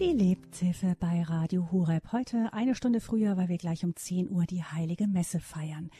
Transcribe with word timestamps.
Die 0.00 0.12
Lebenshilfe 0.12 0.94
bei 1.00 1.24
Radio 1.24 1.72
Hureb. 1.72 2.12
Heute 2.12 2.52
eine 2.52 2.76
Stunde 2.76 3.00
früher, 3.00 3.36
weil 3.36 3.48
wir 3.48 3.58
gleich 3.58 3.84
um 3.84 3.96
10 3.96 4.30
Uhr 4.30 4.44
die 4.44 4.62
Heilige 4.62 5.08
Messe 5.08 5.40
feiern. 5.40 5.90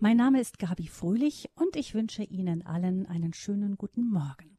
Mein 0.00 0.16
Name 0.16 0.40
ist 0.40 0.58
Gabi 0.58 0.88
Fröhlich 0.88 1.48
und 1.54 1.76
ich 1.76 1.94
wünsche 1.94 2.24
Ihnen 2.24 2.66
allen 2.66 3.06
einen 3.06 3.32
schönen 3.32 3.76
guten 3.76 4.10
Morgen. 4.10 4.58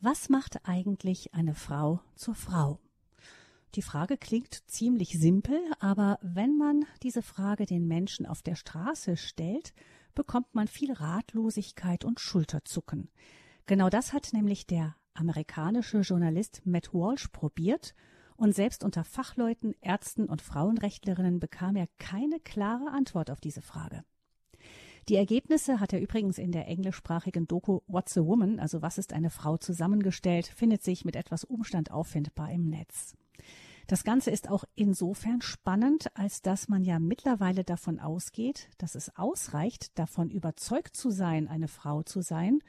Was 0.00 0.28
macht 0.28 0.60
eigentlich 0.62 1.34
eine 1.34 1.56
Frau 1.56 2.00
zur 2.14 2.36
Frau? 2.36 2.78
Die 3.74 3.82
Frage 3.82 4.16
klingt 4.16 4.62
ziemlich 4.70 5.18
simpel, 5.18 5.60
aber 5.80 6.20
wenn 6.22 6.56
man 6.56 6.84
diese 7.02 7.22
Frage 7.22 7.66
den 7.66 7.88
Menschen 7.88 8.26
auf 8.26 8.42
der 8.42 8.54
Straße 8.54 9.16
stellt, 9.16 9.74
bekommt 10.14 10.54
man 10.54 10.68
viel 10.68 10.92
Ratlosigkeit 10.92 12.04
und 12.04 12.20
Schulterzucken. 12.20 13.10
Genau 13.66 13.88
das 13.90 14.12
hat 14.12 14.32
nämlich 14.32 14.68
der 14.68 14.94
amerikanische 15.18 16.00
Journalist 16.00 16.62
Matt 16.64 16.94
Walsh 16.94 17.28
probiert 17.28 17.94
und 18.36 18.54
selbst 18.54 18.84
unter 18.84 19.04
Fachleuten, 19.04 19.74
Ärzten 19.80 20.26
und 20.26 20.42
Frauenrechtlerinnen 20.42 21.40
bekam 21.40 21.76
er 21.76 21.88
keine 21.98 22.38
klare 22.40 22.90
Antwort 22.92 23.30
auf 23.30 23.40
diese 23.40 23.62
Frage. 23.62 24.04
Die 25.08 25.16
Ergebnisse 25.16 25.80
hat 25.80 25.92
er 25.92 26.00
übrigens 26.00 26.38
in 26.38 26.52
der 26.52 26.68
englischsprachigen 26.68 27.48
Doku 27.48 27.80
What's 27.86 28.16
a 28.18 28.24
Woman, 28.24 28.60
also 28.60 28.82
was 28.82 28.98
ist 28.98 29.12
eine 29.12 29.30
Frau 29.30 29.56
zusammengestellt, 29.56 30.46
findet 30.46 30.82
sich 30.82 31.04
mit 31.04 31.16
etwas 31.16 31.44
Umstand 31.44 31.90
auffindbar 31.90 32.52
im 32.52 32.68
Netz. 32.68 33.16
Das 33.86 34.04
Ganze 34.04 34.30
ist 34.30 34.50
auch 34.50 34.64
insofern 34.74 35.40
spannend, 35.40 36.14
als 36.14 36.42
dass 36.42 36.68
man 36.68 36.84
ja 36.84 36.98
mittlerweile 36.98 37.64
davon 37.64 38.00
ausgeht, 38.00 38.68
dass 38.76 38.94
es 38.94 39.16
ausreicht, 39.16 39.98
davon 39.98 40.28
überzeugt 40.28 40.94
zu 40.94 41.08
sein, 41.08 41.48
eine 41.48 41.68
Frau 41.68 42.02
zu 42.02 42.20
sein, 42.20 42.60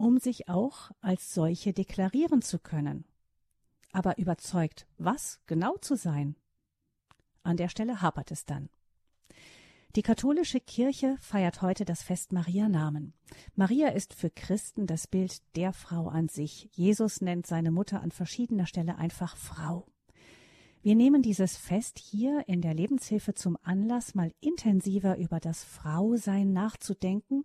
um 0.00 0.18
sich 0.18 0.48
auch 0.48 0.90
als 1.02 1.34
solche 1.34 1.74
deklarieren 1.74 2.40
zu 2.40 2.58
können. 2.58 3.04
Aber 3.92 4.16
überzeugt, 4.16 4.86
was 4.96 5.40
genau 5.46 5.76
zu 5.76 5.94
sein? 5.94 6.36
An 7.42 7.58
der 7.58 7.68
Stelle 7.68 8.00
hapert 8.00 8.30
es 8.30 8.46
dann. 8.46 8.70
Die 9.96 10.02
katholische 10.02 10.58
Kirche 10.58 11.18
feiert 11.20 11.60
heute 11.60 11.84
das 11.84 12.02
Fest 12.02 12.32
Marianamen. 12.32 13.12
Maria 13.56 13.88
ist 13.88 14.14
für 14.14 14.30
Christen 14.30 14.86
das 14.86 15.06
Bild 15.06 15.42
der 15.54 15.74
Frau 15.74 16.08
an 16.08 16.28
sich. 16.28 16.70
Jesus 16.72 17.20
nennt 17.20 17.46
seine 17.46 17.70
Mutter 17.70 18.00
an 18.00 18.10
verschiedener 18.10 18.66
Stelle 18.66 18.96
einfach 18.96 19.36
Frau. 19.36 19.86
Wir 20.80 20.94
nehmen 20.94 21.20
dieses 21.20 21.58
Fest 21.58 21.98
hier 21.98 22.44
in 22.46 22.62
der 22.62 22.72
Lebenshilfe 22.72 23.34
zum 23.34 23.58
Anlass, 23.62 24.14
mal 24.14 24.32
intensiver 24.40 25.18
über 25.18 25.40
das 25.40 25.62
Frausein 25.62 26.54
nachzudenken, 26.54 27.44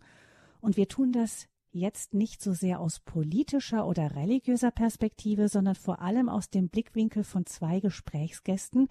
und 0.62 0.78
wir 0.78 0.88
tun 0.88 1.12
das 1.12 1.48
jetzt 1.76 2.14
nicht 2.14 2.42
so 2.42 2.54
sehr 2.54 2.80
aus 2.80 3.00
politischer 3.00 3.86
oder 3.86 4.16
religiöser 4.16 4.72
Perspektive, 4.72 5.50
sondern 5.50 5.76
vor 5.76 6.02
allem 6.02 6.30
aus 6.30 6.50
dem 6.50 6.70
Blickwinkel 6.70 7.24
von 7.24 7.46
zwei 7.46 7.80
Gesprächsgästen, 7.80 8.88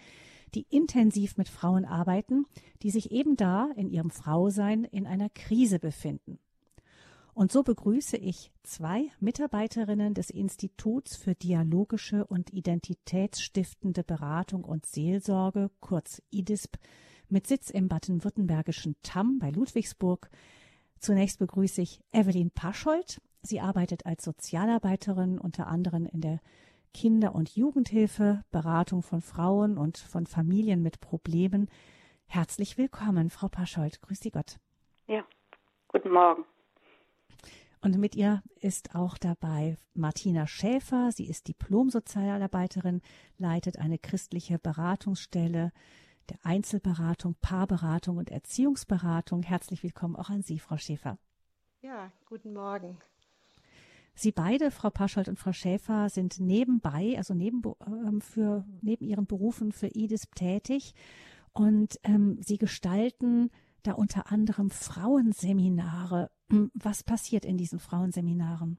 die 0.54 0.66
intensiv 0.70 1.36
mit 1.36 1.48
Frauen 1.48 1.84
arbeiten, 1.84 2.46
die 2.82 2.90
sich 2.90 3.10
eben 3.10 3.36
da 3.36 3.70
in 3.76 3.88
ihrem 3.88 4.10
Frausein 4.10 4.84
in 4.84 5.06
einer 5.06 5.30
Krise 5.30 5.78
befinden. 5.78 6.38
Und 7.34 7.50
so 7.50 7.64
begrüße 7.64 8.16
ich 8.16 8.52
zwei 8.62 9.10
Mitarbeiterinnen 9.18 10.14
des 10.14 10.30
Instituts 10.30 11.16
für 11.16 11.34
dialogische 11.34 12.24
und 12.24 12.52
identitätsstiftende 12.52 14.04
Beratung 14.04 14.62
und 14.62 14.86
Seelsorge, 14.86 15.70
kurz 15.80 16.22
IDISP, 16.30 16.78
mit 17.28 17.48
Sitz 17.48 17.70
im 17.70 17.88
baden-württembergischen 17.88 18.94
Tamm 19.02 19.40
bei 19.40 19.50
Ludwigsburg, 19.50 20.30
Zunächst 21.04 21.38
begrüße 21.38 21.82
ich 21.82 22.00
Evelyn 22.12 22.50
Paschold. 22.50 23.20
Sie 23.42 23.60
arbeitet 23.60 24.06
als 24.06 24.24
Sozialarbeiterin 24.24 25.38
unter 25.38 25.66
anderem 25.66 26.06
in 26.06 26.22
der 26.22 26.40
Kinder- 26.94 27.34
und 27.34 27.54
Jugendhilfe, 27.54 28.42
Beratung 28.50 29.02
von 29.02 29.20
Frauen 29.20 29.76
und 29.76 29.98
von 29.98 30.24
Familien 30.26 30.82
mit 30.82 31.00
Problemen. 31.00 31.68
Herzlich 32.24 32.78
willkommen, 32.78 33.28
Frau 33.28 33.48
Paschold. 33.48 34.00
Grüß 34.00 34.18
Sie 34.18 34.30
Gott. 34.30 34.56
Ja, 35.06 35.26
guten 35.88 36.08
Morgen. 36.08 36.46
Und 37.82 37.98
mit 37.98 38.16
ihr 38.16 38.42
ist 38.60 38.94
auch 38.94 39.18
dabei 39.18 39.76
Martina 39.92 40.46
Schäfer. 40.46 41.12
Sie 41.12 41.28
ist 41.28 41.48
Diplom-Sozialarbeiterin, 41.48 43.02
leitet 43.36 43.78
eine 43.78 43.98
christliche 43.98 44.58
Beratungsstelle 44.58 45.70
der 46.30 46.38
Einzelberatung, 46.42 47.36
Paarberatung 47.40 48.16
und 48.16 48.30
Erziehungsberatung. 48.30 49.42
Herzlich 49.42 49.82
willkommen 49.82 50.16
auch 50.16 50.30
an 50.30 50.42
Sie, 50.42 50.58
Frau 50.58 50.76
Schäfer. 50.76 51.18
Ja, 51.82 52.10
guten 52.26 52.52
Morgen. 52.52 52.98
Sie 54.14 54.32
beide, 54.32 54.70
Frau 54.70 54.90
Paschold 54.90 55.28
und 55.28 55.38
Frau 55.38 55.52
Schäfer, 55.52 56.08
sind 56.08 56.38
nebenbei, 56.38 57.14
also 57.16 57.34
neben, 57.34 57.62
ähm, 57.86 58.20
für, 58.20 58.64
neben 58.80 59.04
ihren 59.04 59.26
Berufen 59.26 59.72
für 59.72 59.88
IDISP 59.88 60.34
tätig 60.34 60.94
und 61.52 61.98
ähm, 62.04 62.38
sie 62.40 62.58
gestalten 62.58 63.50
da 63.82 63.92
unter 63.92 64.30
anderem 64.30 64.70
Frauenseminare. 64.70 66.30
Hm, 66.50 66.70
was 66.74 67.02
passiert 67.02 67.44
in 67.44 67.58
diesen 67.58 67.78
Frauenseminaren? 67.78 68.78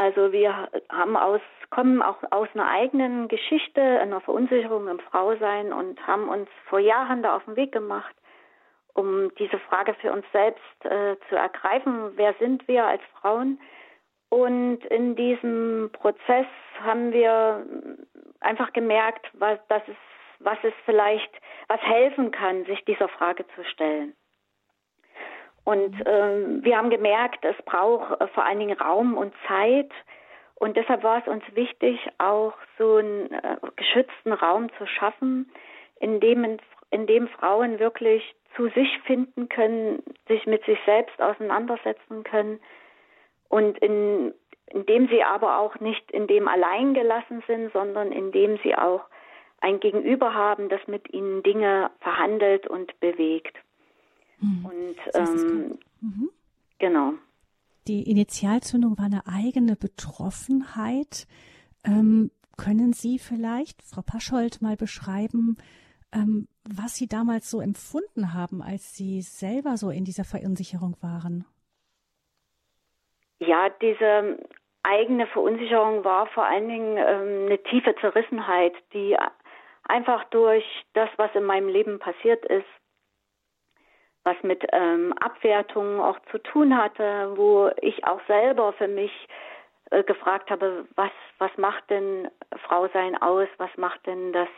Also 0.00 0.32
wir 0.32 0.70
haben 0.88 1.14
aus, 1.14 1.42
kommen 1.68 2.00
auch 2.00 2.16
aus 2.30 2.48
einer 2.54 2.70
eigenen 2.70 3.28
Geschichte, 3.28 3.82
einer 3.82 4.22
Verunsicherung 4.22 4.88
im 4.88 4.98
Frausein 4.98 5.74
und 5.74 6.06
haben 6.06 6.30
uns 6.30 6.48
vor 6.70 6.78
Jahren 6.78 7.22
da 7.22 7.36
auf 7.36 7.44
den 7.44 7.56
Weg 7.56 7.70
gemacht, 7.72 8.14
um 8.94 9.30
diese 9.34 9.58
Frage 9.58 9.92
für 10.00 10.10
uns 10.10 10.24
selbst 10.32 10.84
äh, 10.86 11.16
zu 11.28 11.36
ergreifen. 11.36 12.12
Wer 12.16 12.32
sind 12.40 12.66
wir 12.66 12.86
als 12.86 13.02
Frauen? 13.20 13.60
Und 14.30 14.86
in 14.86 15.16
diesem 15.16 15.90
Prozess 15.92 16.46
haben 16.82 17.12
wir 17.12 17.66
einfach 18.40 18.72
gemerkt, 18.72 19.26
was, 19.34 19.58
dass 19.68 19.82
es, 19.86 19.96
was 20.38 20.56
es 20.62 20.72
vielleicht, 20.86 21.30
was 21.68 21.80
helfen 21.82 22.30
kann, 22.30 22.64
sich 22.64 22.82
dieser 22.86 23.08
Frage 23.08 23.44
zu 23.54 23.64
stellen. 23.64 24.14
Und 25.64 25.94
ähm, 26.06 26.64
wir 26.64 26.76
haben 26.76 26.90
gemerkt, 26.90 27.44
es 27.44 27.56
braucht 27.64 28.20
äh, 28.20 28.26
vor 28.28 28.44
allen 28.44 28.58
Dingen 28.58 28.78
Raum 28.78 29.16
und 29.16 29.34
Zeit. 29.46 29.90
Und 30.54 30.76
deshalb 30.76 31.02
war 31.02 31.18
es 31.18 31.28
uns 31.28 31.44
wichtig, 31.54 31.98
auch 32.18 32.54
so 32.78 32.96
einen 32.96 33.32
äh, 33.32 33.56
geschützten 33.76 34.32
Raum 34.32 34.68
zu 34.78 34.86
schaffen, 34.86 35.50
in 36.00 36.20
dem, 36.20 36.58
in 36.90 37.06
dem 37.06 37.28
Frauen 37.28 37.78
wirklich 37.78 38.34
zu 38.56 38.68
sich 38.68 38.98
finden 39.04 39.48
können, 39.48 40.02
sich 40.28 40.46
mit 40.46 40.64
sich 40.64 40.78
selbst 40.84 41.20
auseinandersetzen 41.20 42.24
können 42.24 42.60
und 43.48 43.78
in, 43.78 44.34
in 44.66 44.86
dem 44.86 45.08
sie 45.08 45.22
aber 45.22 45.58
auch 45.58 45.78
nicht 45.80 46.10
in 46.10 46.26
dem 46.26 46.48
allein 46.48 46.94
gelassen 46.94 47.42
sind, 47.46 47.72
sondern 47.72 48.12
in 48.12 48.32
dem 48.32 48.58
sie 48.62 48.74
auch 48.74 49.02
ein 49.60 49.78
Gegenüber 49.80 50.34
haben, 50.34 50.68
das 50.68 50.80
mit 50.86 51.12
ihnen 51.12 51.42
Dinge 51.42 51.90
verhandelt 52.00 52.66
und 52.66 52.98
bewegt. 53.00 53.56
Mhm. 54.40 54.64
Und 54.64 54.96
ähm, 55.14 55.78
mhm. 56.00 56.30
genau. 56.78 57.12
Die 57.88 58.10
Initialzündung 58.10 58.98
war 58.98 59.06
eine 59.06 59.26
eigene 59.26 59.76
Betroffenheit. 59.76 61.26
Ähm, 61.84 62.30
können 62.56 62.92
Sie 62.92 63.18
vielleicht, 63.18 63.82
Frau 63.82 64.02
Paschold, 64.02 64.60
mal 64.60 64.76
beschreiben, 64.76 65.56
ähm, 66.12 66.46
was 66.64 66.96
Sie 66.96 67.08
damals 67.08 67.50
so 67.50 67.60
empfunden 67.60 68.34
haben, 68.34 68.62
als 68.62 68.94
Sie 68.94 69.22
selber 69.22 69.76
so 69.76 69.90
in 69.90 70.04
dieser 70.04 70.24
Verunsicherung 70.24 70.96
waren? 71.00 71.46
Ja, 73.38 73.70
diese 73.80 74.38
eigene 74.82 75.26
Verunsicherung 75.28 76.04
war 76.04 76.26
vor 76.28 76.44
allen 76.44 76.68
Dingen 76.68 76.96
ähm, 76.96 77.46
eine 77.46 77.62
tiefe 77.64 77.94
Zerrissenheit, 78.00 78.74
die 78.92 79.16
einfach 79.84 80.24
durch 80.24 80.64
das, 80.92 81.08
was 81.16 81.34
in 81.34 81.44
meinem 81.44 81.68
Leben 81.68 81.98
passiert 81.98 82.44
ist, 82.46 82.66
was 84.24 84.36
mit 84.42 84.64
ähm, 84.72 85.12
Abwertungen 85.20 86.00
auch 86.00 86.18
zu 86.30 86.38
tun 86.38 86.76
hatte, 86.76 87.32
wo 87.36 87.70
ich 87.80 88.04
auch 88.04 88.20
selber 88.26 88.72
für 88.74 88.88
mich 88.88 89.12
äh, 89.90 90.02
gefragt 90.04 90.50
habe, 90.50 90.86
was, 90.94 91.10
was 91.38 91.50
macht 91.56 91.88
denn 91.90 92.28
Frau 92.66 92.88
sein 92.88 93.20
aus, 93.20 93.48
was 93.56 93.70
macht 93.76 94.06
denn 94.06 94.32
das 94.32 94.48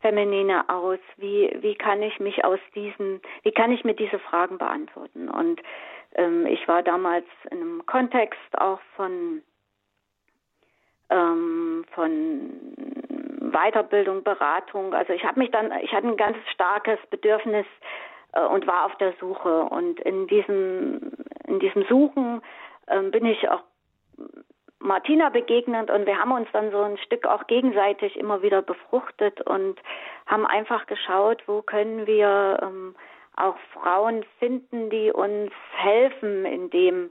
Feminine 0.00 0.68
aus, 0.68 0.98
wie, 1.16 1.56
wie 1.60 1.74
kann 1.74 2.02
ich 2.02 2.20
mich 2.20 2.44
aus 2.44 2.60
diesen, 2.74 3.20
wie 3.42 3.52
kann 3.52 3.72
ich 3.72 3.84
mir 3.84 3.94
diese 3.94 4.18
Fragen 4.18 4.58
beantworten? 4.58 5.28
Und 5.28 5.60
ähm, 6.14 6.46
ich 6.46 6.66
war 6.68 6.82
damals 6.82 7.26
in 7.50 7.60
einem 7.60 7.86
Kontext 7.86 8.58
auch 8.58 8.80
von 8.96 9.42
ähm, 11.08 11.84
von 11.94 12.50
Weiterbildung, 13.52 14.22
Beratung. 14.22 14.92
Also 14.92 15.12
ich 15.12 15.24
habe 15.24 15.38
mich 15.38 15.50
dann, 15.50 15.72
ich 15.82 15.92
hatte 15.92 16.08
ein 16.08 16.16
ganz 16.16 16.36
starkes 16.52 16.98
Bedürfnis, 17.10 17.66
und 18.40 18.66
war 18.66 18.86
auf 18.86 18.96
der 18.96 19.14
Suche. 19.20 19.62
Und 19.64 20.00
in 20.00 20.26
diesem, 20.26 21.12
in 21.46 21.60
diesem 21.60 21.84
Suchen 21.84 22.42
äh, 22.86 23.00
bin 23.02 23.24
ich 23.26 23.48
auch 23.48 23.62
Martina 24.78 25.30
begegnet 25.30 25.90
und 25.90 26.06
wir 26.06 26.18
haben 26.18 26.32
uns 26.32 26.48
dann 26.52 26.70
so 26.70 26.80
ein 26.82 26.98
Stück 26.98 27.26
auch 27.26 27.46
gegenseitig 27.46 28.16
immer 28.16 28.42
wieder 28.42 28.62
befruchtet 28.62 29.40
und 29.40 29.80
haben 30.26 30.46
einfach 30.46 30.86
geschaut, 30.86 31.42
wo 31.46 31.62
können 31.62 32.06
wir 32.06 32.60
ähm, 32.62 32.94
auch 33.36 33.56
Frauen 33.72 34.24
finden, 34.38 34.90
die 34.90 35.10
uns 35.10 35.52
helfen 35.76 36.44
in 36.44 36.70
dem 36.70 37.10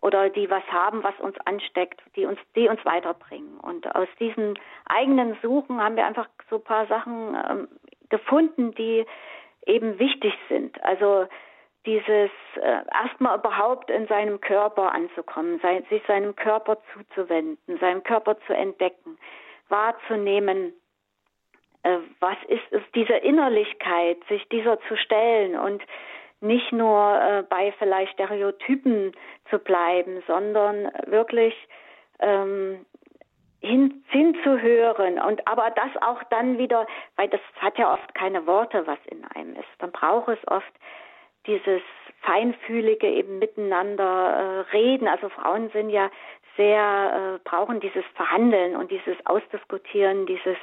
oder 0.00 0.30
die 0.30 0.50
was 0.50 0.64
haben, 0.70 1.04
was 1.04 1.18
uns 1.20 1.36
ansteckt, 1.44 2.02
die 2.16 2.26
uns, 2.26 2.38
die 2.56 2.68
uns 2.68 2.84
weiterbringen. 2.84 3.58
Und 3.60 3.94
aus 3.94 4.08
diesen 4.18 4.58
eigenen 4.86 5.36
Suchen 5.42 5.80
haben 5.80 5.96
wir 5.96 6.04
einfach 6.04 6.28
so 6.50 6.56
ein 6.56 6.64
paar 6.64 6.86
Sachen 6.88 7.36
ähm, 7.48 7.68
gefunden, 8.08 8.74
die 8.74 9.06
eben 9.66 9.98
wichtig 9.98 10.34
sind. 10.48 10.82
Also 10.84 11.26
dieses 11.86 12.30
äh, 12.56 12.82
erstmal 12.92 13.38
überhaupt 13.38 13.90
in 13.90 14.06
seinem 14.06 14.40
Körper 14.40 14.92
anzukommen, 14.92 15.58
sein, 15.62 15.84
sich 15.90 16.02
seinem 16.06 16.36
Körper 16.36 16.78
zuzuwenden, 16.92 17.78
seinen 17.78 18.02
Körper 18.04 18.38
zu 18.46 18.52
entdecken, 18.54 19.18
wahrzunehmen, 19.68 20.72
äh, 21.82 21.98
was 22.20 22.36
ist 22.48 22.62
es, 22.70 22.82
diese 22.94 23.14
Innerlichkeit, 23.14 24.18
sich 24.28 24.48
dieser 24.48 24.78
zu 24.82 24.96
stellen 24.96 25.56
und 25.56 25.82
nicht 26.40 26.72
nur 26.72 27.20
äh, 27.20 27.42
bei 27.48 27.72
vielleicht 27.78 28.12
Stereotypen 28.12 29.12
zu 29.50 29.58
bleiben, 29.58 30.22
sondern 30.26 30.90
wirklich 31.06 31.54
ähm, 32.20 32.84
hin, 33.62 34.04
hinzuhören 34.08 35.18
und 35.18 35.46
aber 35.48 35.70
das 35.70 35.90
auch 36.02 36.22
dann 36.30 36.58
wieder, 36.58 36.86
weil 37.16 37.28
das 37.28 37.40
hat 37.60 37.78
ja 37.78 37.92
oft 37.92 38.14
keine 38.14 38.46
Worte, 38.46 38.86
was 38.86 38.98
in 39.06 39.24
einem 39.34 39.54
ist. 39.54 39.68
Dann 39.78 39.92
braucht 39.92 40.28
es 40.28 40.48
oft 40.48 40.72
dieses 41.46 41.82
feinfühlige 42.22 43.08
eben 43.08 43.38
miteinander 43.38 44.04
äh, 44.04 44.76
reden. 44.76 45.08
Also 45.08 45.28
Frauen 45.28 45.70
sind 45.70 45.90
ja 45.90 46.10
sehr 46.56 47.36
äh, 47.36 47.48
brauchen 47.48 47.80
dieses 47.80 48.04
Verhandeln 48.14 48.76
und 48.76 48.90
dieses 48.90 49.16
Ausdiskutieren, 49.24 50.26
dieses 50.26 50.56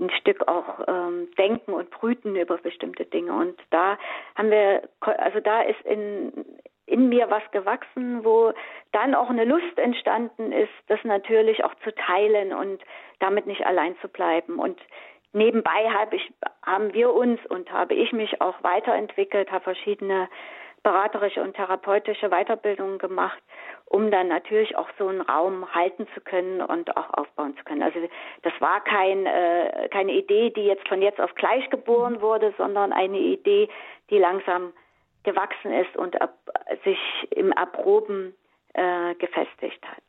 ein 0.00 0.10
Stück 0.10 0.48
auch 0.48 0.80
ähm, 0.88 1.28
Denken 1.38 1.74
und 1.74 1.90
Brüten 1.90 2.34
über 2.36 2.56
bestimmte 2.56 3.04
Dinge. 3.04 3.32
Und 3.32 3.58
da 3.70 3.98
haben 4.34 4.50
wir, 4.50 4.88
also 5.00 5.40
da 5.40 5.62
ist 5.62 5.80
in 5.84 6.32
in 6.86 7.08
mir 7.08 7.30
was 7.30 7.42
gewachsen, 7.52 8.24
wo 8.24 8.52
dann 8.92 9.14
auch 9.14 9.30
eine 9.30 9.44
Lust 9.44 9.78
entstanden 9.78 10.52
ist, 10.52 10.72
das 10.88 10.98
natürlich 11.04 11.64
auch 11.64 11.74
zu 11.84 11.94
teilen 11.94 12.52
und 12.52 12.82
damit 13.20 13.46
nicht 13.46 13.64
allein 13.64 13.96
zu 14.00 14.08
bleiben. 14.08 14.58
Und 14.58 14.80
nebenbei 15.32 15.90
habe 15.90 16.16
ich, 16.16 16.32
haben 16.64 16.92
wir 16.92 17.12
uns 17.14 17.38
und 17.46 17.72
habe 17.72 17.94
ich 17.94 18.12
mich 18.12 18.40
auch 18.40 18.62
weiterentwickelt, 18.62 19.52
habe 19.52 19.64
verschiedene 19.64 20.28
beraterische 20.82 21.42
und 21.42 21.54
therapeutische 21.54 22.30
Weiterbildungen 22.30 22.98
gemacht, 22.98 23.40
um 23.84 24.10
dann 24.10 24.28
natürlich 24.28 24.76
auch 24.76 24.88
so 24.98 25.08
einen 25.08 25.20
Raum 25.20 25.72
halten 25.74 26.06
zu 26.14 26.20
können 26.20 26.62
und 26.62 26.96
auch 26.96 27.12
aufbauen 27.12 27.56
zu 27.56 27.64
können. 27.64 27.82
Also 27.82 27.98
das 28.42 28.52
war 28.60 28.82
kein, 28.82 29.26
äh, 29.26 29.88
keine 29.90 30.12
Idee, 30.12 30.50
die 30.50 30.64
jetzt 30.64 30.88
von 30.88 31.02
jetzt 31.02 31.20
auf 31.20 31.34
gleich 31.34 31.68
geboren 31.70 32.20
wurde, 32.22 32.54
sondern 32.56 32.92
eine 32.92 33.18
Idee, 33.18 33.68
die 34.08 34.18
langsam 34.18 34.72
gewachsen 35.22 35.72
ist 35.72 35.96
und 35.96 36.20
ab, 36.20 36.38
sich 36.84 36.98
im 37.30 37.52
Erproben 37.52 38.34
äh, 38.74 39.14
gefestigt 39.16 39.82
hat. 39.86 40.02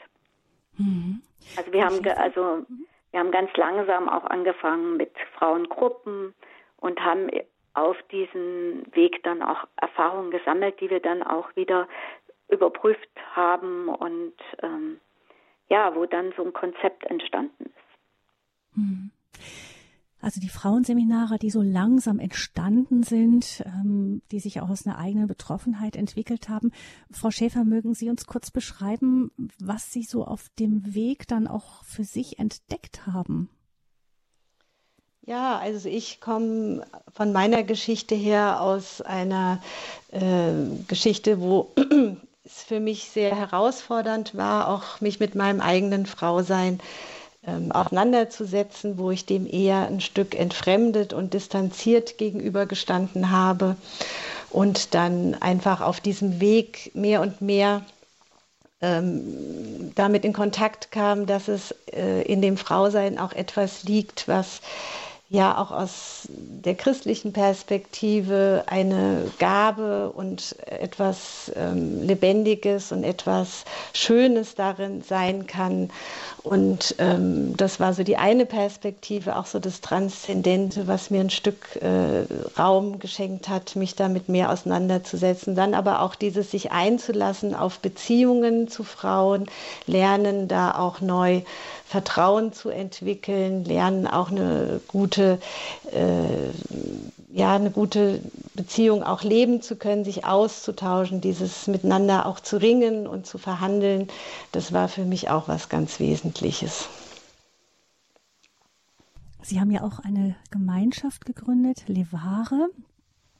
Mhm. 0.77 1.21
Also 1.57 1.71
wir 1.73 1.85
haben 1.85 2.07
also 2.17 2.65
wir 3.11 3.19
haben 3.19 3.31
ganz 3.31 3.49
langsam 3.55 4.07
auch 4.07 4.23
angefangen 4.25 4.97
mit 4.97 5.11
Frauengruppen 5.37 6.33
und 6.77 6.99
haben 7.01 7.29
auf 7.73 7.97
diesem 8.11 8.83
Weg 8.93 9.23
dann 9.23 9.41
auch 9.41 9.67
Erfahrungen 9.77 10.31
gesammelt, 10.31 10.79
die 10.79 10.89
wir 10.89 10.99
dann 10.99 11.23
auch 11.23 11.55
wieder 11.55 11.87
überprüft 12.49 13.09
haben 13.33 13.87
und 13.87 14.33
ähm, 14.61 14.99
ja, 15.69 15.95
wo 15.95 16.05
dann 16.05 16.33
so 16.35 16.43
ein 16.43 16.51
Konzept 16.51 17.05
entstanden 17.05 17.65
ist. 17.65 18.77
Mhm. 18.77 19.11
Also 20.21 20.39
die 20.39 20.49
Frauenseminare, 20.49 21.39
die 21.39 21.49
so 21.49 21.61
langsam 21.61 22.19
entstanden 22.19 23.01
sind, 23.01 23.63
ähm, 23.65 24.21
die 24.31 24.39
sich 24.39 24.61
auch 24.61 24.69
aus 24.69 24.85
einer 24.85 24.99
eigenen 24.99 25.27
Betroffenheit 25.27 25.95
entwickelt 25.95 26.47
haben. 26.47 26.71
Frau 27.11 27.31
Schäfer, 27.31 27.63
mögen 27.63 27.95
Sie 27.95 28.09
uns 28.09 28.27
kurz 28.27 28.51
beschreiben, 28.51 29.31
was 29.59 29.91
Sie 29.91 30.03
so 30.03 30.23
auf 30.23 30.45
dem 30.59 30.93
Weg 30.93 31.27
dann 31.27 31.47
auch 31.47 31.83
für 31.83 32.03
sich 32.03 32.37
entdeckt 32.37 33.07
haben? 33.07 33.49
Ja, 35.23 35.59
also 35.59 35.87
ich 35.87 36.19
komme 36.19 36.85
von 37.11 37.31
meiner 37.31 37.63
Geschichte 37.63 38.15
her 38.15 38.61
aus 38.61 39.01
einer 39.01 39.61
äh, 40.11 40.51
Geschichte, 40.87 41.39
wo 41.39 41.73
es 42.43 42.63
für 42.63 42.79
mich 42.79 43.09
sehr 43.09 43.35
herausfordernd 43.35 44.35
war, 44.35 44.67
auch 44.67 44.99
mich 44.99 45.19
mit 45.19 45.35
meinem 45.35 45.61
eigenen 45.61 46.05
Frausein 46.05 46.79
ähm, 47.45 47.71
auseinanderzusetzen, 47.71 48.97
wo 48.97 49.11
ich 49.11 49.25
dem 49.25 49.47
eher 49.47 49.87
ein 49.87 50.01
Stück 50.01 50.35
entfremdet 50.35 51.13
und 51.13 51.33
distanziert 51.33 52.17
gegenübergestanden 52.17 53.31
habe 53.31 53.75
und 54.49 54.93
dann 54.93 55.35
einfach 55.41 55.81
auf 55.81 55.99
diesem 55.99 56.39
Weg 56.39 56.91
mehr 56.93 57.21
und 57.21 57.41
mehr 57.41 57.81
ähm, 58.81 59.91
damit 59.95 60.25
in 60.25 60.33
Kontakt 60.33 60.91
kam, 60.91 61.25
dass 61.25 61.47
es 61.47 61.71
äh, 61.93 62.21
in 62.23 62.41
dem 62.41 62.57
Frausein 62.57 63.17
auch 63.19 63.33
etwas 63.33 63.83
liegt, 63.83 64.27
was 64.27 64.61
ja 65.31 65.57
auch 65.57 65.71
aus 65.71 66.27
der 66.29 66.75
christlichen 66.75 67.31
Perspektive 67.31 68.65
eine 68.67 69.31
Gabe 69.39 70.09
und 70.09 70.57
etwas 70.65 71.49
ähm, 71.55 72.03
Lebendiges 72.03 72.91
und 72.91 73.05
etwas 73.05 73.63
Schönes 73.93 74.55
darin 74.55 75.01
sein 75.01 75.47
kann. 75.47 75.89
Und 76.43 76.95
ähm, 76.97 77.55
das 77.55 77.79
war 77.79 77.93
so 77.93 78.03
die 78.03 78.17
eine 78.17 78.45
Perspektive, 78.45 79.37
auch 79.37 79.45
so 79.45 79.59
das 79.59 79.79
Transzendente, 79.79 80.87
was 80.87 81.11
mir 81.11 81.21
ein 81.21 81.29
Stück 81.29 81.77
äh, 81.81 82.25
Raum 82.59 82.99
geschenkt 82.99 83.47
hat, 83.47 83.77
mich 83.77 83.95
damit 83.95 84.27
mehr 84.27 84.51
auseinanderzusetzen. 84.51 85.55
Dann 85.55 85.73
aber 85.75 86.01
auch 86.01 86.15
dieses 86.15 86.51
sich 86.51 86.73
einzulassen 86.73 87.55
auf 87.55 87.79
Beziehungen 87.79 88.67
zu 88.67 88.83
Frauen, 88.83 89.45
lernen 89.87 90.49
da 90.49 90.75
auch 90.75 90.99
neu 90.99 91.43
Vertrauen 91.91 92.53
zu 92.53 92.69
entwickeln, 92.69 93.65
lernen 93.65 94.07
auch 94.07 94.31
eine 94.31 94.79
gute, 94.87 95.39
äh, 95.91 96.47
ja, 97.33 97.53
eine 97.53 97.69
gute 97.69 98.21
Beziehung 98.53 99.03
auch 99.03 99.23
leben 99.23 99.61
zu 99.61 99.75
können, 99.75 100.05
sich 100.05 100.23
auszutauschen, 100.23 101.19
dieses 101.19 101.67
miteinander 101.67 102.27
auch 102.27 102.39
zu 102.39 102.55
ringen 102.55 103.07
und 103.07 103.25
zu 103.25 103.37
verhandeln. 103.37 104.07
Das 104.53 104.71
war 104.71 104.87
für 104.87 105.03
mich 105.03 105.29
auch 105.29 105.49
was 105.49 105.67
ganz 105.67 105.99
Wesentliches. 105.99 106.87
Sie 109.41 109.59
haben 109.59 109.71
ja 109.71 109.83
auch 109.83 109.99
eine 109.99 110.37
Gemeinschaft 110.49 111.25
gegründet, 111.25 111.83
Levare. 111.87 112.69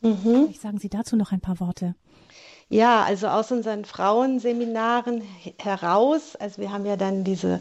Mhm. 0.01 0.17
Vielleicht 0.19 0.61
sagen 0.61 0.77
Sie 0.77 0.89
dazu 0.89 1.15
noch 1.15 1.31
ein 1.31 1.39
paar 1.39 1.61
Worte. 1.61 1.95
Ja, 2.73 3.03
also 3.03 3.27
aus 3.27 3.51
unseren 3.51 3.83
Frauenseminaren 3.83 5.23
heraus, 5.59 6.37
also 6.37 6.61
wir 6.61 6.71
haben 6.71 6.85
ja 6.85 6.95
dann 6.95 7.25
diese 7.25 7.59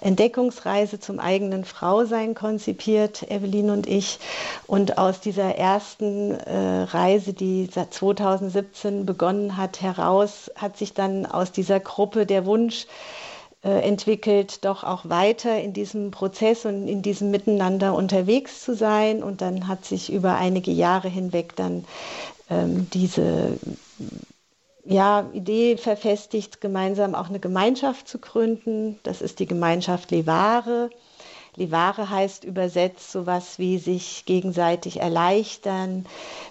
Entdeckungsreise 0.00 0.98
zum 0.98 1.20
eigenen 1.20 1.64
Frausein 1.64 2.34
konzipiert, 2.34 3.22
Evelyn 3.30 3.70
und 3.70 3.86
ich. 3.86 4.18
Und 4.66 4.98
aus 4.98 5.20
dieser 5.20 5.54
ersten 5.54 6.32
äh, 6.32 6.82
Reise, 6.82 7.34
die 7.34 7.68
seit 7.72 7.94
2017 7.94 9.06
begonnen 9.06 9.56
hat, 9.56 9.80
heraus 9.80 10.50
hat 10.56 10.76
sich 10.76 10.92
dann 10.92 11.24
aus 11.24 11.52
dieser 11.52 11.78
Gruppe 11.78 12.26
der 12.26 12.44
Wunsch 12.44 12.88
äh, 13.62 13.70
entwickelt, 13.86 14.64
doch 14.64 14.82
auch 14.82 15.08
weiter 15.08 15.60
in 15.60 15.72
diesem 15.72 16.10
Prozess 16.10 16.64
und 16.66 16.88
in 16.88 17.00
diesem 17.00 17.30
Miteinander 17.30 17.94
unterwegs 17.94 18.64
zu 18.64 18.74
sein. 18.74 19.22
Und 19.22 19.40
dann 19.40 19.68
hat 19.68 19.84
sich 19.84 20.12
über 20.12 20.34
einige 20.34 20.72
Jahre 20.72 21.06
hinweg 21.06 21.54
dann 21.54 21.84
ähm, 22.50 22.90
diese 22.92 23.56
ja, 24.88 25.28
Idee 25.34 25.76
verfestigt, 25.76 26.62
gemeinsam 26.62 27.14
auch 27.14 27.28
eine 27.28 27.40
Gemeinschaft 27.40 28.08
zu 28.08 28.18
gründen. 28.18 28.98
Das 29.02 29.20
ist 29.20 29.38
die 29.38 29.46
Gemeinschaft 29.46 30.10
Levare. 30.10 30.88
Levare 31.56 32.08
heißt 32.08 32.44
übersetzt 32.44 33.12
sowas 33.12 33.58
wie 33.58 33.78
sich 33.78 34.24
gegenseitig 34.24 35.00
erleichtern, 35.00 36.06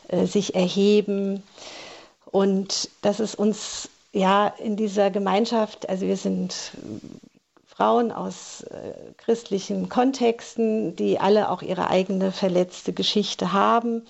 äh, 0.09 0.25
sich 0.27 0.53
erheben. 0.53 1.41
Und 2.25 2.89
das 3.01 3.19
ist 3.19 3.33
uns 3.35 3.89
ja 4.13 4.47
in 4.47 4.75
dieser 4.75 5.09
Gemeinschaft, 5.09 5.89
also 5.89 6.05
wir 6.05 6.17
sind 6.17 6.73
Frauen 7.65 8.11
aus 8.11 8.61
äh, 8.61 8.93
christlichen 9.17 9.89
Kontexten, 9.89 10.95
die 10.95 11.19
alle 11.19 11.49
auch 11.49 11.63
ihre 11.63 11.89
eigene 11.89 12.31
verletzte 12.31 12.93
Geschichte 12.93 13.51
haben 13.51 14.03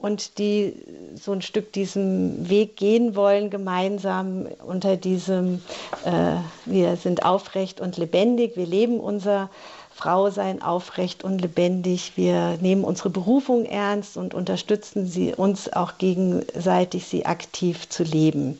und 0.00 0.38
die 0.38 0.74
so 1.14 1.32
ein 1.32 1.42
Stück 1.42 1.72
diesen 1.72 2.48
Weg 2.48 2.76
gehen 2.76 3.14
wollen, 3.14 3.50
gemeinsam 3.50 4.46
unter 4.66 4.96
diesem, 4.96 5.62
äh, 6.04 6.36
wir 6.64 6.96
sind 6.96 7.24
aufrecht 7.24 7.80
und 7.80 7.96
lebendig, 7.98 8.56
wir 8.56 8.66
leben 8.66 8.98
unser 8.98 9.50
Frausein 9.94 10.62
aufrecht 10.62 11.22
und 11.24 11.42
lebendig, 11.42 12.12
wir 12.16 12.56
nehmen 12.62 12.84
unsere 12.84 13.10
Berufung 13.10 13.66
ernst 13.66 14.16
und 14.16 14.32
unterstützen 14.32 15.06
sie 15.06 15.34
uns 15.34 15.70
auch 15.70 15.98
gegenseitig, 15.98 17.06
sie 17.06 17.26
aktiv 17.26 17.86
zu 17.90 18.02
leben. 18.02 18.58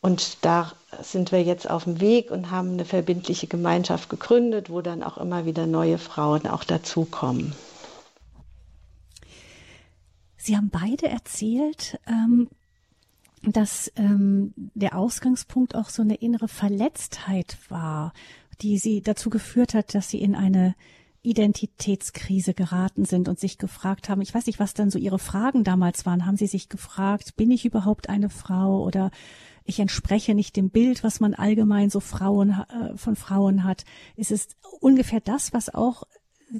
Und 0.00 0.38
da 0.44 0.70
sind 1.02 1.32
wir 1.32 1.42
jetzt 1.42 1.68
auf 1.68 1.84
dem 1.84 2.00
Weg 2.00 2.30
und 2.30 2.52
haben 2.52 2.72
eine 2.74 2.84
verbindliche 2.84 3.48
Gemeinschaft 3.48 4.08
gegründet, 4.08 4.70
wo 4.70 4.80
dann 4.80 5.02
auch 5.02 5.16
immer 5.18 5.44
wieder 5.46 5.66
neue 5.66 5.98
Frauen 5.98 6.46
auch 6.46 6.62
dazukommen. 6.62 7.54
Sie 10.44 10.56
haben 10.56 10.70
beide 10.70 11.08
erzählt, 11.08 12.00
ähm, 12.04 12.48
dass 13.44 13.92
ähm, 13.94 14.52
der 14.56 14.98
Ausgangspunkt 14.98 15.76
auch 15.76 15.88
so 15.88 16.02
eine 16.02 16.16
innere 16.16 16.48
Verletztheit 16.48 17.56
war, 17.68 18.12
die 18.60 18.78
sie 18.78 19.02
dazu 19.02 19.30
geführt 19.30 19.72
hat, 19.72 19.94
dass 19.94 20.08
sie 20.08 20.20
in 20.20 20.34
eine 20.34 20.74
Identitätskrise 21.22 22.54
geraten 22.54 23.04
sind 23.04 23.28
und 23.28 23.38
sich 23.38 23.56
gefragt 23.56 24.08
haben, 24.08 24.20
ich 24.20 24.34
weiß 24.34 24.46
nicht, 24.46 24.58
was 24.58 24.74
dann 24.74 24.90
so 24.90 24.98
ihre 24.98 25.20
Fragen 25.20 25.62
damals 25.62 26.06
waren, 26.06 26.26
haben 26.26 26.36
sie 26.36 26.48
sich 26.48 26.68
gefragt, 26.68 27.36
bin 27.36 27.52
ich 27.52 27.64
überhaupt 27.64 28.08
eine 28.08 28.28
Frau 28.28 28.82
oder 28.82 29.12
ich 29.62 29.78
entspreche 29.78 30.34
nicht 30.34 30.56
dem 30.56 30.70
Bild, 30.70 31.04
was 31.04 31.20
man 31.20 31.34
allgemein 31.34 31.88
so 31.88 32.00
Frauen 32.00 32.50
äh, 32.50 32.96
von 32.96 33.14
Frauen 33.14 33.62
hat. 33.62 33.84
Ist 34.16 34.32
es 34.32 34.48
ungefähr 34.80 35.20
das, 35.20 35.52
was 35.52 35.72
auch 35.72 36.02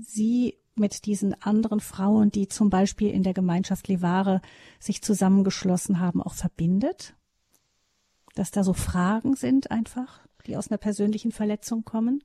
sie 0.07 0.62
mit 0.75 1.07
diesen 1.07 1.41
anderen 1.43 1.81
Frauen, 1.81 2.31
die 2.31 2.49
zum 2.49 2.71
Beispiel 2.71 3.11
in 3.11 3.23
der 3.23 3.35
Gemeinschaft 3.35 3.89
Levare 3.89 4.41
sich 4.81 5.03
zusammengeschlossen 5.03 6.01
haben, 6.01 6.23
auch 6.23 6.35
verbindet? 6.35 7.15
Dass 8.35 8.51
da 8.51 8.65
so 8.65 8.73
Fragen 8.73 9.37
sind 9.37 9.71
einfach, 9.71 10.21
die 10.47 10.57
aus 10.57 10.71
einer 10.71 10.79
persönlichen 10.79 11.33
Verletzung 11.33 11.85
kommen? 11.85 12.23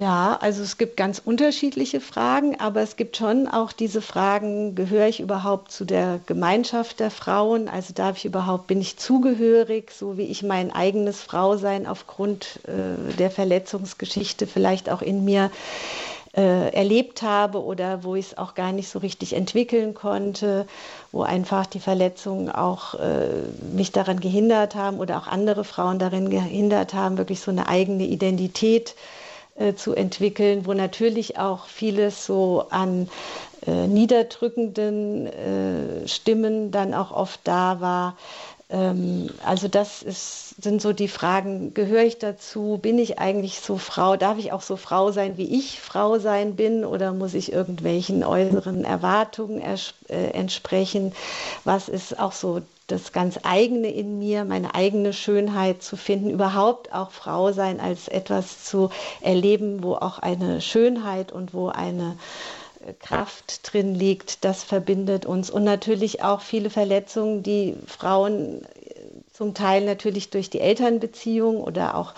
Ja, 0.00 0.38
also 0.40 0.62
es 0.62 0.78
gibt 0.78 0.96
ganz 0.96 1.18
unterschiedliche 1.18 2.00
Fragen, 2.00 2.60
aber 2.60 2.82
es 2.82 2.94
gibt 2.94 3.16
schon 3.16 3.48
auch 3.48 3.72
diese 3.72 4.00
Fragen, 4.00 4.76
gehöre 4.76 5.08
ich 5.08 5.18
überhaupt 5.18 5.72
zu 5.72 5.84
der 5.84 6.20
Gemeinschaft 6.24 7.00
der 7.00 7.10
Frauen? 7.10 7.68
Also 7.68 7.92
darf 7.94 8.16
ich 8.18 8.24
überhaupt, 8.24 8.68
bin 8.68 8.80
ich 8.80 8.96
zugehörig, 8.96 9.90
so 9.90 10.16
wie 10.16 10.26
ich 10.26 10.44
mein 10.44 10.70
eigenes 10.70 11.20
Frausein 11.20 11.88
aufgrund 11.88 12.60
äh, 12.68 13.12
der 13.14 13.32
Verletzungsgeschichte 13.32 14.46
vielleicht 14.46 14.88
auch 14.88 15.02
in 15.02 15.24
mir 15.24 15.50
äh, 16.38 16.72
erlebt 16.72 17.22
habe 17.22 17.64
oder 17.64 18.04
wo 18.04 18.14
ich 18.14 18.26
es 18.26 18.38
auch 18.38 18.54
gar 18.54 18.70
nicht 18.70 18.88
so 18.88 19.00
richtig 19.00 19.32
entwickeln 19.34 19.92
konnte, 19.94 20.66
wo 21.10 21.22
einfach 21.22 21.66
die 21.66 21.80
Verletzungen 21.80 22.48
auch 22.48 22.94
äh, 22.94 23.26
mich 23.72 23.90
daran 23.90 24.20
gehindert 24.20 24.76
haben 24.76 25.00
oder 25.00 25.18
auch 25.18 25.26
andere 25.26 25.64
Frauen 25.64 25.98
darin 25.98 26.30
gehindert 26.30 26.94
haben, 26.94 27.18
wirklich 27.18 27.40
so 27.40 27.50
eine 27.50 27.66
eigene 27.66 28.04
Identität 28.04 28.94
äh, 29.56 29.74
zu 29.74 29.94
entwickeln, 29.94 30.64
wo 30.64 30.74
natürlich 30.74 31.38
auch 31.38 31.66
vieles 31.66 32.24
so 32.24 32.66
an 32.70 33.08
äh, 33.66 33.88
niederdrückenden 33.88 35.26
äh, 35.26 36.06
Stimmen 36.06 36.70
dann 36.70 36.94
auch 36.94 37.10
oft 37.10 37.40
da 37.42 37.80
war. 37.80 38.16
Ähm, 38.70 39.30
also 39.44 39.68
das 39.68 40.02
ist, 40.02 40.62
sind 40.62 40.82
so 40.82 40.92
die 40.92 41.08
Fragen, 41.08 41.72
gehöre 41.74 42.02
ich 42.02 42.18
dazu? 42.18 42.78
Bin 42.80 42.98
ich 42.98 43.18
eigentlich 43.18 43.60
so 43.60 43.78
Frau? 43.78 44.16
Darf 44.16 44.38
ich 44.38 44.52
auch 44.52 44.62
so 44.62 44.76
Frau 44.76 45.10
sein, 45.10 45.36
wie 45.38 45.58
ich 45.58 45.80
Frau 45.80 46.18
sein 46.18 46.56
bin? 46.56 46.84
Oder 46.84 47.12
muss 47.12 47.34
ich 47.34 47.52
irgendwelchen 47.52 48.24
äußeren 48.24 48.84
Erwartungen 48.84 49.62
äh, 49.62 50.26
entsprechen? 50.30 51.14
Was 51.64 51.88
ist 51.88 52.18
auch 52.18 52.32
so 52.32 52.60
das 52.88 53.12
ganz 53.12 53.38
eigene 53.42 53.90
in 53.90 54.18
mir, 54.18 54.44
meine 54.44 54.74
eigene 54.74 55.12
Schönheit 55.12 55.82
zu 55.82 55.96
finden, 55.96 56.30
überhaupt 56.30 56.92
auch 56.92 57.10
Frau 57.10 57.52
sein 57.52 57.80
als 57.80 58.08
etwas 58.08 58.64
zu 58.64 58.90
erleben, 59.20 59.82
wo 59.82 59.94
auch 59.94 60.18
eine 60.18 60.62
Schönheit 60.62 61.30
und 61.30 61.52
wo 61.52 61.68
eine 61.68 62.16
Kraft 62.94 63.72
drin 63.72 63.94
liegt, 63.94 64.44
das 64.44 64.64
verbindet 64.64 65.26
uns. 65.26 65.50
Und 65.50 65.64
natürlich 65.64 66.22
auch 66.22 66.40
viele 66.40 66.70
Verletzungen, 66.70 67.42
die 67.42 67.76
Frauen 67.86 68.62
zum 69.38 69.54
Teil 69.54 69.84
natürlich 69.84 70.30
durch 70.30 70.50
die 70.50 70.58
Elternbeziehung 70.58 71.62
oder 71.62 71.96
auch 71.96 72.12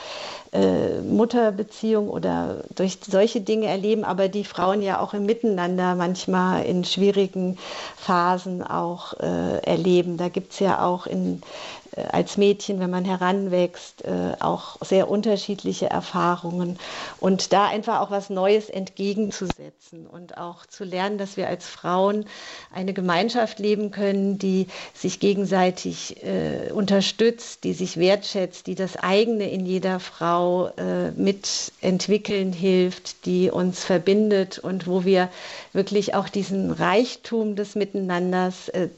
äh, 0.52 1.02
Mutterbeziehung 1.02 2.08
oder 2.08 2.64
durch 2.74 2.98
solche 3.06 3.42
Dinge 3.42 3.66
erleben, 3.66 4.04
aber 4.04 4.28
die 4.28 4.44
Frauen 4.44 4.80
ja 4.80 5.00
auch 5.00 5.12
im 5.12 5.26
Miteinander 5.26 5.94
manchmal 5.96 6.64
in 6.64 6.82
schwierigen 6.82 7.58
Phasen 7.96 8.62
auch 8.62 9.12
äh, 9.20 9.58
erleben. 9.62 10.16
Da 10.16 10.30
gibt 10.30 10.52
es 10.54 10.60
ja 10.60 10.82
auch 10.82 11.06
in 11.06 11.42
äh, 11.42 11.79
als 11.96 12.36
Mädchen, 12.36 12.78
wenn 12.80 12.90
man 12.90 13.04
heranwächst, 13.04 14.04
äh, 14.04 14.34
auch 14.40 14.76
sehr 14.82 15.08
unterschiedliche 15.08 15.90
Erfahrungen. 15.90 16.78
Und 17.18 17.52
da 17.52 17.66
einfach 17.66 18.00
auch 18.00 18.10
was 18.10 18.30
Neues 18.30 18.68
entgegenzusetzen 18.68 20.06
und 20.06 20.38
auch 20.38 20.66
zu 20.66 20.84
lernen, 20.84 21.18
dass 21.18 21.36
wir 21.36 21.48
als 21.48 21.66
Frauen 21.66 22.26
eine 22.72 22.92
Gemeinschaft 22.92 23.58
leben 23.58 23.90
können, 23.90 24.38
die 24.38 24.66
sich 24.94 25.20
gegenseitig 25.20 26.22
äh, 26.22 26.70
unterstützt, 26.72 27.64
die 27.64 27.72
sich 27.72 27.96
wertschätzt, 27.96 28.66
die 28.66 28.74
das 28.74 28.96
eigene 28.96 29.50
in 29.50 29.66
jeder 29.66 30.00
Frau 30.00 30.68
äh, 30.76 31.10
mitentwickeln 31.12 32.52
hilft, 32.52 33.26
die 33.26 33.50
uns 33.50 33.84
verbindet 33.84 34.58
und 34.58 34.86
wo 34.86 35.04
wir 35.04 35.28
wirklich 35.72 36.14
auch 36.14 36.28
diesen 36.28 36.70
Reichtum 36.70 37.56
des 37.56 37.74
Miteinanders, 37.74 38.68
äh, 38.68 38.88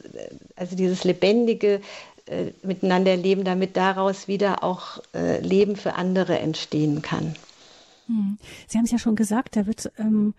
also 0.57 0.77
dieses 0.77 1.05
lebendige 1.05 1.81
äh, 2.27 2.53
miteinander 2.63 3.17
leben, 3.17 3.45
damit 3.45 3.77
daraus 3.77 4.29
wieder 4.29 4.63
auch 4.63 4.99
äh, 5.15 5.41
Leben 5.41 5.77
für 5.77 5.95
andere 5.95 6.39
entstehen 6.39 7.03
kann. 7.03 7.35
Hm. 8.07 8.39
Sie 8.67 8.79
haben 8.79 8.85
es 8.85 8.91
ja 8.91 8.99
schon 8.99 9.17
gesagt, 9.17 9.57
da 9.57 9.67
wird 9.67 9.93
ähm, 9.99 10.35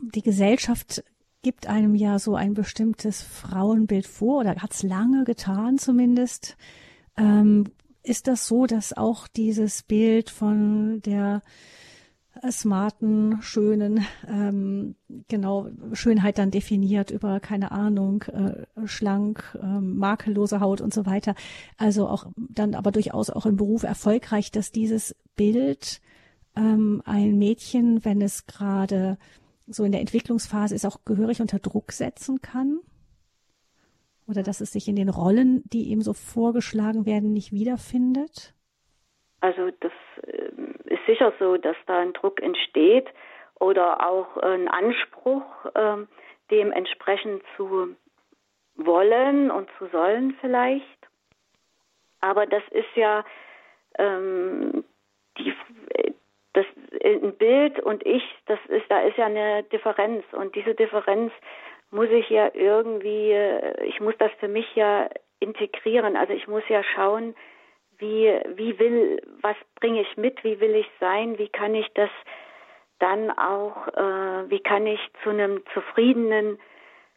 die 0.00 0.22
Gesellschaft 0.22 1.02
gibt 1.42 1.66
einem 1.66 1.94
ja 1.94 2.18
so 2.18 2.34
ein 2.34 2.54
bestimmtes 2.54 3.22
Frauenbild 3.22 4.06
vor 4.06 4.40
oder 4.40 4.56
hat 4.56 4.72
es 4.72 4.82
lange 4.82 5.24
getan 5.24 5.78
zumindest. 5.78 6.56
Ähm, 7.16 7.64
ist 8.02 8.26
das 8.26 8.46
so, 8.46 8.66
dass 8.66 8.96
auch 8.96 9.28
dieses 9.28 9.82
Bild 9.82 10.30
von 10.30 11.00
der 11.02 11.42
smarten, 12.50 13.42
schönen, 13.42 14.04
ähm, 14.28 14.94
genau, 15.28 15.68
Schönheit 15.92 16.38
dann 16.38 16.50
definiert 16.50 17.10
über, 17.10 17.40
keine 17.40 17.72
Ahnung, 17.72 18.22
äh, 18.22 18.66
schlank, 18.86 19.58
äh, 19.60 19.80
makellose 19.80 20.60
Haut 20.60 20.80
und 20.80 20.94
so 20.94 21.06
weiter. 21.06 21.34
Also 21.76 22.08
auch 22.08 22.26
dann 22.36 22.74
aber 22.74 22.92
durchaus 22.92 23.30
auch 23.30 23.46
im 23.46 23.56
Beruf 23.56 23.82
erfolgreich, 23.82 24.50
dass 24.50 24.72
dieses 24.72 25.14
Bild 25.36 26.00
ähm, 26.56 27.02
ein 27.04 27.38
Mädchen, 27.38 28.04
wenn 28.04 28.22
es 28.22 28.46
gerade 28.46 29.18
so 29.66 29.84
in 29.84 29.92
der 29.92 30.00
Entwicklungsphase 30.00 30.74
ist, 30.74 30.86
auch 30.86 31.04
gehörig 31.04 31.40
unter 31.40 31.58
Druck 31.58 31.92
setzen 31.92 32.40
kann? 32.40 32.80
Oder 34.26 34.42
dass 34.42 34.60
es 34.60 34.72
sich 34.72 34.86
in 34.88 34.96
den 34.96 35.08
Rollen, 35.08 35.62
die 35.72 35.84
ihm 35.84 36.02
so 36.02 36.12
vorgeschlagen 36.12 37.06
werden, 37.06 37.32
nicht 37.32 37.52
wiederfindet? 37.52 38.54
Also 39.40 39.70
das 39.80 39.92
ähm, 40.26 40.74
ist 40.84 41.04
sicher 41.06 41.32
so, 41.38 41.56
dass 41.56 41.76
da 41.86 42.00
ein 42.00 42.12
Druck 42.12 42.42
entsteht 42.42 43.08
oder 43.58 44.06
auch 44.06 44.36
ein 44.38 44.68
Anspruch, 44.68 45.44
ähm, 45.74 46.08
dem 46.50 46.72
entsprechend 46.72 47.42
zu 47.56 47.96
wollen 48.76 49.50
und 49.50 49.68
zu 49.78 49.86
sollen 49.86 50.36
vielleicht. 50.40 50.86
Aber 52.20 52.46
das 52.46 52.62
ist 52.70 52.94
ja 52.96 53.24
ähm, 53.98 54.84
die, 55.38 55.54
das 56.52 56.66
ein 57.04 57.36
Bild 57.36 57.80
und 57.80 58.04
ich, 58.04 58.22
das 58.46 58.58
ist, 58.68 58.90
da 58.90 59.00
ist 59.00 59.16
ja 59.16 59.26
eine 59.26 59.62
Differenz 59.64 60.24
und 60.32 60.54
diese 60.54 60.74
Differenz 60.74 61.32
muss 61.90 62.08
ich 62.10 62.28
ja 62.30 62.50
irgendwie, 62.54 63.34
ich 63.84 64.00
muss 64.00 64.14
das 64.18 64.30
für 64.38 64.48
mich 64.48 64.66
ja 64.74 65.08
integrieren. 65.40 66.16
Also 66.16 66.32
ich 66.32 66.46
muss 66.46 66.62
ja 66.68 66.82
schauen, 66.84 67.34
wie, 68.00 68.32
wie 68.56 68.78
will, 68.78 69.22
was 69.40 69.56
bringe 69.76 70.02
ich 70.02 70.16
mit, 70.16 70.42
wie 70.44 70.60
will 70.60 70.74
ich 70.74 70.90
sein, 70.98 71.38
wie 71.38 71.48
kann 71.48 71.74
ich 71.74 71.88
das 71.94 72.10
dann 72.98 73.30
auch, 73.30 73.88
äh, 73.88 74.50
wie 74.50 74.60
kann 74.60 74.86
ich 74.86 75.00
zu 75.22 75.30
einem 75.30 75.62
zufriedenen 75.72 76.58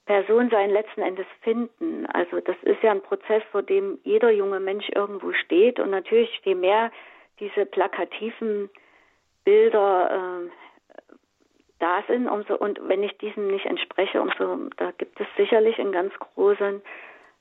Person 0.06 0.50
sein 0.50 0.70
letzten 0.70 1.02
Endes 1.02 1.26
finden. 1.42 2.06
Also 2.08 2.40
das 2.42 2.58
ist 2.64 2.82
ja 2.84 2.92
ein 2.92 3.02
Prozess, 3.02 3.44
vor 3.52 3.64
dem 3.64 4.00
jeder 4.04 4.32
junge 4.32 4.60
Mensch 4.60 4.90
irgendwo 4.90 5.32
steht 5.34 5.80
und 5.80 5.92
natürlich 5.92 6.42
je 6.44 6.56
mehr 6.56 6.92
diese 7.40 7.66
plakativen 7.66 8.70
Bilder 9.44 10.46
äh, 10.46 10.50
da 11.80 12.04
sind, 12.08 12.30
umso 12.30 12.56
und 12.56 12.80
wenn 12.88 13.04
ich 13.04 13.18
diesem 13.18 13.48
nicht 13.48 13.66
entspreche, 13.66 14.22
umso 14.22 14.70
da 14.78 14.92
gibt 14.92 15.20
es 15.20 15.28
sicherlich 15.36 15.78
einen 15.80 15.92
ganz 15.92 16.14
großen, 16.18 16.82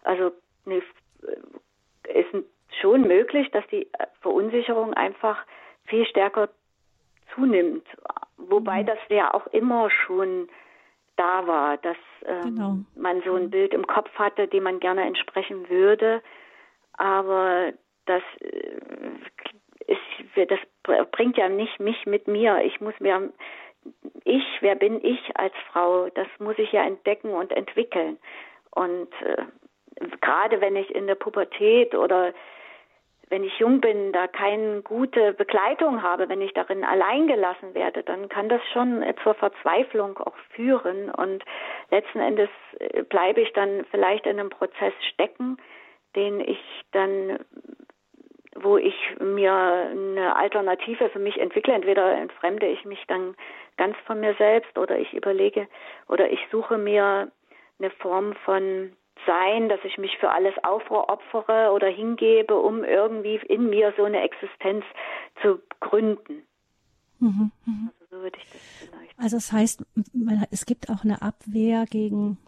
also 0.02 0.32
eine, 0.66 0.78
ist 0.78 2.34
ein 2.34 2.44
schon 2.80 3.02
möglich, 3.02 3.50
dass 3.50 3.66
die 3.68 3.82
äh, 3.92 4.06
Verunsicherung 4.20 4.94
einfach 4.94 5.38
viel 5.84 6.06
stärker 6.06 6.48
zunimmt. 7.34 7.86
Wobei 8.36 8.82
mhm. 8.82 8.86
das 8.86 8.98
ja 9.08 9.32
auch 9.32 9.46
immer 9.48 9.90
schon 9.90 10.48
da 11.16 11.46
war, 11.46 11.76
dass 11.78 11.96
ähm, 12.24 12.40
genau. 12.42 12.76
man 12.94 13.22
so 13.22 13.34
ein 13.34 13.44
mhm. 13.44 13.50
Bild 13.50 13.74
im 13.74 13.86
Kopf 13.86 14.10
hatte, 14.14 14.48
dem 14.48 14.64
man 14.64 14.80
gerne 14.80 15.04
entsprechen 15.04 15.68
würde. 15.68 16.22
Aber 16.94 17.72
das 18.06 18.22
äh, 18.40 18.80
ist, 19.86 20.50
das 20.50 20.58
bringt 21.12 21.36
ja 21.36 21.48
nicht 21.48 21.80
mich 21.80 22.06
mit 22.06 22.26
mir. 22.28 22.62
Ich 22.64 22.80
muss 22.80 22.94
mir, 23.00 23.32
ich, 24.24 24.44
wer 24.60 24.74
bin 24.74 25.04
ich 25.04 25.36
als 25.36 25.54
Frau? 25.72 26.08
Das 26.10 26.28
muss 26.38 26.58
ich 26.58 26.72
ja 26.72 26.84
entdecken 26.84 27.30
und 27.30 27.52
entwickeln. 27.52 28.18
Und 28.70 29.12
äh, 29.22 29.44
gerade 30.20 30.60
wenn 30.60 30.76
ich 30.76 30.94
in 30.94 31.06
der 31.06 31.14
Pubertät 31.14 31.94
oder 31.94 32.32
wenn 33.32 33.44
ich 33.44 33.58
jung 33.58 33.80
bin, 33.80 34.12
da 34.12 34.26
keine 34.26 34.82
gute 34.82 35.32
Begleitung 35.32 36.02
habe, 36.02 36.28
wenn 36.28 36.42
ich 36.42 36.52
darin 36.52 36.84
allein 36.84 37.26
gelassen 37.26 37.72
werde, 37.72 38.02
dann 38.02 38.28
kann 38.28 38.50
das 38.50 38.60
schon 38.74 39.02
zur 39.22 39.32
Verzweiflung 39.32 40.18
auch 40.18 40.36
führen 40.50 41.10
und 41.10 41.42
letzten 41.90 42.20
Endes 42.20 42.50
äh, 42.78 43.02
bleibe 43.04 43.40
ich 43.40 43.50
dann 43.54 43.86
vielleicht 43.90 44.26
in 44.26 44.38
einem 44.38 44.50
Prozess 44.50 44.92
stecken, 45.14 45.56
den 46.14 46.40
ich 46.40 46.60
dann, 46.92 47.38
wo 48.54 48.76
ich 48.76 48.94
mir 49.18 49.54
eine 49.54 50.36
Alternative 50.36 51.08
für 51.08 51.18
mich 51.18 51.40
entwickle. 51.40 51.72
Entweder 51.72 52.12
entfremde 52.12 52.66
ich 52.66 52.84
mich 52.84 53.02
dann 53.08 53.34
ganz 53.78 53.96
von 54.06 54.20
mir 54.20 54.34
selbst 54.34 54.76
oder 54.76 54.98
ich 54.98 55.14
überlege 55.14 55.68
oder 56.06 56.30
ich 56.30 56.40
suche 56.50 56.76
mir 56.76 57.32
eine 57.78 57.90
Form 57.92 58.34
von 58.44 58.92
Sein, 59.26 59.68
dass 59.68 59.80
ich 59.84 59.98
mich 59.98 60.16
für 60.18 60.30
alles 60.30 60.54
aufopfere 60.64 61.70
oder 61.72 61.88
hingebe, 61.88 62.56
um 62.56 62.82
irgendwie 62.82 63.36
in 63.48 63.70
mir 63.70 63.92
so 63.96 64.04
eine 64.04 64.22
Existenz 64.22 64.84
zu 65.42 65.60
gründen. 65.80 66.42
Mhm, 67.20 67.52
mh. 67.64 67.90
Also 68.00 68.04
so 68.10 68.22
würde 68.22 68.38
ich 68.38 68.50
das 68.50 68.62
vielleicht. 68.80 69.18
Also 69.18 69.36
das 69.36 69.52
heißt, 69.52 69.84
es 70.50 70.66
gibt 70.66 70.90
auch 70.90 71.04
eine 71.04 71.22
Abwehr 71.22 71.84
gegen 71.88 72.38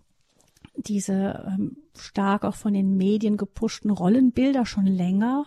diese 0.76 1.44
ähm, 1.46 1.76
stark 1.96 2.44
auch 2.44 2.56
von 2.56 2.74
den 2.74 2.96
Medien 2.96 3.36
gepushten 3.36 3.90
Rollenbilder 3.90 4.66
schon 4.66 4.86
länger. 4.86 5.46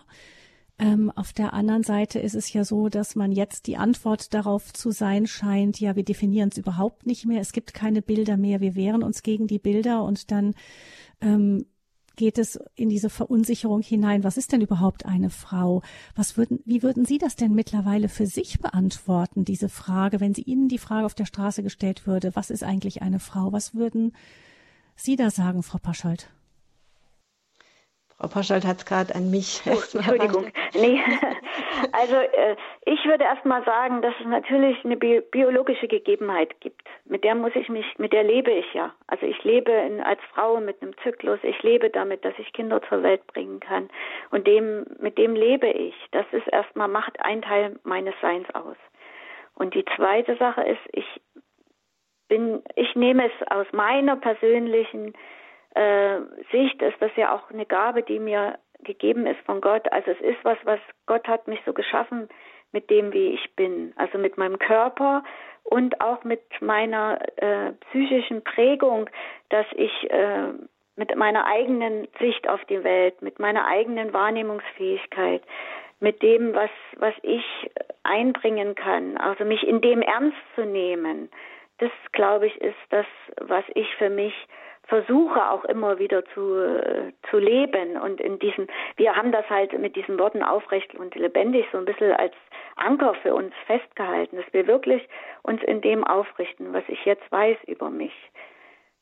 Ähm, 0.78 1.10
auf 1.16 1.32
der 1.32 1.54
anderen 1.54 1.82
Seite 1.82 2.20
ist 2.20 2.34
es 2.34 2.52
ja 2.52 2.64
so, 2.64 2.88
dass 2.88 3.16
man 3.16 3.32
jetzt 3.32 3.66
die 3.66 3.76
Antwort 3.76 4.32
darauf 4.32 4.72
zu 4.72 4.92
sein 4.92 5.26
scheint, 5.26 5.80
ja, 5.80 5.96
wir 5.96 6.04
definieren 6.04 6.50
es 6.50 6.58
überhaupt 6.58 7.04
nicht 7.04 7.26
mehr, 7.26 7.40
es 7.40 7.52
gibt 7.52 7.74
keine 7.74 8.00
Bilder 8.00 8.36
mehr, 8.36 8.60
wir 8.60 8.76
wehren 8.76 9.02
uns 9.02 9.24
gegen 9.24 9.48
die 9.48 9.58
Bilder 9.58 10.04
und 10.04 10.30
dann 10.30 10.54
ähm, 11.20 11.66
geht 12.18 12.36
es 12.36 12.58
in 12.74 12.88
diese 12.88 13.08
Verunsicherung 13.08 13.80
hinein. 13.80 14.24
Was 14.24 14.36
ist 14.36 14.52
denn 14.52 14.60
überhaupt 14.60 15.06
eine 15.06 15.30
Frau? 15.30 15.82
Was 16.16 16.36
würden, 16.36 16.60
wie 16.66 16.82
würden 16.82 17.04
Sie 17.04 17.16
das 17.16 17.36
denn 17.36 17.54
mittlerweile 17.54 18.08
für 18.08 18.26
sich 18.26 18.58
beantworten, 18.58 19.44
diese 19.44 19.68
Frage, 19.68 20.20
wenn 20.20 20.34
Sie 20.34 20.42
Ihnen 20.42 20.68
die 20.68 20.78
Frage 20.78 21.06
auf 21.06 21.14
der 21.14 21.26
Straße 21.26 21.62
gestellt 21.62 22.06
würde, 22.06 22.34
was 22.34 22.50
ist 22.50 22.64
eigentlich 22.64 23.02
eine 23.02 23.20
Frau? 23.20 23.52
Was 23.52 23.74
würden 23.74 24.12
Sie 24.96 25.16
da 25.16 25.30
sagen, 25.30 25.62
Frau 25.62 25.78
Paschold? 25.78 26.28
Frau 28.18 28.26
Paschold 28.26 28.66
hat 28.66 28.78
es 28.78 28.84
gerade 28.84 29.14
an 29.14 29.30
mich. 29.30 29.62
Oh, 29.66 29.70
Entschuldigung. 29.96 30.46
Nee. 30.74 31.00
Also 31.92 32.16
äh, 32.16 32.56
ich 32.86 33.04
würde 33.04 33.24
erst 33.24 33.44
mal 33.44 33.64
sagen, 33.64 34.02
dass 34.02 34.14
es 34.20 34.26
natürlich 34.26 34.84
eine 34.84 34.96
bi 34.96 35.20
biologische 35.30 35.86
Gegebenheit 35.86 36.60
gibt. 36.60 36.82
Mit 37.04 37.22
der 37.22 37.34
muss 37.34 37.52
ich 37.54 37.68
mich, 37.68 37.86
mit 37.98 38.12
der 38.12 38.24
lebe 38.24 38.50
ich 38.50 38.74
ja. 38.74 38.92
Also 39.06 39.26
ich 39.26 39.42
lebe 39.44 39.70
in, 39.70 40.00
als 40.00 40.20
Frau 40.34 40.60
mit 40.60 40.82
einem 40.82 40.96
Zyklus. 41.02 41.38
Ich 41.42 41.62
lebe 41.62 41.90
damit, 41.90 42.24
dass 42.24 42.34
ich 42.38 42.52
Kinder 42.52 42.82
zur 42.88 43.02
Welt 43.02 43.26
bringen 43.28 43.60
kann. 43.60 43.88
Und 44.30 44.46
dem, 44.46 44.86
mit 44.98 45.18
dem 45.18 45.34
lebe 45.34 45.68
ich. 45.68 45.94
Das 46.10 46.26
ist 46.32 46.48
erstmal 46.48 46.88
macht 46.88 47.20
ein 47.20 47.42
Teil 47.42 47.78
meines 47.84 48.14
Seins 48.20 48.48
aus. 48.54 48.76
Und 49.54 49.74
die 49.74 49.84
zweite 49.96 50.36
Sache 50.36 50.62
ist, 50.62 50.82
ich 50.92 51.20
bin, 52.28 52.62
ich 52.74 52.94
nehme 52.96 53.26
es 53.26 53.48
aus 53.50 53.66
meiner 53.72 54.16
persönlichen 54.16 55.14
äh, 55.78 56.20
Sicht, 56.50 56.82
ist 56.82 57.00
das 57.00 57.12
ja 57.16 57.34
auch 57.34 57.50
eine 57.50 57.66
Gabe, 57.66 58.02
die 58.02 58.18
mir 58.18 58.58
gegeben 58.80 59.26
ist 59.26 59.40
von 59.46 59.60
Gott. 59.60 59.90
Also 59.92 60.10
es 60.10 60.20
ist 60.20 60.44
was, 60.44 60.58
was 60.64 60.80
Gott 61.06 61.26
hat 61.28 61.46
mich 61.48 61.60
so 61.64 61.72
geschaffen 61.72 62.28
mit 62.72 62.90
dem, 62.90 63.12
wie 63.12 63.28
ich 63.28 63.54
bin. 63.54 63.92
Also 63.96 64.18
mit 64.18 64.36
meinem 64.36 64.58
Körper 64.58 65.22
und 65.64 66.00
auch 66.00 66.24
mit 66.24 66.42
meiner 66.60 67.18
äh, 67.36 67.72
psychischen 67.90 68.42
Prägung, 68.42 69.08
dass 69.50 69.66
ich 69.76 70.10
äh, 70.10 70.48
mit 70.96 71.14
meiner 71.14 71.46
eigenen 71.46 72.08
Sicht 72.18 72.48
auf 72.48 72.64
die 72.64 72.82
Welt, 72.82 73.22
mit 73.22 73.38
meiner 73.38 73.66
eigenen 73.66 74.12
Wahrnehmungsfähigkeit, 74.12 75.42
mit 76.00 76.22
dem, 76.22 76.54
was, 76.54 76.70
was 76.96 77.14
ich 77.22 77.44
einbringen 78.02 78.74
kann, 78.74 79.16
also 79.16 79.44
mich 79.44 79.66
in 79.66 79.80
dem 79.80 80.02
ernst 80.02 80.36
zu 80.54 80.64
nehmen, 80.64 81.28
das, 81.78 81.90
glaube 82.12 82.46
ich, 82.46 82.60
ist 82.60 82.76
das, 82.90 83.06
was 83.40 83.64
ich 83.74 83.86
für 83.96 84.10
mich 84.10 84.34
versuche 84.88 85.50
auch 85.50 85.64
immer 85.66 85.98
wieder 85.98 86.24
zu, 86.34 87.12
zu 87.30 87.38
leben 87.38 87.96
und 87.98 88.20
in 88.20 88.38
diesen, 88.38 88.66
wir 88.96 89.14
haben 89.14 89.32
das 89.32 89.48
halt 89.48 89.78
mit 89.78 89.94
diesen 89.96 90.18
Worten 90.18 90.42
aufrecht 90.42 90.94
und 90.94 91.14
lebendig 91.14 91.66
so 91.70 91.78
ein 91.78 91.84
bisschen 91.84 92.12
als 92.12 92.34
Anker 92.76 93.14
für 93.22 93.34
uns 93.34 93.52
festgehalten, 93.66 94.36
dass 94.36 94.52
wir 94.52 94.66
wirklich 94.66 95.06
uns 95.42 95.62
in 95.62 95.82
dem 95.82 96.04
aufrichten, 96.04 96.72
was 96.72 96.84
ich 96.88 97.04
jetzt 97.04 97.30
weiß 97.30 97.58
über 97.66 97.90
mich. 97.90 98.14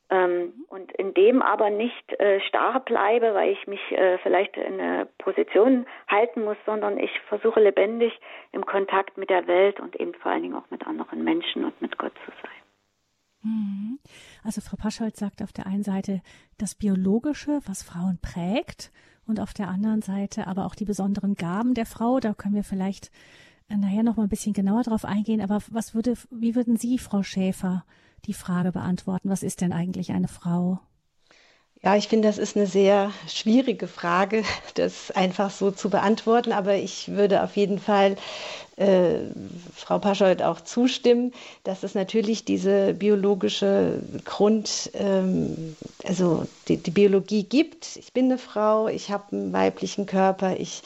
Ähm, 0.09 0.53
und 0.69 0.91
in 0.93 1.13
dem 1.13 1.41
aber 1.41 1.69
nicht 1.69 2.13
äh, 2.19 2.39
starr 2.41 2.79
bleibe, 2.79 3.33
weil 3.33 3.51
ich 3.51 3.67
mich 3.67 3.91
äh, 3.91 4.17
vielleicht 4.19 4.55
in 4.55 4.79
eine 4.79 5.07
Position 5.17 5.85
halten 6.07 6.45
muss, 6.45 6.55
sondern 6.65 6.97
ich 6.97 7.11
versuche 7.27 7.59
lebendig 7.59 8.17
im 8.53 8.65
Kontakt 8.65 9.17
mit 9.17 9.29
der 9.29 9.47
Welt 9.47 9.81
und 9.81 9.97
eben 9.97 10.13
vor 10.15 10.31
allen 10.31 10.43
Dingen 10.43 10.55
auch 10.55 10.69
mit 10.69 10.87
anderen 10.87 11.25
Menschen 11.25 11.65
und 11.65 11.81
mit 11.81 11.97
Gott 11.97 12.13
zu 12.25 12.31
sein. 12.41 12.56
Mhm. 13.43 13.99
Also 14.43 14.61
Frau 14.61 14.77
Pascholz 14.77 15.19
sagt 15.19 15.41
auf 15.41 15.53
der 15.53 15.67
einen 15.67 15.83
Seite 15.83 16.21
das 16.57 16.75
Biologische, 16.75 17.61
was 17.65 17.83
Frauen 17.83 18.17
prägt, 18.21 18.91
und 19.27 19.39
auf 19.39 19.53
der 19.53 19.67
anderen 19.67 20.01
Seite 20.01 20.47
aber 20.47 20.65
auch 20.65 20.73
die 20.73 20.85
besonderen 20.85 21.35
Gaben 21.35 21.73
der 21.73 21.85
Frau. 21.85 22.19
Da 22.19 22.33
können 22.33 22.55
wir 22.55 22.63
vielleicht 22.63 23.11
äh, 23.69 23.75
nachher 23.75 24.03
noch 24.03 24.15
mal 24.15 24.23
ein 24.23 24.29
bisschen 24.29 24.53
genauer 24.53 24.83
drauf 24.83 25.05
eingehen. 25.05 25.41
Aber 25.41 25.61
was 25.69 25.93
würde, 25.93 26.15
wie 26.31 26.55
würden 26.55 26.77
Sie, 26.77 26.97
Frau 26.97 27.23
Schäfer, 27.23 27.85
die 28.25 28.33
Frage 28.33 28.71
beantworten? 28.71 29.29
Was 29.29 29.43
ist 29.43 29.61
denn 29.61 29.73
eigentlich 29.73 30.11
eine 30.11 30.29
Frau? 30.29 30.79
Ja, 31.83 31.95
ich 31.95 32.07
finde, 32.07 32.27
das 32.27 32.37
ist 32.37 32.55
eine 32.55 32.65
sehr 32.65 33.11
schwierige 33.27 33.87
Frage, 33.87 34.43
das 34.73 35.11
einfach 35.11 35.51
so 35.51 35.71
zu 35.71 35.89
beantworten. 35.89 36.51
Aber 36.51 36.75
ich 36.75 37.09
würde 37.09 37.43
auf 37.43 37.55
jeden 37.55 37.79
Fall 37.79 38.17
äh, 38.77 39.19
Frau 39.75 39.99
Paschold 39.99 40.41
auch 40.41 40.61
zustimmen, 40.61 41.33
dass 41.63 41.83
es 41.83 41.95
natürlich 41.95 42.45
diese 42.45 42.93
biologische 42.93 44.01
Grund, 44.25 44.91
ähm, 44.93 45.75
also 46.05 46.47
die, 46.67 46.77
die, 46.77 46.91
Biologie 46.91 47.43
gibt. 47.43 47.95
Ich 47.97 48.13
bin 48.13 48.25
eine 48.25 48.37
Frau, 48.37 48.87
ich 48.87 49.11
habe 49.11 49.35
einen 49.35 49.53
weiblichen 49.53 50.05
Körper, 50.05 50.59
ich 50.59 50.81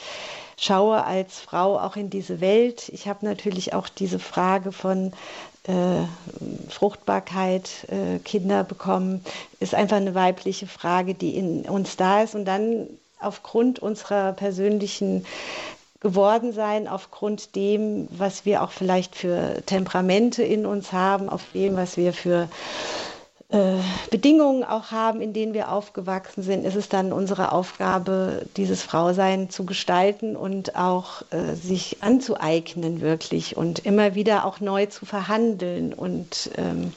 schaue 0.58 1.04
als 1.04 1.40
Frau 1.40 1.78
auch 1.78 1.96
in 1.96 2.08
diese 2.08 2.40
Welt. 2.40 2.88
Ich 2.90 3.08
habe 3.08 3.24
natürlich 3.24 3.74
auch 3.74 3.88
diese 3.88 4.18
Frage 4.18 4.72
von 4.72 5.12
äh, 5.64 6.04
Fruchtbarkeit, 6.68 7.86
äh, 7.88 8.18
Kinder 8.18 8.64
bekommen, 8.64 9.24
ist 9.60 9.74
einfach 9.74 9.96
eine 9.96 10.14
weibliche 10.14 10.66
Frage, 10.66 11.14
die 11.14 11.36
in 11.36 11.62
uns 11.62 11.96
da 11.96 12.22
ist. 12.22 12.34
Und 12.34 12.44
dann 12.44 12.88
aufgrund 13.20 13.78
unserer 13.78 14.32
persönlichen 14.32 15.24
geworden 16.00 16.52
sein, 16.52 16.88
aufgrund 16.88 17.54
dem, 17.54 18.08
was 18.10 18.44
wir 18.44 18.64
auch 18.64 18.72
vielleicht 18.72 19.14
für 19.14 19.62
Temperamente 19.66 20.42
in 20.42 20.66
uns 20.66 20.92
haben, 20.92 21.28
auf 21.28 21.44
dem, 21.54 21.76
was 21.76 21.96
wir 21.96 22.12
für 22.12 22.48
Bedingungen 24.10 24.64
auch 24.64 24.92
haben, 24.92 25.20
in 25.20 25.34
denen 25.34 25.52
wir 25.52 25.70
aufgewachsen 25.70 26.42
sind, 26.42 26.64
ist 26.64 26.74
es 26.74 26.88
dann 26.88 27.12
unsere 27.12 27.52
Aufgabe, 27.52 28.46
dieses 28.56 28.82
Frausein 28.82 29.50
zu 29.50 29.66
gestalten 29.66 30.36
und 30.36 30.74
auch 30.74 31.22
äh, 31.30 31.54
sich 31.54 31.98
anzueignen 32.02 33.02
wirklich 33.02 33.56
und 33.56 33.80
immer 33.80 34.14
wieder 34.14 34.46
auch 34.46 34.60
neu 34.60 34.86
zu 34.86 35.04
verhandeln. 35.04 35.92
Und 35.92 36.50
ähm, 36.56 36.94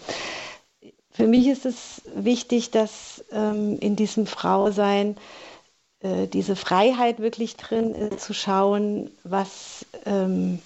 für 1.11 1.27
mich 1.27 1.47
ist 1.47 1.65
es 1.65 2.01
wichtig, 2.15 2.71
dass 2.71 3.23
ähm, 3.33 3.77
in 3.79 3.97
diesem 3.97 4.25
Frausein 4.25 5.17
äh, 5.99 6.27
diese 6.27 6.55
Freiheit 6.55 7.19
wirklich 7.19 7.57
drin 7.57 7.93
ist, 7.95 8.21
zu 8.21 8.33
schauen, 8.33 9.11
was 9.23 9.85
ähm, 10.05 10.59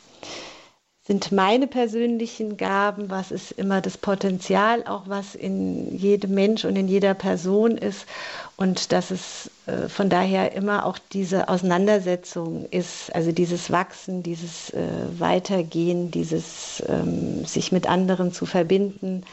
sind 1.10 1.32
meine 1.32 1.66
persönlichen 1.66 2.56
Gaben, 2.56 3.10
was 3.10 3.32
ist 3.32 3.50
immer 3.54 3.82
das 3.82 3.98
Potenzial, 3.98 4.84
auch 4.86 5.06
was 5.08 5.34
in 5.34 5.98
jedem 5.98 6.36
Mensch 6.36 6.66
und 6.66 6.76
in 6.76 6.88
jeder 6.88 7.16
Person 7.16 7.80
ist. 7.80 8.06
Und 8.58 8.92
dass 8.92 9.10
es 9.10 9.50
äh, 9.66 9.90
von 9.90 10.12
daher 10.12 10.52
immer 10.52 10.86
auch 10.86 11.00
diese 11.12 11.50
Auseinandersetzung 11.50 12.68
ist, 12.70 13.12
also 13.16 13.32
dieses 13.32 13.72
Wachsen, 13.72 14.22
dieses 14.22 14.70
äh, 14.70 14.84
Weitergehen, 15.18 16.12
dieses 16.12 16.84
ähm, 16.88 17.44
sich 17.44 17.72
mit 17.72 17.90
anderen 17.90 18.32
zu 18.32 18.46
verbinden, 18.46 19.24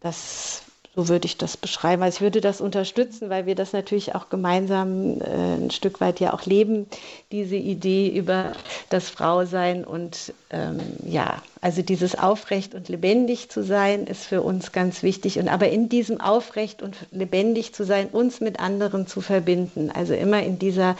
das 0.00 0.59
so 0.96 1.08
würde 1.08 1.26
ich 1.26 1.36
das 1.36 1.56
beschreiben. 1.56 2.02
Also 2.02 2.16
ich 2.16 2.20
würde 2.22 2.40
das 2.40 2.60
unterstützen, 2.60 3.30
weil 3.30 3.46
wir 3.46 3.54
das 3.54 3.72
natürlich 3.72 4.14
auch 4.14 4.28
gemeinsam 4.28 5.20
äh, 5.20 5.56
ein 5.56 5.70
Stück 5.70 6.00
weit 6.00 6.18
ja 6.18 6.32
auch 6.32 6.46
leben, 6.46 6.86
diese 7.30 7.56
Idee 7.56 8.08
über 8.08 8.52
das 8.88 9.08
Frausein 9.08 9.84
und 9.84 10.32
ähm, 10.50 10.80
ja, 11.04 11.40
also 11.60 11.82
dieses 11.82 12.18
aufrecht 12.18 12.74
und 12.74 12.88
lebendig 12.88 13.50
zu 13.50 13.62
sein 13.62 14.06
ist 14.06 14.24
für 14.24 14.42
uns 14.42 14.72
ganz 14.72 15.02
wichtig 15.02 15.38
und 15.38 15.48
aber 15.48 15.68
in 15.68 15.88
diesem 15.88 16.20
aufrecht 16.20 16.82
und 16.82 16.96
lebendig 17.12 17.74
zu 17.74 17.84
sein, 17.84 18.08
uns 18.08 18.40
mit 18.40 18.58
anderen 18.58 19.06
zu 19.06 19.20
verbinden, 19.20 19.90
also 19.94 20.14
immer 20.14 20.42
in 20.42 20.58
dieser 20.58 20.96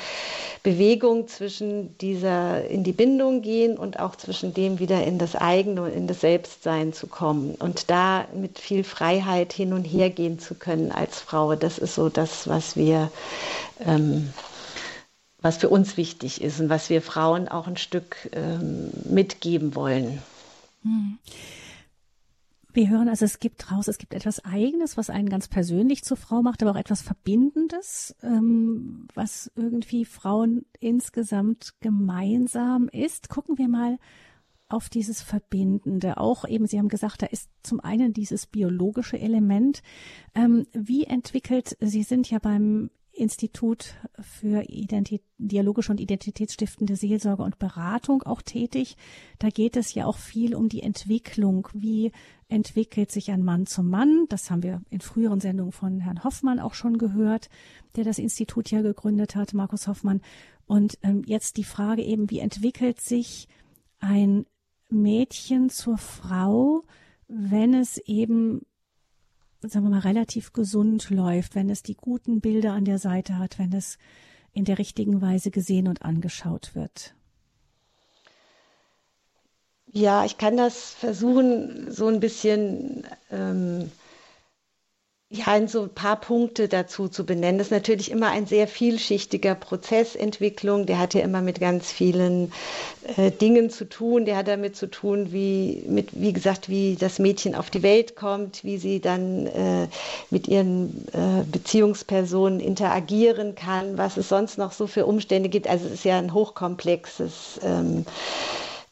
Bewegung 0.63 1.27
zwischen 1.29 1.97
dieser 1.99 2.67
in 2.67 2.85
die 2.85 2.93
Bindung 2.93 3.41
gehen 3.43 3.77
und 3.77 3.99
auch 3.99 4.15
zwischen 4.15 4.53
dem 4.55 4.79
wieder 4.79 5.03
in 5.05 5.19
das 5.19 5.35
eigene 5.35 5.83
und 5.83 5.95
in 5.95 6.07
das 6.07 6.21
Selbstsein 6.21 6.93
zu 6.93 7.07
kommen 7.07 7.55
und 7.59 7.91
da 7.91 8.27
mit 8.35 8.59
viel 8.59 8.85
Freiheit 8.85 9.53
hin 9.53 9.73
und 9.73 9.80
her 9.85 10.11
gehen 10.11 10.39
zu 10.39 10.55
können 10.55 10.93
als 10.93 11.21
Frau. 11.21 11.55
Das 11.55 11.79
ist 11.79 11.95
so 11.95 12.09
das, 12.09 12.49
was 12.49 12.77
wir 12.77 13.11
ähm, 13.81 14.33
was 15.43 15.57
für 15.57 15.69
uns 15.69 15.97
wichtig 15.97 16.43
ist 16.43 16.61
und 16.61 16.69
was 16.69 16.91
wir 16.91 17.03
Frauen 17.03 17.49
auch 17.49 17.67
ein 17.67 17.77
Stück 17.77 18.29
ähm, 18.33 18.91
mitgeben 19.05 19.75
wollen. 19.75 20.21
Hm. 20.83 21.19
Wir 22.73 22.89
hören 22.89 23.09
also, 23.09 23.25
es 23.25 23.41
gibt 23.41 23.73
raus, 23.73 23.89
es 23.89 23.99
gibt 23.99 24.15
etwas 24.15 24.45
Eigenes, 24.45 24.97
was 24.97 25.11
einen 25.11 25.29
ganz 25.29 25.49
persönlich 25.49 26.05
zur 26.05 26.17
Frau 26.17 26.41
macht, 26.41 26.63
aber 26.63 26.71
auch 26.71 26.77
etwas 26.77 27.03
Verbindendes, 27.03 28.15
ähm, 28.23 29.09
was 29.15 29.51
irgendwie 29.57 30.05
Frauen 30.05 30.65
insgesamt 30.79 31.75
gemeinsam 31.81 32.89
ist. 32.89 33.29
Gucken 33.29 33.59
wir 33.59 33.67
mal 33.67 33.99
auf 34.71 34.89
dieses 34.89 35.23
Verbindende. 35.23 36.17
Auch 36.19 36.47
eben, 36.47 36.67
Sie 36.67 36.79
haben 36.79 36.89
gesagt, 36.89 37.23
da 37.23 37.27
ist 37.27 37.49
zum 37.63 37.81
einen 37.81 38.13
dieses 38.13 38.47
biologische 38.47 39.19
Element. 39.19 39.83
Ähm, 40.35 40.67
wie 40.73 41.05
entwickelt, 41.05 41.77
Sie 41.81 42.03
sind 42.03 42.31
ja 42.31 42.39
beim 42.39 42.91
Institut 43.13 43.97
für 44.21 44.63
Identi 44.69 45.21
dialogische 45.37 45.93
und 45.93 46.01
identitätsstiftende 46.01 46.97
Seelsorge 46.97 47.43
und 47.43 47.59
Beratung 47.59 48.23
auch 48.23 48.41
tätig. 48.41 48.97
Da 49.39 49.49
geht 49.49 49.77
es 49.77 49.95
ja 49.95 50.07
auch 50.07 50.17
viel 50.17 50.55
um 50.55 50.69
die 50.69 50.83
Entwicklung. 50.83 51.69
Wie 51.75 52.13
entwickelt 52.49 53.11
sich 53.11 53.31
ein 53.31 53.43
Mann 53.43 53.67
zum 53.67 53.91
Mann? 53.91 54.27
Das 54.29 54.51
haben 54.51 54.63
wir 54.63 54.83
in 54.91 55.01
früheren 55.01 55.41
Sendungen 55.41 55.73
von 55.73 56.01
Herrn 56.01 56.25
Hoffmann 56.25 56.61
auch 56.61 56.75
schon 56.75 56.99
gehört, 56.99 57.49
der 57.97 58.05
das 58.05 58.19
Institut 58.19 58.71
ja 58.71 58.81
gegründet 58.81 59.35
hat, 59.35 59.55
Markus 59.55 59.89
Hoffmann. 59.89 60.21
Und 60.67 60.99
ähm, 61.03 61.23
jetzt 61.27 61.57
die 61.57 61.65
Frage 61.65 62.03
eben, 62.03 62.31
wie 62.31 62.39
entwickelt 62.39 63.01
sich 63.01 63.49
ein 63.99 64.47
Mädchen 64.93 65.71
zur 65.71 65.99
Frau, 65.99 66.85
wenn 67.29 67.75
es 67.75 67.99
eben 67.99 68.63
sagen 69.69 69.85
wir 69.85 69.91
mal, 69.91 70.01
relativ 70.01 70.53
gesund 70.53 71.11
läuft, 71.11 71.55
wenn 71.55 71.69
es 71.69 71.83
die 71.83 71.97
guten 71.97 72.41
Bilder 72.41 72.73
an 72.73 72.85
der 72.85 72.99
Seite 72.99 73.39
hat, 73.39 73.59
wenn 73.59 73.73
es 73.73 73.99
in 74.53 74.65
der 74.65 74.79
richtigen 74.79 75.21
Weise 75.21 75.51
gesehen 75.51 75.87
und 75.87 76.03
angeschaut 76.03 76.75
wird? 76.75 77.15
Ja, 79.93 80.25
ich 80.25 80.39
kann 80.39 80.57
das 80.57 80.95
versuchen, 80.95 81.91
so 81.91 82.07
ein 82.07 82.21
bisschen 82.21 83.07
ähm, 83.31 83.91
ja, 85.33 85.69
so 85.69 85.83
ein 85.83 85.95
paar 85.95 86.17
Punkte 86.21 86.67
dazu 86.67 87.07
zu 87.07 87.25
benennen. 87.25 87.59
Das 87.59 87.69
ist 87.69 87.73
natürlich 87.73 88.11
immer 88.11 88.31
ein 88.31 88.47
sehr 88.47 88.67
vielschichtiger 88.67 89.55
Prozessentwicklung. 89.55 90.87
Der 90.87 90.99
hat 90.99 91.15
ja 91.15 91.21
immer 91.21 91.41
mit 91.41 91.61
ganz 91.61 91.93
vielen 91.93 92.53
äh, 93.17 93.31
Dingen 93.31 93.71
zu 93.71 93.89
tun. 93.89 94.25
Der 94.25 94.37
hat 94.37 94.49
damit 94.49 94.75
zu 94.75 94.91
tun, 94.91 95.31
wie, 95.31 95.85
mit, 95.87 96.21
wie 96.21 96.33
gesagt, 96.33 96.69
wie 96.69 96.97
das 96.97 97.21
Mädchen 97.21 97.55
auf 97.55 97.71
die 97.71 97.85
Welt 97.85 98.17
kommt, 98.17 98.65
wie 98.65 98.77
sie 98.77 99.01
dann 99.01 99.47
äh, 99.47 99.87
mit 100.31 100.49
ihren 100.49 101.07
äh, 101.13 101.45
Beziehungspersonen 101.45 102.59
interagieren 102.59 103.55
kann, 103.55 103.97
was 103.97 104.17
es 104.17 104.29
sonst 104.29 104.59
noch 104.59 104.73
so 104.73 104.89
für 104.89 105.07
Umstände 105.07 105.49
gibt. 105.49 105.69
Also 105.69 105.87
es 105.87 105.93
ist 105.93 106.05
ja 106.05 106.19
ein 106.19 106.35
hochkomplexes 106.35 107.61
ähm, 107.63 108.05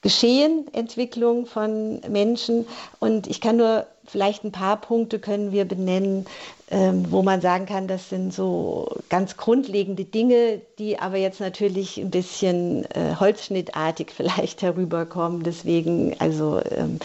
Geschehen, 0.02 0.66
Entwicklung 0.72 1.46
von 1.46 2.00
Menschen. 2.08 2.64
Und 3.00 3.26
ich 3.26 3.40
kann 3.40 3.56
nur 3.56 3.88
vielleicht 4.10 4.44
ein 4.44 4.52
paar 4.52 4.80
Punkte 4.80 5.18
können 5.18 5.52
wir 5.52 5.64
benennen, 5.64 6.26
ähm, 6.70 7.06
wo 7.10 7.22
man 7.22 7.40
sagen 7.40 7.64
kann, 7.64 7.88
das 7.88 8.10
sind 8.10 8.34
so 8.34 8.88
ganz 9.08 9.38
grundlegende 9.38 10.04
Dinge, 10.04 10.60
die 10.78 10.98
aber 10.98 11.16
jetzt 11.16 11.40
natürlich 11.40 11.96
ein 11.96 12.10
bisschen 12.10 12.84
äh, 12.90 13.16
holzschnittartig 13.18 14.10
vielleicht 14.14 14.60
herüberkommen. 14.60 15.42
Deswegen, 15.42 16.14
also, 16.18 16.60
ähm, 16.70 16.98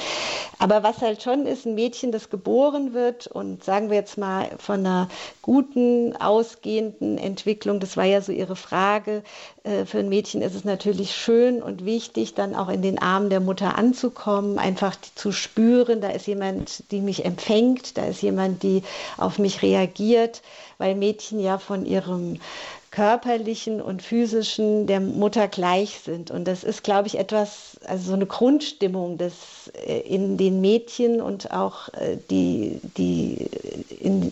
aber 0.59 0.83
was 0.83 1.01
halt 1.01 1.23
schon 1.23 1.45
ist, 1.45 1.65
ein 1.65 1.75
Mädchen, 1.75 2.11
das 2.11 2.29
geboren 2.29 2.93
wird 2.93 3.27
und 3.27 3.63
sagen 3.63 3.89
wir 3.89 3.97
jetzt 3.97 4.17
mal 4.17 4.49
von 4.57 4.81
einer 4.81 5.07
guten, 5.41 6.15
ausgehenden 6.17 7.17
Entwicklung, 7.17 7.79
das 7.79 7.95
war 7.95 8.05
ja 8.05 8.21
so 8.21 8.33
Ihre 8.33 8.57
Frage, 8.57 9.23
äh, 9.63 9.85
für 9.85 9.99
ein 9.99 10.09
Mädchen 10.09 10.41
ist 10.41 10.55
es 10.55 10.65
natürlich 10.65 11.15
schön 11.15 11.63
und 11.63 11.85
wichtig, 11.85 12.33
dann 12.33 12.53
auch 12.53 12.67
in 12.67 12.81
den 12.81 12.99
Armen 12.99 13.29
der 13.29 13.39
Mutter 13.39 13.77
anzukommen, 13.77 14.59
einfach 14.59 14.95
zu 15.15 15.31
spüren, 15.31 16.01
da 16.01 16.09
ist 16.09 16.27
jemand, 16.27 16.91
die 16.93 17.01
mich 17.01 17.25
empfängt, 17.25 17.97
da 17.97 18.05
ist 18.05 18.21
jemand, 18.21 18.63
die 18.63 18.83
auf 19.17 19.39
mich 19.39 19.61
reagiert, 19.61 20.41
weil 20.77 20.95
Mädchen 20.95 21.39
ja 21.39 21.57
von 21.57 21.85
ihrem 21.85 22.39
körperlichen 22.91 23.81
und 23.81 24.03
physischen 24.03 24.85
der 24.85 24.99
Mutter 24.99 25.47
gleich 25.47 25.99
sind. 26.05 26.29
Und 26.29 26.47
das 26.47 26.63
ist, 26.63 26.83
glaube 26.83 27.07
ich, 27.07 27.17
etwas, 27.17 27.77
also 27.87 28.09
so 28.09 28.13
eine 28.13 28.27
Grundstimmung 28.27 29.17
des, 29.17 29.33
äh, 29.87 29.99
in 30.01 30.37
den 30.37 30.61
Mädchen 30.61 31.19
und 31.19 31.51
auch 31.51 31.89
äh, 31.89 32.17
die, 32.29 32.79
die 32.95 33.49
in, 33.99 34.31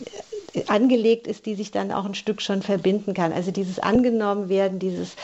angelegt 0.68 1.26
ist, 1.26 1.48
die 1.48 1.56
sich 1.56 1.72
dann 1.72 1.92
auch 1.92 2.06
ein 2.06 2.14
Stück 2.14 2.40
schon 2.40 2.62
verbinden 2.62 3.16
kann. 3.16 3.34
Also 3.34 3.50
dieses 3.50 3.80
angenommen 3.80 4.48
werden, 4.48 4.78
dieses 4.78 5.16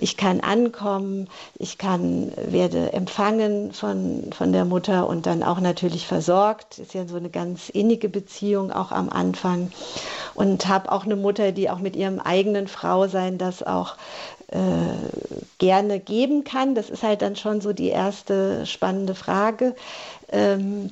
ich 0.00 0.16
kann 0.16 0.40
ankommen, 0.40 1.28
ich 1.58 1.78
kann, 1.78 2.32
werde 2.36 2.92
empfangen 2.92 3.72
von, 3.72 4.32
von 4.32 4.52
der 4.52 4.64
Mutter 4.64 5.06
und 5.08 5.26
dann 5.26 5.42
auch 5.42 5.60
natürlich 5.60 6.06
versorgt. 6.06 6.78
Ist 6.78 6.94
ja 6.94 7.06
so 7.06 7.16
eine 7.16 7.30
ganz 7.30 7.68
innige 7.68 8.08
Beziehung 8.08 8.72
auch 8.72 8.90
am 8.90 9.08
Anfang. 9.08 9.70
Und 10.34 10.66
habe 10.66 10.90
auch 10.90 11.04
eine 11.04 11.16
Mutter, 11.16 11.52
die 11.52 11.70
auch 11.70 11.78
mit 11.78 11.94
ihrem 11.94 12.18
eigenen 12.18 12.66
Frausein 12.66 13.38
das 13.38 13.62
auch 13.62 13.96
äh, 14.48 14.58
gerne 15.58 16.00
geben 16.00 16.42
kann. 16.42 16.74
Das 16.74 16.90
ist 16.90 17.02
halt 17.02 17.22
dann 17.22 17.36
schon 17.36 17.60
so 17.60 17.72
die 17.72 17.88
erste 17.88 18.66
spannende 18.66 19.14
Frage. 19.14 19.76
Ähm, 20.32 20.90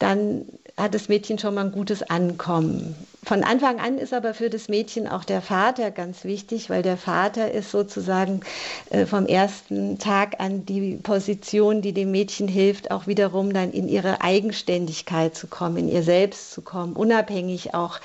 dann 0.00 0.46
hat 0.76 0.94
das 0.94 1.08
Mädchen 1.08 1.38
schon 1.38 1.54
mal 1.54 1.66
ein 1.66 1.72
gutes 1.72 2.02
Ankommen. 2.02 2.96
Von 3.22 3.44
Anfang 3.44 3.78
an 3.80 3.98
ist 3.98 4.14
aber 4.14 4.32
für 4.32 4.48
das 4.48 4.68
Mädchen 4.68 5.06
auch 5.06 5.24
der 5.24 5.42
Vater 5.42 5.90
ganz 5.90 6.24
wichtig, 6.24 6.70
weil 6.70 6.82
der 6.82 6.96
Vater 6.96 7.50
ist 7.52 7.70
sozusagen 7.70 8.40
äh, 8.88 9.04
vom 9.04 9.26
ersten 9.26 9.98
Tag 9.98 10.40
an 10.40 10.64
die 10.64 10.96
Position, 10.96 11.82
die 11.82 11.92
dem 11.92 12.10
Mädchen 12.10 12.48
hilft, 12.48 12.90
auch 12.90 13.06
wiederum 13.06 13.52
dann 13.52 13.72
in 13.72 13.88
ihre 13.88 14.22
Eigenständigkeit 14.22 15.34
zu 15.34 15.48
kommen, 15.48 15.76
in 15.76 15.88
ihr 15.90 16.02
Selbst 16.02 16.52
zu 16.52 16.62
kommen, 16.62 16.94
unabhängig 16.94 17.74
auch 17.74 18.00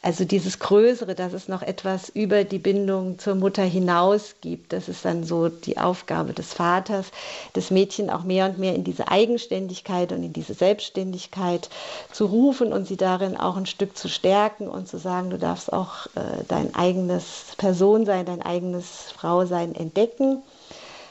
also 0.00 0.24
dieses 0.24 0.60
Größere, 0.60 1.16
dass 1.16 1.32
es 1.32 1.48
noch 1.48 1.60
etwas 1.60 2.08
über 2.08 2.44
die 2.44 2.60
Bindung 2.60 3.18
zur 3.18 3.34
Mutter 3.34 3.64
hinaus 3.64 4.36
gibt, 4.40 4.72
das 4.72 4.88
ist 4.88 5.04
dann 5.04 5.24
so 5.24 5.48
die 5.48 5.76
Aufgabe 5.76 6.32
des 6.32 6.54
Vaters, 6.54 7.10
das 7.54 7.72
Mädchen 7.72 8.08
auch 8.08 8.22
mehr 8.22 8.46
und 8.46 8.58
mehr 8.58 8.76
in 8.76 8.84
diese 8.84 9.08
Eigenständigkeit 9.08 10.12
und 10.12 10.22
in 10.22 10.32
diese 10.32 10.54
Selbstständigkeit 10.54 11.68
zu 12.12 12.26
rufen 12.26 12.72
und 12.72 12.86
sie 12.86 12.96
darin 12.96 13.36
auch 13.36 13.56
ein 13.56 13.66
Stück 13.66 13.96
zu 13.96 14.08
stärken 14.08 14.68
und 14.68 14.86
zu 14.86 14.98
sagen, 14.98 15.30
du 15.30 15.38
darfst 15.38 15.72
auch 15.72 16.06
äh, 16.14 16.44
dein 16.46 16.76
eigenes 16.76 17.54
Person 17.56 18.06
sein, 18.06 18.24
dein 18.24 18.42
eigenes 18.42 19.10
Frausein 19.16 19.74
entdecken. 19.74 20.42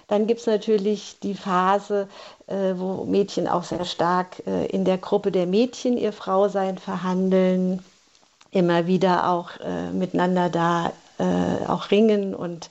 Dann 0.07 0.27
gibt 0.27 0.39
es 0.39 0.45
natürlich 0.45 1.17
die 1.21 1.33
Phase, 1.35 2.07
äh, 2.47 2.73
wo 2.77 3.03
Mädchen 3.03 3.49
auch 3.49 3.63
sehr 3.63 3.83
stark 3.83 4.47
äh, 4.47 4.65
in 4.67 4.85
der 4.85 4.97
Gruppe 4.97 5.33
der 5.33 5.45
Mädchen 5.45 5.97
ihr 5.97 6.13
Frausein 6.13 6.77
verhandeln 6.77 7.83
immer 8.51 8.87
wieder 8.87 9.29
auch 9.29 9.59
äh, 9.59 9.91
miteinander 9.91 10.49
da 10.49 10.93
äh, 11.19 11.65
auch 11.65 11.91
ringen 11.91 12.35
und 12.35 12.69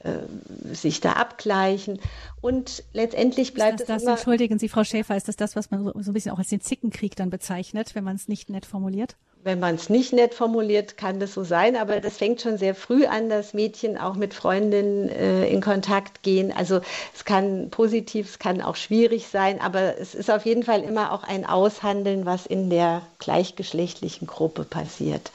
äh, 0.00 0.74
sich 0.74 1.00
da 1.00 1.14
abgleichen. 1.14 1.98
Und 2.40 2.84
letztendlich 2.92 3.54
bleibt 3.54 3.80
ist 3.80 3.88
das 3.88 3.98
es 3.98 4.04
das, 4.04 4.18
Entschuldigen 4.18 4.58
Sie, 4.58 4.68
Frau 4.68 4.84
Schäfer, 4.84 5.16
ist 5.16 5.28
das 5.28 5.36
das, 5.36 5.56
was 5.56 5.70
man 5.70 5.84
so, 5.84 5.92
so 6.00 6.10
ein 6.10 6.14
bisschen 6.14 6.32
auch 6.32 6.38
als 6.38 6.48
den 6.48 6.60
Zickenkrieg 6.60 7.16
dann 7.16 7.30
bezeichnet, 7.30 7.94
wenn 7.94 8.04
man 8.04 8.16
es 8.16 8.28
nicht 8.28 8.48
nett 8.50 8.66
formuliert? 8.66 9.16
Wenn 9.48 9.60
man 9.60 9.76
es 9.76 9.88
nicht 9.88 10.12
nett 10.12 10.34
formuliert, 10.34 10.98
kann 10.98 11.20
das 11.20 11.32
so 11.32 11.42
sein, 11.42 11.74
aber 11.74 12.00
das 12.00 12.18
fängt 12.18 12.42
schon 12.42 12.58
sehr 12.58 12.74
früh 12.74 13.06
an, 13.06 13.30
dass 13.30 13.54
Mädchen 13.54 13.96
auch 13.96 14.14
mit 14.14 14.34
Freundinnen 14.34 15.08
äh, 15.08 15.48
in 15.48 15.62
Kontakt 15.62 16.22
gehen. 16.22 16.52
Also 16.54 16.82
es 17.14 17.24
kann 17.24 17.70
positiv, 17.70 18.28
es 18.28 18.38
kann 18.38 18.60
auch 18.60 18.76
schwierig 18.76 19.28
sein, 19.28 19.58
aber 19.58 19.98
es 19.98 20.14
ist 20.14 20.30
auf 20.30 20.44
jeden 20.44 20.64
Fall 20.64 20.82
immer 20.82 21.12
auch 21.12 21.22
ein 21.22 21.46
Aushandeln, 21.46 22.26
was 22.26 22.44
in 22.44 22.68
der 22.68 23.00
gleichgeschlechtlichen 23.18 24.26
Gruppe 24.26 24.64
passiert. 24.64 25.32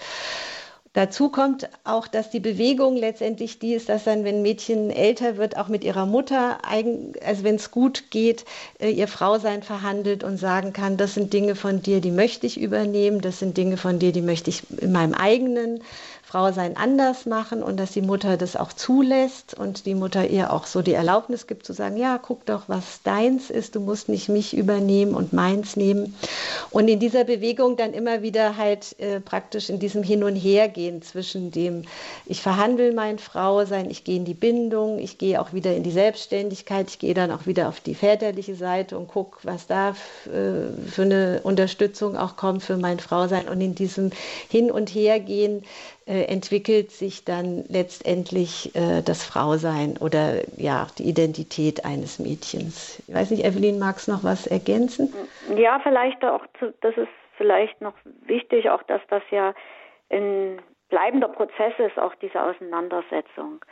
Dazu 0.94 1.30
kommt 1.30 1.70
auch, 1.84 2.08
dass 2.08 2.30
die 2.30 2.40
Bewegung 2.40 2.96
letztendlich 2.96 3.58
die 3.58 3.74
ist, 3.74 3.90
dass 3.90 4.04
dann, 4.04 4.24
wenn 4.24 4.44
Mädchen 4.44 4.92
älter 4.92 5.38
wird, 5.38 5.58
auch 5.58 5.68
mit 5.68 5.84
ihrer 5.84 6.06
Mutter, 6.06 6.60
also 6.64 7.44
wenn 7.44 7.56
es 7.56 7.72
gut 7.72 8.12
geht, 8.12 8.46
äh, 8.80 8.92
ihr 8.92 9.08
Frausein 9.08 9.64
verhandelt 9.64 10.24
und 10.24 10.38
sagen 10.38 10.72
kann, 10.72 10.96
das 10.96 11.16
sind 11.16 11.34
Dinge 11.34 11.56
von 11.56 11.82
dir, 11.82 12.00
die 12.00 12.12
möchte 12.12 12.46
ich 12.46 12.62
übernehmen, 12.62 13.22
das 13.22 13.40
sind 13.40 13.58
Dinge 13.58 13.78
von 13.78 13.98
dir, 13.98 14.12
die 14.12 14.22
möchte 14.22 14.52
ich 14.52 14.62
in 14.82 14.92
meinem 14.92 15.16
eigenen 15.16 15.82
Frau 16.34 16.52
sein 16.52 16.78
anders 16.78 17.28
machen 17.28 17.62
und 17.62 17.80
dass 17.80 17.92
die 17.92 18.02
Mutter 18.02 18.38
das 18.38 18.56
auch 18.56 18.74
zulässt 18.74 19.54
und 19.54 19.86
die 19.86 19.94
Mutter 19.94 20.28
ihr 20.28 20.52
auch 20.52 20.66
so 20.66 20.82
die 20.82 20.94
Erlaubnis 20.94 21.46
gibt 21.46 21.64
zu 21.64 21.74
sagen, 21.74 21.96
ja, 21.96 22.18
guck 22.18 22.48
doch, 22.48 22.64
was 22.66 23.04
deins 23.04 23.52
ist, 23.52 23.76
du 23.76 23.80
musst 23.80 24.10
nicht 24.10 24.30
mich 24.30 24.58
übernehmen 24.58 25.14
und 25.14 25.32
meins 25.32 25.76
nehmen. 25.76 26.16
Und 26.72 26.88
in 26.88 27.00
dieser 27.00 27.24
Bewegung 27.24 27.78
dann 27.78 27.94
immer 27.94 28.24
wieder 28.24 28.58
halt 28.58 29.00
äh, 29.00 29.20
praktisch 29.20 29.70
in 29.70 29.78
diesem 29.78 30.02
Hin 30.02 30.24
und 30.24 30.36
Her 30.36 30.70
gehen 30.70 31.04
zwischen 31.04 31.52
dem, 31.52 31.84
ich 32.26 32.42
verhandle 32.42 32.94
mein 32.94 33.20
Frau 33.20 33.64
sein, 33.66 33.92
ich 33.92 34.04
gehe 34.04 34.16
in 34.16 34.26
die 34.26 34.34
Bindung, 34.34 34.98
ich 34.98 35.20
gehe 35.20 35.40
auch 35.40 35.54
wieder 35.54 35.76
in 35.76 35.84
die 35.84 35.92
Selbstständigkeit, 35.92 36.90
ich 36.90 36.98
gehe 36.98 37.14
dann 37.14 37.30
auch 37.30 37.46
wieder 37.46 37.70
auf 37.70 37.80
die 37.80 37.94
väterliche 37.94 38.56
Seite 38.56 38.98
und 38.98 39.08
gucke, 39.08 39.38
was 39.44 39.68
da 39.68 39.90
äh, 39.90 40.90
für 40.90 41.04
eine 41.04 41.42
Unterstützung 41.44 42.18
auch 42.18 42.38
kommt 42.38 42.64
für 42.64 42.78
mein 42.78 42.98
Frausein. 42.98 43.48
Und 43.48 43.62
in 43.62 43.76
diesem 43.76 44.10
Hin 44.50 44.72
und 44.72 44.90
Her 44.90 45.20
gehen 45.20 45.62
äh, 46.06 46.24
entwickelt 46.26 46.92
sich 46.92 47.26
dann 47.26 47.64
letztendlich 47.70 48.76
äh, 48.76 49.02
das 49.02 49.26
Frausein 49.26 49.98
oder 50.00 50.42
ja 50.58 50.88
die 50.98 51.04
Identität 51.04 51.86
eines 51.86 52.20
Mädchens. 52.20 53.02
Ich 53.08 53.14
weiß 53.14 53.32
nicht, 53.32 53.46
Evelyn, 53.46 53.80
magst 53.80 54.08
du 54.08 54.12
noch 54.12 54.24
was 54.24 54.48
ergänzen? 54.48 55.14
Ja, 55.56 55.80
vielleicht 55.82 56.24
auch, 56.24 56.46
zu, 56.60 56.74
das 56.82 56.96
ist 56.98 57.08
vielleicht 57.38 57.82
noch 57.82 57.94
wichtig, 58.26 58.70
auch 58.70 58.84
dass 58.84 59.02
das 59.10 59.24
ja 59.32 59.54
ein 60.10 60.62
bleibender 60.90 61.30
Prozess 61.30 61.74
ist, 61.80 61.98
auch 61.98 62.14
diese 62.16 62.42
Auseinandersetzung 62.42 63.64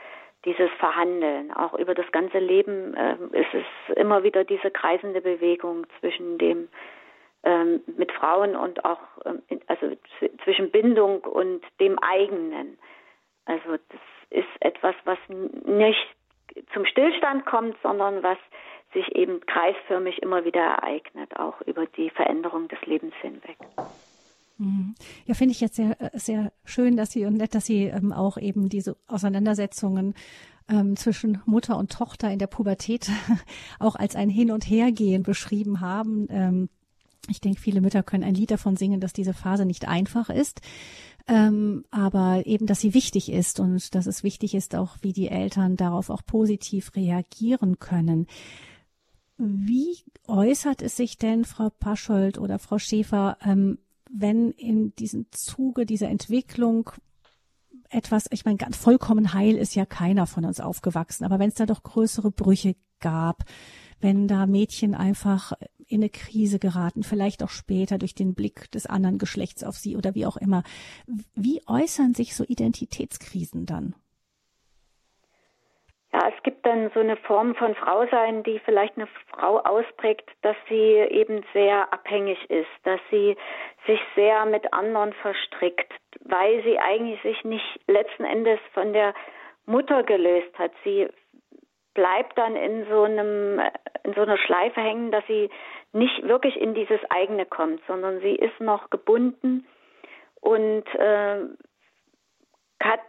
dieses 0.45 0.71
Verhandeln. 0.79 1.51
Auch 1.53 1.73
über 1.75 1.93
das 1.93 2.11
ganze 2.11 2.39
Leben 2.39 2.95
äh, 2.95 3.15
ist 3.33 3.53
es 3.53 3.95
immer 3.95 4.23
wieder 4.23 4.43
diese 4.43 4.71
kreisende 4.71 5.21
Bewegung 5.21 5.85
zwischen 5.99 6.37
dem 6.37 6.67
ähm, 7.43 7.82
mit 7.97 8.12
Frauen 8.12 8.56
und 8.56 8.86
auch 8.86 8.99
ähm, 9.25 9.41
also 9.67 9.95
zwischen 10.43 10.71
Bindung 10.71 11.21
und 11.21 11.62
dem 11.80 11.97
eigenen. 11.99 12.77
Also 13.45 13.77
das 13.89 14.01
ist 14.30 14.47
etwas, 14.60 14.95
was 15.06 15.17
nicht 15.65 16.08
zum 16.73 16.86
Stillstand 16.86 17.45
kommt, 17.45 17.75
sondern 17.82 18.23
was 18.23 18.38
sich 18.93 19.15
eben 19.15 19.39
kreisförmig 19.45 20.21
immer 20.21 20.43
wieder 20.45 20.62
ereignet, 20.62 21.38
auch 21.38 21.62
über 21.62 21.86
die 21.86 22.10
Veränderung 22.10 22.67
des 22.67 22.82
Lebens 22.86 23.13
hinweg. 23.21 23.58
Mhm. 24.58 24.95
Ja, 25.25 25.34
finde 25.34 25.54
ich 25.54 25.62
jetzt 25.62 25.75
sehr, 25.75 25.95
sehr 26.13 26.51
schön, 26.65 26.97
dass 26.97 27.12
Sie 27.12 27.25
und 27.25 27.38
nett, 27.38 27.56
dass 27.56 27.65
Sie 27.65 27.86
ähm, 27.86 28.12
auch 28.12 28.38
eben 28.38 28.69
diese 28.69 28.97
Auseinandersetzungen 29.08 30.13
ähm, 30.69 30.95
zwischen 30.95 31.41
Mutter 31.45 31.77
und 31.77 31.91
Tochter 31.91 32.30
in 32.30 32.39
der 32.39 32.47
Pubertät 32.47 33.10
auch 33.80 33.95
als 33.95 34.15
ein 34.15 34.30
Hin- 34.30 34.51
und 34.51 34.63
Hergehen 34.63 35.23
beschrieben 35.23 35.82
haben. 35.82 36.27
Ähm, 36.30 36.69
ich 37.29 37.41
denke, 37.41 37.60
viele 37.60 37.81
Mütter 37.81 38.03
können 38.03 38.23
ein 38.23 38.36
Lied 38.36 38.51
davon 38.51 38.75
singen, 38.75 38.99
dass 38.99 39.13
diese 39.13 39.34
Phase 39.34 39.65
nicht 39.65 39.88
einfach 39.88 40.29
ist, 40.29 40.62
ähm, 41.27 41.86
aber 41.91 42.45
eben, 42.45 42.65
dass 42.65 42.81
sie 42.81 42.93
wichtig 42.93 43.31
ist 43.31 43.60
und 43.60 43.93
dass 43.95 44.07
es 44.07 44.23
wichtig 44.23 44.55
ist, 44.55 44.75
auch 44.75 44.97
wie 45.01 45.13
die 45.13 45.29
Eltern 45.29 45.75
darauf 45.77 46.10
auch 46.10 46.25
positiv 46.25 46.95
reagieren 46.95 47.79
können. 47.79 48.27
Wie 49.38 49.97
äußert 50.27 50.81
es 50.81 50.95
sich 50.95 51.17
denn, 51.17 51.45
Frau 51.45 51.69
Paschold 51.69 52.38
oder 52.38 52.60
Frau 52.60 52.79
Schäfer, 52.79 53.38
ähm, 53.43 53.77
wenn 54.10 54.51
in 54.51 54.95
diesem 54.95 55.27
Zuge 55.31 55.86
dieser 55.86 56.10
Entwicklung 56.10 56.91
etwas, 57.89 58.25
ich 58.31 58.45
meine, 58.45 58.57
ganz 58.57 58.77
vollkommen 58.77 59.34
heil 59.34 59.55
ist 59.55 59.75
ja 59.75 59.86
keiner 59.86 60.25
von 60.25 60.45
uns 60.45 60.60
aufgewachsen, 60.60 61.25
aber 61.25 61.39
wenn 61.39 61.49
es 61.49 61.55
da 61.55 61.65
doch 61.65 61.84
größere 61.84 62.31
Brüche 62.31 62.75
gab, 62.99 63.43
wenn 63.99 64.27
da 64.27 64.47
Mädchen 64.47 64.95
einfach 64.95 65.53
in 65.91 66.01
eine 66.01 66.10
Krise 66.10 66.60
geraten, 66.60 67.04
vielleicht 67.04 67.43
auch 67.43 67.49
später 67.49 67.97
durch 67.97 68.15
den 68.15 68.34
Blick 68.34 68.71
des 68.71 68.86
anderen 68.86 69.17
Geschlechts 69.17 69.63
auf 69.63 69.75
sie 69.75 69.97
oder 69.97 70.15
wie 70.15 70.25
auch 70.25 70.38
immer. 70.38 70.63
Wie 71.36 71.62
äußern 71.67 72.13
sich 72.13 72.36
so 72.36 72.43
Identitätskrisen 72.43 73.65
dann? 73.65 73.95
Ja, 76.13 76.27
es 76.27 76.43
gibt 76.43 76.65
dann 76.65 76.91
so 76.93 76.99
eine 76.99 77.15
Form 77.15 77.56
von 77.56 77.73
Frausein, 77.73 78.43
die 78.43 78.60
vielleicht 78.60 78.97
eine 78.97 79.08
Frau 79.30 79.60
ausprägt, 79.60 80.30
dass 80.41 80.58
sie 80.67 80.75
eben 80.75 81.41
sehr 81.54 81.91
abhängig 81.93 82.38
ist, 82.49 82.67
dass 82.84 82.99
sie 83.10 83.38
sich 83.88 83.99
sehr 84.15 84.45
mit 84.45 84.73
anderen 84.73 85.13
verstrickt, 85.13 85.93
weil 86.25 86.62
sie 86.63 86.77
eigentlich 86.80 87.21
sich 87.21 87.43
nicht 87.45 87.80
letzten 87.88 88.25
Endes 88.25 88.60
von 88.73 88.91
der 88.91 89.13
Mutter 89.65 90.04
gelöst 90.04 90.58
hat. 90.60 90.71
Sie 90.84 91.08
bleibt 91.93 92.38
dann 92.38 92.58
in 92.58 92.86
so 92.89 93.04
einem 93.04 93.62
in 94.04 94.13
so 94.13 94.21
einer 94.21 94.38
Schleife 94.38 94.82
hängen, 94.82 95.12
dass 95.12 95.25
sie 95.27 95.49
nicht 95.93 96.23
wirklich 96.23 96.60
in 96.60 96.73
dieses 96.73 96.99
eigene 97.10 97.45
kommt, 97.45 97.82
sondern 97.88 98.19
sie 98.21 98.36
ist 98.36 98.60
noch 98.60 98.89
gebunden 98.89 99.65
und 100.39 100.86
äh, 100.95 101.39
hat, 102.82 103.01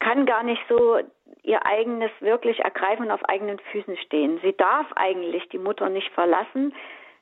kann 0.00 0.26
gar 0.26 0.42
nicht 0.42 0.62
so 0.68 0.98
ihr 1.42 1.64
eigenes 1.64 2.10
wirklich 2.20 2.60
ergreifen 2.60 3.06
und 3.06 3.10
auf 3.10 3.24
eigenen 3.28 3.58
Füßen 3.70 3.96
stehen. 3.98 4.40
Sie 4.42 4.56
darf 4.56 4.86
eigentlich 4.96 5.48
die 5.50 5.58
Mutter 5.58 5.88
nicht 5.88 6.10
verlassen, 6.12 6.74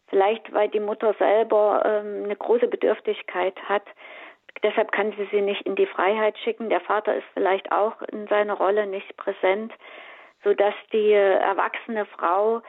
vielleicht 0.09 0.53
weil 0.53 0.69
die 0.69 0.81
Mutter 0.81 1.15
selber 1.19 1.83
ähm, 1.85 2.25
eine 2.25 2.37
große 2.37 2.69
Bedürftigkeit 2.69 3.57
hat. 3.69 3.85
Deshalb 4.63 4.93
kann 4.93 5.13
sie 5.19 5.29
sie 5.33 5.41
nicht 5.41 5.63
in 5.63 5.75
die 5.75 5.87
Freiheit 5.87 6.39
schicken. 6.39 6.71
Der 6.71 6.81
Vater 6.81 7.17
ist 7.17 7.27
vielleicht 7.35 7.73
auch 7.73 8.01
in 8.03 8.29
seiner 8.29 8.55
Rolle 8.55 8.87
nicht 8.87 9.17
präsent, 9.17 9.73
sodass 10.45 10.75
die 10.93 11.13
erwachsene 11.13 12.07
Frau 12.07 12.59
äh, 12.59 12.63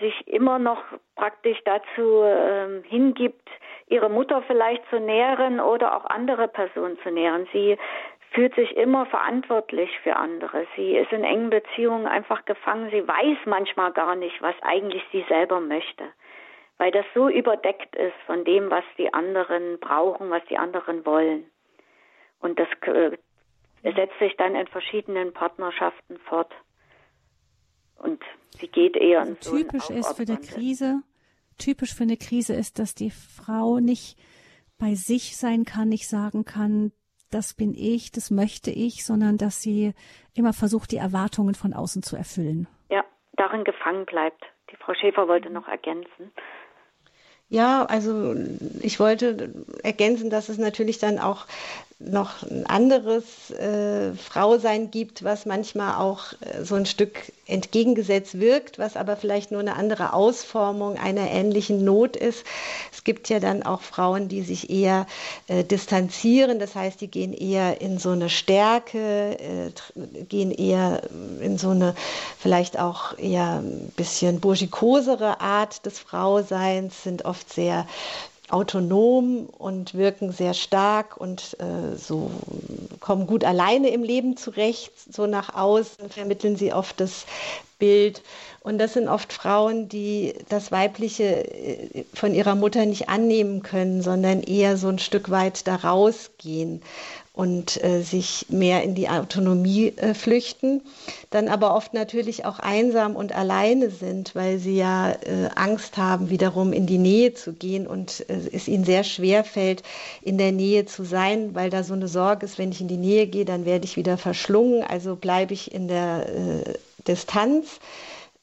sich 0.00 0.26
immer 0.28 0.58
noch 0.58 0.82
praktisch 1.16 1.58
dazu 1.64 2.22
äh, 2.22 2.82
hingibt, 2.84 3.48
ihre 3.88 4.08
Mutter 4.08 4.42
vielleicht 4.46 4.88
zu 4.90 5.00
nähren 5.00 5.60
oder 5.60 5.96
auch 5.96 6.04
andere 6.04 6.48
Personen 6.48 6.98
zu 7.02 7.10
nähren. 7.10 7.48
Sie 7.52 7.76
fühlt 8.32 8.54
sich 8.54 8.76
immer 8.76 9.06
verantwortlich 9.06 9.90
für 10.00 10.16
andere. 10.16 10.66
Sie 10.76 10.96
ist 10.96 11.12
in 11.12 11.24
engen 11.24 11.50
Beziehungen 11.50 12.06
einfach 12.06 12.44
gefangen. 12.44 12.90
Sie 12.90 13.06
weiß 13.06 13.38
manchmal 13.46 13.92
gar 13.92 14.14
nicht, 14.14 14.40
was 14.42 14.54
eigentlich 14.62 15.02
sie 15.12 15.24
selber 15.28 15.60
möchte, 15.60 16.04
weil 16.78 16.90
das 16.90 17.06
so 17.14 17.28
überdeckt 17.28 17.96
ist 17.96 18.16
von 18.26 18.44
dem, 18.44 18.70
was 18.70 18.84
die 18.98 19.12
anderen 19.14 19.78
brauchen, 19.80 20.30
was 20.30 20.44
die 20.46 20.58
anderen 20.58 21.06
wollen. 21.06 21.50
Und 22.40 22.58
das 22.58 22.68
äh, 22.82 23.16
setzt 23.82 24.18
sich 24.18 24.36
dann 24.36 24.54
in 24.54 24.66
verschiedenen 24.66 25.32
Partnerschaften 25.32 26.18
fort. 26.28 26.52
Und 27.98 28.22
sie 28.58 28.68
geht 28.68 28.96
eher 28.96 29.20
also 29.20 29.36
so 29.40 29.56
Typisch 29.56 29.90
ist 29.90 30.16
für 30.16 30.22
eine 30.22 30.38
Krise, 30.38 31.02
typisch 31.58 31.94
für 31.94 32.04
eine 32.04 32.16
Krise 32.16 32.54
ist, 32.54 32.78
dass 32.78 32.94
die 32.94 33.10
Frau 33.10 33.78
nicht 33.80 34.18
bei 34.78 34.94
sich 34.94 35.36
sein 35.36 35.64
kann, 35.64 35.88
nicht 35.88 36.08
sagen 36.08 36.44
kann, 36.44 36.92
das 37.30 37.54
bin 37.54 37.74
ich, 37.74 38.12
das 38.12 38.30
möchte 38.30 38.70
ich, 38.70 39.04
sondern 39.04 39.36
dass 39.36 39.60
sie 39.60 39.94
immer 40.34 40.52
versucht, 40.52 40.92
die 40.92 40.98
Erwartungen 40.98 41.54
von 41.54 41.72
außen 41.72 42.02
zu 42.02 42.16
erfüllen. 42.16 42.68
Ja, 42.90 43.04
darin 43.36 43.64
gefangen 43.64 44.06
bleibt. 44.06 44.44
Die 44.70 44.76
Frau 44.76 44.94
Schäfer 44.94 45.28
wollte 45.28 45.50
noch 45.50 45.66
ergänzen. 45.68 46.32
Ja, 47.48 47.84
also 47.84 48.34
ich 48.82 48.98
wollte 48.98 49.54
ergänzen, 49.82 50.30
dass 50.30 50.48
es 50.48 50.58
natürlich 50.58 50.98
dann 50.98 51.18
auch 51.20 51.46
noch 51.98 52.42
ein 52.42 52.66
anderes 52.66 53.50
äh, 53.52 54.12
Frausein 54.12 54.90
gibt, 54.90 55.24
was 55.24 55.46
manchmal 55.46 55.94
auch 55.94 56.34
äh, 56.40 56.62
so 56.62 56.74
ein 56.74 56.84
Stück 56.84 57.32
entgegengesetzt 57.46 58.38
wirkt, 58.38 58.78
was 58.78 58.96
aber 58.96 59.16
vielleicht 59.16 59.50
nur 59.50 59.60
eine 59.60 59.76
andere 59.76 60.12
Ausformung 60.12 60.98
einer 60.98 61.30
ähnlichen 61.30 61.84
Not 61.84 62.14
ist. 62.14 62.44
Es 62.92 63.02
gibt 63.02 63.30
ja 63.30 63.40
dann 63.40 63.62
auch 63.62 63.80
Frauen, 63.80 64.28
die 64.28 64.42
sich 64.42 64.68
eher 64.68 65.06
äh, 65.46 65.64
distanzieren, 65.64 66.58
das 66.58 66.74
heißt, 66.74 67.00
die 67.00 67.08
gehen 67.08 67.32
eher 67.32 67.80
in 67.80 67.98
so 67.98 68.10
eine 68.10 68.28
Stärke, 68.28 69.38
äh, 69.38 69.70
gehen 70.28 70.50
eher 70.50 71.00
in 71.40 71.56
so 71.56 71.70
eine 71.70 71.94
vielleicht 72.38 72.78
auch 72.78 73.16
eher 73.16 73.62
ein 73.62 73.90
bisschen 73.96 74.40
burschikosere 74.40 75.40
Art 75.40 75.86
des 75.86 75.98
Frauseins, 75.98 77.04
sind 77.04 77.24
oft 77.24 77.50
sehr 77.50 77.86
autonom 78.48 79.46
und 79.46 79.94
wirken 79.94 80.32
sehr 80.32 80.54
stark 80.54 81.16
und 81.16 81.56
äh, 81.60 81.96
so 81.96 82.30
kommen 83.00 83.26
gut 83.26 83.44
alleine 83.44 83.88
im 83.88 84.02
Leben 84.02 84.36
zurecht. 84.36 84.92
So 85.12 85.26
nach 85.26 85.54
außen 85.54 86.10
vermitteln 86.10 86.56
sie 86.56 86.72
oft 86.72 87.00
das 87.00 87.26
Bild. 87.78 88.22
Und 88.60 88.78
das 88.78 88.94
sind 88.94 89.08
oft 89.08 89.32
Frauen, 89.32 89.88
die 89.88 90.34
das 90.48 90.72
Weibliche 90.72 91.24
äh, 91.24 92.04
von 92.14 92.34
ihrer 92.34 92.54
Mutter 92.54 92.86
nicht 92.86 93.08
annehmen 93.08 93.62
können, 93.62 94.02
sondern 94.02 94.42
eher 94.42 94.76
so 94.76 94.88
ein 94.88 94.98
Stück 94.98 95.30
weit 95.30 95.66
da 95.66 95.76
rausgehen 95.76 96.82
und 97.36 97.84
äh, 97.84 98.00
sich 98.00 98.46
mehr 98.48 98.82
in 98.82 98.94
die 98.94 99.10
Autonomie 99.10 99.92
äh, 99.98 100.14
flüchten, 100.14 100.80
dann 101.28 101.48
aber 101.48 101.76
oft 101.76 101.92
natürlich 101.92 102.46
auch 102.46 102.58
einsam 102.58 103.14
und 103.14 103.36
alleine 103.36 103.90
sind, 103.90 104.34
weil 104.34 104.58
sie 104.58 104.78
ja 104.78 105.10
äh, 105.10 105.50
Angst 105.54 105.98
haben, 105.98 106.30
wiederum 106.30 106.72
in 106.72 106.86
die 106.86 106.96
Nähe 106.96 107.34
zu 107.34 107.52
gehen 107.52 107.86
und 107.86 108.24
äh, 108.30 108.38
es 108.52 108.68
ihnen 108.68 108.84
sehr 108.84 109.04
schwer 109.04 109.44
fällt, 109.44 109.82
in 110.22 110.38
der 110.38 110.50
Nähe 110.50 110.86
zu 110.86 111.04
sein, 111.04 111.54
weil 111.54 111.68
da 111.68 111.84
so 111.84 111.92
eine 111.92 112.08
Sorge 112.08 112.46
ist, 112.46 112.56
wenn 112.56 112.72
ich 112.72 112.80
in 112.80 112.88
die 112.88 112.96
Nähe 112.96 113.26
gehe, 113.26 113.44
dann 113.44 113.66
werde 113.66 113.84
ich 113.84 113.98
wieder 113.98 114.16
verschlungen, 114.16 114.82
also 114.82 115.14
bleibe 115.14 115.52
ich 115.52 115.74
in 115.74 115.88
der 115.88 116.26
äh, 116.30 116.74
Distanz 117.06 117.80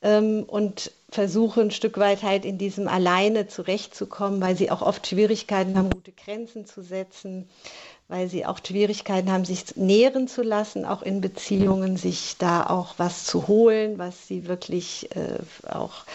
ähm, 0.03 0.43
und 0.45 0.91
versuche 1.09 1.61
ein 1.61 1.71
Stück 1.71 1.97
weit 1.97 2.21
halt 2.21 2.45
in 2.45 2.59
diesem 2.59 2.87
Alleine 2.87 3.47
zurechtzukommen, 3.47 4.39
weil 4.39 4.55
sie 4.55 4.69
auch 4.69 4.83
oft 4.83 5.07
Schwierigkeiten 5.07 5.75
haben, 5.75 5.89
gute 5.89 6.11
Grenzen 6.11 6.67
zu 6.67 6.83
setzen 6.83 7.49
weil 8.07 8.29
sie 8.29 8.45
auch 8.45 8.59
Schwierigkeiten 8.65 9.31
haben, 9.31 9.45
sich 9.45 9.75
nähren 9.75 10.27
zu 10.27 10.41
lassen, 10.41 10.85
auch 10.85 11.01
in 11.01 11.21
Beziehungen, 11.21 11.97
sich 11.97 12.35
da 12.37 12.65
auch 12.65 12.95
was 12.97 13.25
zu 13.25 13.47
holen, 13.47 13.97
was 13.97 14.27
sie 14.27 14.47
wirklich 14.47 15.09
äh, 15.15 15.39
auch 15.67 16.05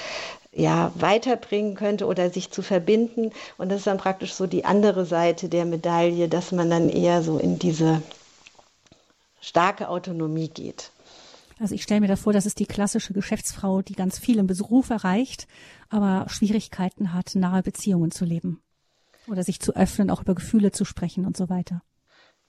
ja, 0.52 0.92
weiterbringen 0.94 1.74
könnte 1.74 2.06
oder 2.06 2.30
sich 2.30 2.50
zu 2.50 2.62
verbinden. 2.62 3.32
Und 3.56 3.70
das 3.70 3.78
ist 3.78 3.86
dann 3.86 3.98
praktisch 3.98 4.34
so 4.34 4.46
die 4.46 4.64
andere 4.64 5.06
Seite 5.06 5.48
der 5.48 5.64
Medaille, 5.64 6.28
dass 6.28 6.52
man 6.52 6.70
dann 6.70 6.88
eher 6.88 7.22
so 7.22 7.38
in 7.38 7.58
diese 7.58 8.02
starke 9.40 9.88
Autonomie 9.88 10.48
geht. 10.48 10.90
Also 11.60 11.74
ich 11.74 11.82
stelle 11.82 12.00
mir 12.00 12.08
da 12.08 12.16
vor, 12.16 12.32
das 12.32 12.46
ist 12.46 12.60
die 12.60 12.66
klassische 12.66 13.12
Geschäftsfrau, 13.12 13.82
die 13.82 13.94
ganz 13.94 14.18
viel 14.18 14.38
im 14.38 14.46
Beruf 14.46 14.90
erreicht, 14.90 15.48
aber 15.90 16.26
Schwierigkeiten 16.28 17.12
hat, 17.12 17.34
nahe 17.34 17.62
Beziehungen 17.62 18.12
zu 18.12 18.24
leben 18.24 18.62
oder 19.30 19.42
sich 19.42 19.60
zu 19.60 19.74
öffnen, 19.74 20.10
auch 20.10 20.22
über 20.22 20.34
Gefühle 20.34 20.72
zu 20.72 20.84
sprechen 20.84 21.26
und 21.26 21.36
so 21.36 21.48
weiter. 21.48 21.82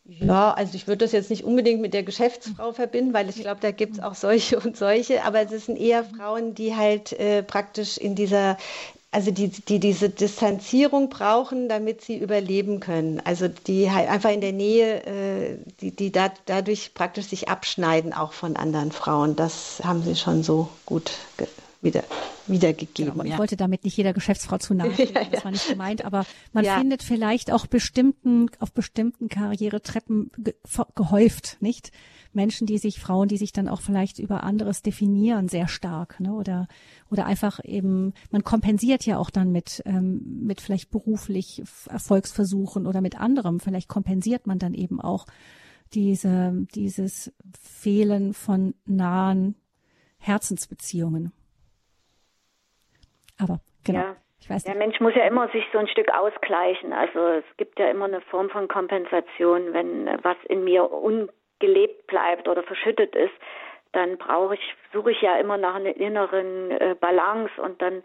Ja, 0.05 0.53
also 0.53 0.73
ich 0.73 0.87
würde 0.87 1.05
das 1.05 1.11
jetzt 1.11 1.29
nicht 1.29 1.43
unbedingt 1.43 1.81
mit 1.81 1.93
der 1.93 2.01
Geschäftsfrau 2.01 2.71
verbinden, 2.71 3.13
weil 3.13 3.29
ich 3.29 3.35
glaube, 3.35 3.61
da 3.61 3.69
gibt 3.69 3.93
es 3.93 3.99
auch 3.99 4.15
solche 4.15 4.59
und 4.59 4.75
solche, 4.75 5.23
aber 5.23 5.41
es 5.41 5.65
sind 5.65 5.77
eher 5.77 6.03
Frauen, 6.03 6.55
die 6.55 6.75
halt 6.75 7.13
äh, 7.13 7.43
praktisch 7.43 7.97
in 7.97 8.15
dieser 8.15 8.57
also 9.11 9.31
die, 9.31 9.47
die 9.47 9.79
diese 9.79 10.09
Distanzierung 10.09 11.09
brauchen, 11.09 11.67
damit 11.67 12.01
sie 12.01 12.17
überleben 12.17 12.79
können. 12.79 13.19
Also 13.23 13.47
die 13.47 13.91
halt 13.91 14.07
einfach 14.07 14.29
in 14.31 14.41
der 14.41 14.53
Nähe, 14.53 15.03
äh, 15.05 15.57
die, 15.81 15.95
die 15.95 16.11
da, 16.11 16.31
dadurch 16.45 16.93
praktisch 16.93 17.25
sich 17.25 17.49
abschneiden 17.49 18.13
auch 18.13 18.33
von 18.33 18.55
anderen 18.55 18.91
Frauen. 18.91 19.35
Das 19.35 19.81
haben 19.83 20.03
sie 20.03 20.15
schon 20.15 20.43
so 20.43 20.69
gut 20.85 21.11
wieder, 21.81 22.03
wiedergegeben. 22.47 23.13
Genau, 23.13 23.23
ich 23.23 23.31
ja. 23.31 23.37
wollte 23.37 23.57
damit 23.57 23.83
nicht 23.83 23.95
jeder 23.95 24.13
Geschäftsfrau 24.13 24.57
zu 24.57 24.73
nahe 24.73 24.91
treten, 24.95 25.13
ja, 25.13 25.21
ja. 25.21 25.29
das 25.29 25.45
war 25.45 25.51
nicht 25.51 25.67
gemeint, 25.67 26.05
aber 26.05 26.25
man 26.51 26.65
findet 26.65 27.03
vielleicht 27.03 27.51
auch 27.51 27.67
bestimmten, 27.67 28.47
auf 28.59 28.71
bestimmten 28.71 29.29
Karrieretreppen 29.29 30.31
ge 30.37 30.55
gehäuft, 30.95 31.57
nicht? 31.61 31.91
Menschen, 32.31 32.67
die 32.67 32.77
sich, 32.77 32.99
Frauen, 32.99 33.27
die 33.27 33.37
sich 33.37 33.53
dann 33.53 33.67
auch 33.67 33.81
vielleicht 33.81 34.19
über 34.19 34.43
anderes 34.43 34.83
definieren, 34.83 35.47
sehr 35.47 35.67
stark, 35.67 36.19
ne? 36.19 36.33
Oder 36.33 36.67
oder 37.09 37.25
einfach 37.25 37.59
eben, 37.63 38.13
man 38.29 38.43
kompensiert 38.43 39.05
ja 39.05 39.17
auch 39.17 39.31
dann 39.31 39.51
mit 39.51 39.81
ähm, 39.85 40.43
mit 40.43 40.61
vielleicht 40.61 40.91
beruflich 40.91 41.63
Erfolgsversuchen 41.89 42.85
oder 42.85 43.01
mit 43.01 43.19
anderem. 43.19 43.59
Vielleicht 43.59 43.87
kompensiert 43.87 44.45
man 44.45 44.59
dann 44.59 44.73
eben 44.75 45.01
auch 45.01 45.25
diese 45.93 46.67
dieses 46.75 47.31
Fehlen 47.59 48.33
von 48.33 48.75
nahen 48.85 49.55
Herzensbeziehungen. 50.19 51.31
Aber 53.41 53.59
genau. 53.85 53.99
Ja. 53.99 54.15
Ich 54.41 54.49
weiß 54.49 54.63
nicht. 54.63 54.67
Der 54.67 54.75
Mensch 54.75 54.99
muss 55.01 55.15
ja 55.15 55.25
immer 55.25 55.49
sich 55.49 55.65
so 55.73 55.79
ein 55.79 55.87
Stück 55.87 56.09
ausgleichen. 56.13 56.93
Also 56.93 57.19
es 57.19 57.57
gibt 57.57 57.77
ja 57.77 57.89
immer 57.89 58.05
eine 58.05 58.21
Form 58.21 58.49
von 58.49 58.67
Kompensation, 58.67 59.73
wenn 59.73 60.07
was 60.23 60.37
in 60.47 60.63
mir 60.63 60.91
un 60.91 61.29
gelebt 61.59 62.07
bleibt 62.07 62.47
oder 62.47 62.63
verschüttet 62.63 63.15
ist, 63.15 63.33
dann 63.91 64.17
brauche 64.17 64.55
ich, 64.55 64.75
suche 64.93 65.11
ich 65.11 65.21
ja 65.21 65.37
immer 65.37 65.57
nach 65.57 65.75
einer 65.75 65.95
inneren 65.95 66.71
äh, 66.71 66.95
Balance 66.99 67.51
und 67.61 67.81
dann 67.81 68.03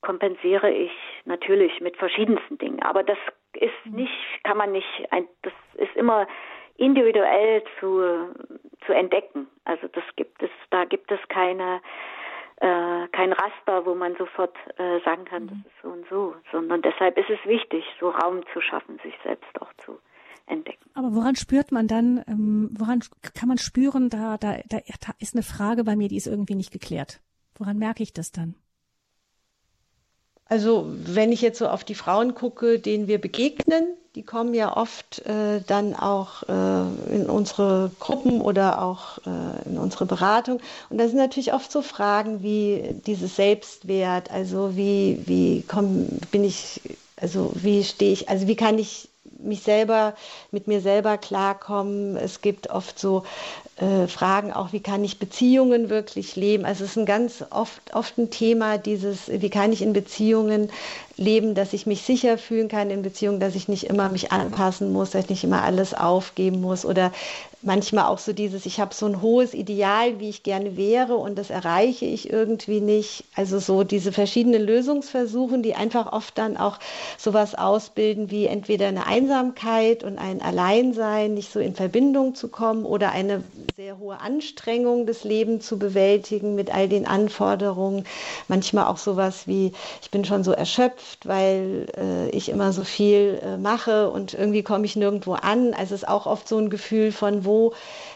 kompensiere 0.00 0.70
ich 0.70 0.92
natürlich 1.24 1.80
mit 1.80 1.96
verschiedensten 1.96 2.58
Dingen. 2.58 2.82
Aber 2.82 3.02
das 3.02 3.18
ist 3.54 3.72
mhm. 3.84 3.96
nicht, 3.96 4.44
kann 4.44 4.56
man 4.56 4.72
nicht, 4.72 5.06
ein, 5.10 5.26
das 5.42 5.52
ist 5.74 5.94
immer 5.96 6.26
individuell 6.76 7.62
zu, 7.78 8.02
zu 8.86 8.92
entdecken. 8.92 9.48
Also 9.64 9.88
das 9.88 10.04
gibt 10.16 10.42
es, 10.42 10.50
da 10.70 10.84
gibt 10.84 11.10
es 11.10 11.20
keine, 11.28 11.80
äh, 12.62 13.08
kein 13.08 13.32
Raster, 13.32 13.84
wo 13.86 13.94
man 13.96 14.14
sofort 14.16 14.56
äh, 14.78 15.00
sagen 15.04 15.24
kann, 15.24 15.48
das 15.48 15.56
mhm. 15.56 15.64
ist 15.66 15.82
so 15.82 15.88
und 15.88 16.08
so, 16.08 16.34
sondern 16.52 16.80
deshalb 16.80 17.18
ist 17.18 17.28
es 17.28 17.44
wichtig, 17.44 17.84
so 17.98 18.10
Raum 18.10 18.42
zu 18.52 18.60
schaffen, 18.60 19.00
sich 19.02 19.14
selbst 19.24 19.60
auch 19.60 19.72
zu 19.84 19.98
entdecken. 20.46 20.88
Aber 20.94 21.12
woran 21.12 21.34
spürt 21.34 21.72
man 21.72 21.88
dann, 21.88 22.22
ähm, 22.28 22.70
woran 22.78 23.00
kann 23.34 23.48
man 23.48 23.58
spüren, 23.58 24.10
da, 24.10 24.38
da, 24.38 24.58
da 24.68 24.78
ist 25.18 25.34
eine 25.34 25.42
Frage 25.42 25.82
bei 25.82 25.96
mir, 25.96 26.06
die 26.06 26.16
ist 26.16 26.28
irgendwie 26.28 26.54
nicht 26.54 26.70
geklärt. 26.70 27.20
Woran 27.58 27.78
merke 27.78 28.04
ich 28.04 28.12
das 28.12 28.30
dann? 28.30 28.54
Also 30.44 30.86
wenn 30.86 31.32
ich 31.32 31.42
jetzt 31.42 31.58
so 31.58 31.66
auf 31.66 31.82
die 31.82 31.96
Frauen 31.96 32.34
gucke, 32.34 32.78
denen 32.78 33.08
wir 33.08 33.20
begegnen, 33.20 33.96
die 34.14 34.22
kommen 34.22 34.52
ja 34.52 34.76
oft 34.76 35.20
äh, 35.24 35.60
dann 35.66 35.94
auch 35.96 36.42
äh, 36.42 37.14
in 37.14 37.30
unsere 37.30 37.90
Gruppen 37.98 38.42
oder 38.42 38.82
auch 38.82 39.18
äh, 39.26 39.68
in 39.68 39.78
unsere 39.78 40.04
Beratung. 40.04 40.60
Und 40.90 40.98
da 40.98 41.08
sind 41.08 41.16
natürlich 41.16 41.54
oft 41.54 41.72
so 41.72 41.80
Fragen 41.80 42.42
wie 42.42 42.94
dieses 43.06 43.36
Selbstwert, 43.36 44.30
also 44.30 44.76
wie, 44.76 45.22
wie 45.26 45.64
komm, 45.66 46.08
bin 46.30 46.44
ich, 46.44 46.82
also 47.16 47.52
wie 47.54 47.84
stehe 47.84 48.12
ich, 48.12 48.28
also 48.28 48.46
wie 48.46 48.56
kann 48.56 48.78
ich 48.78 49.08
mich 49.38 49.62
selber, 49.62 50.14
mit 50.50 50.68
mir 50.68 50.80
selber 50.80 51.18
klarkommen. 51.18 52.16
Es 52.16 52.40
gibt 52.42 52.70
oft 52.70 52.98
so 52.98 53.24
äh, 53.76 54.06
Fragen 54.06 54.52
auch, 54.52 54.72
wie 54.72 54.80
kann 54.80 55.04
ich 55.04 55.18
Beziehungen 55.18 55.88
wirklich 55.90 56.36
leben? 56.36 56.64
Also 56.64 56.84
es 56.84 56.90
ist 56.90 56.96
ein 56.98 57.06
ganz 57.06 57.44
oft, 57.50 57.94
oft 57.94 58.18
ein 58.18 58.30
Thema, 58.30 58.78
dieses, 58.78 59.28
wie 59.28 59.50
kann 59.50 59.72
ich 59.72 59.82
in 59.82 59.92
Beziehungen 59.92 60.70
leben, 61.16 61.54
dass 61.54 61.72
ich 61.72 61.86
mich 61.86 62.02
sicher 62.02 62.38
fühlen 62.38 62.68
kann 62.68 62.90
in 62.90 63.02
Beziehungen, 63.02 63.40
dass 63.40 63.54
ich 63.54 63.68
nicht 63.68 63.84
immer 63.84 64.08
mich 64.08 64.32
anpassen 64.32 64.92
muss, 64.92 65.10
dass 65.10 65.24
ich 65.24 65.30
nicht 65.30 65.44
immer 65.44 65.62
alles 65.62 65.94
aufgeben 65.94 66.60
muss 66.60 66.84
oder 66.84 67.12
manchmal 67.62 68.06
auch 68.06 68.18
so 68.18 68.32
dieses, 68.32 68.66
ich 68.66 68.80
habe 68.80 68.94
so 68.94 69.06
ein 69.06 69.22
hohes 69.22 69.54
Ideal, 69.54 70.18
wie 70.18 70.28
ich 70.28 70.42
gerne 70.42 70.76
wäre 70.76 71.14
und 71.14 71.38
das 71.38 71.50
erreiche 71.50 72.04
ich 72.04 72.30
irgendwie 72.30 72.80
nicht. 72.80 73.24
Also 73.36 73.58
so 73.58 73.84
diese 73.84 74.12
verschiedenen 74.12 74.62
Lösungsversuche, 74.62 75.58
die 75.58 75.74
einfach 75.74 76.12
oft 76.12 76.36
dann 76.38 76.56
auch 76.56 76.78
sowas 77.18 77.54
ausbilden 77.54 78.30
wie 78.30 78.46
entweder 78.46 78.88
eine 78.88 79.06
Einsamkeit 79.06 80.02
und 80.02 80.18
ein 80.18 80.42
Alleinsein, 80.42 81.34
nicht 81.34 81.52
so 81.52 81.60
in 81.60 81.74
Verbindung 81.74 82.34
zu 82.34 82.48
kommen 82.48 82.84
oder 82.84 83.12
eine 83.12 83.44
sehr 83.76 83.98
hohe 83.98 84.20
Anstrengung, 84.20 85.06
das 85.06 85.24
Leben 85.24 85.60
zu 85.60 85.78
bewältigen 85.78 86.54
mit 86.54 86.74
all 86.74 86.88
den 86.88 87.06
Anforderungen. 87.06 88.04
Manchmal 88.48 88.86
auch 88.86 88.98
sowas 88.98 89.46
wie, 89.46 89.72
ich 90.02 90.10
bin 90.10 90.24
schon 90.24 90.42
so 90.42 90.52
erschöpft, 90.52 91.01
weil 91.24 91.86
äh, 91.96 92.28
ich 92.30 92.48
immer 92.48 92.72
so 92.72 92.82
viel 92.82 93.40
äh, 93.42 93.56
mache 93.56 94.10
und 94.10 94.34
irgendwie 94.34 94.62
komme 94.62 94.84
ich 94.84 94.96
nirgendwo 94.96 95.34
an. 95.34 95.74
Also 95.74 95.94
es 95.94 96.02
ist 96.02 96.08
auch 96.08 96.26
oft 96.26 96.48
so 96.48 96.58
ein 96.58 96.70
Gefühl 96.70 97.12
von, 97.12 97.44
wo 97.44 97.52
wo 97.52 97.74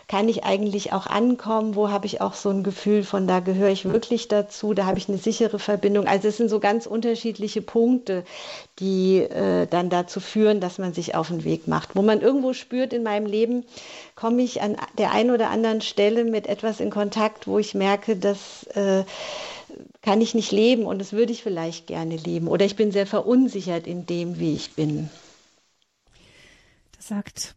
kann 0.08 0.28
ich 0.28 0.44
eigentlich 0.44 0.92
auch 0.92 1.06
ankommen, 1.06 1.74
wo 1.74 1.90
habe 1.90 2.06
ich 2.06 2.20
auch 2.20 2.34
so 2.34 2.48
ein 2.48 2.62
Gefühl 2.62 3.02
von, 3.02 3.26
da 3.26 3.40
gehöre 3.40 3.70
ich 3.70 3.84
wirklich 3.84 4.28
dazu, 4.28 4.72
da 4.72 4.86
habe 4.86 4.98
ich 4.98 5.08
eine 5.08 5.18
sichere 5.18 5.58
Verbindung. 5.58 6.06
Also 6.06 6.28
es 6.28 6.36
sind 6.36 6.48
so 6.48 6.60
ganz 6.60 6.86
unterschiedliche 6.86 7.60
Punkte, 7.60 8.24
die 8.78 9.18
äh, 9.18 9.66
dann 9.66 9.90
dazu 9.90 10.20
führen, 10.20 10.60
dass 10.60 10.78
man 10.78 10.94
sich 10.94 11.16
auf 11.16 11.28
den 11.28 11.44
Weg 11.44 11.66
macht. 11.66 11.96
Wo 11.96 12.02
man 12.02 12.20
irgendwo 12.20 12.52
spürt 12.52 12.92
in 12.92 13.02
meinem 13.02 13.26
Leben, 13.26 13.64
komme 14.14 14.42
ich 14.42 14.62
an 14.62 14.76
der 14.96 15.10
einen 15.10 15.32
oder 15.32 15.50
anderen 15.50 15.80
Stelle 15.80 16.24
mit 16.24 16.46
etwas 16.46 16.78
in 16.78 16.90
Kontakt, 16.90 17.48
wo 17.48 17.58
ich 17.58 17.74
merke, 17.74 18.16
dass 18.16 18.62
äh, 18.74 19.02
kann 20.06 20.20
ich 20.20 20.36
nicht 20.36 20.52
leben 20.52 20.84
und 20.84 21.00
das 21.00 21.12
würde 21.12 21.32
ich 21.32 21.42
vielleicht 21.42 21.88
gerne 21.88 22.16
leben. 22.16 22.46
Oder 22.46 22.64
ich 22.64 22.76
bin 22.76 22.92
sehr 22.92 23.08
verunsichert 23.08 23.88
in 23.88 24.06
dem, 24.06 24.38
wie 24.38 24.54
ich 24.54 24.74
bin. 24.74 25.10
Das 26.96 27.08
sagt 27.08 27.56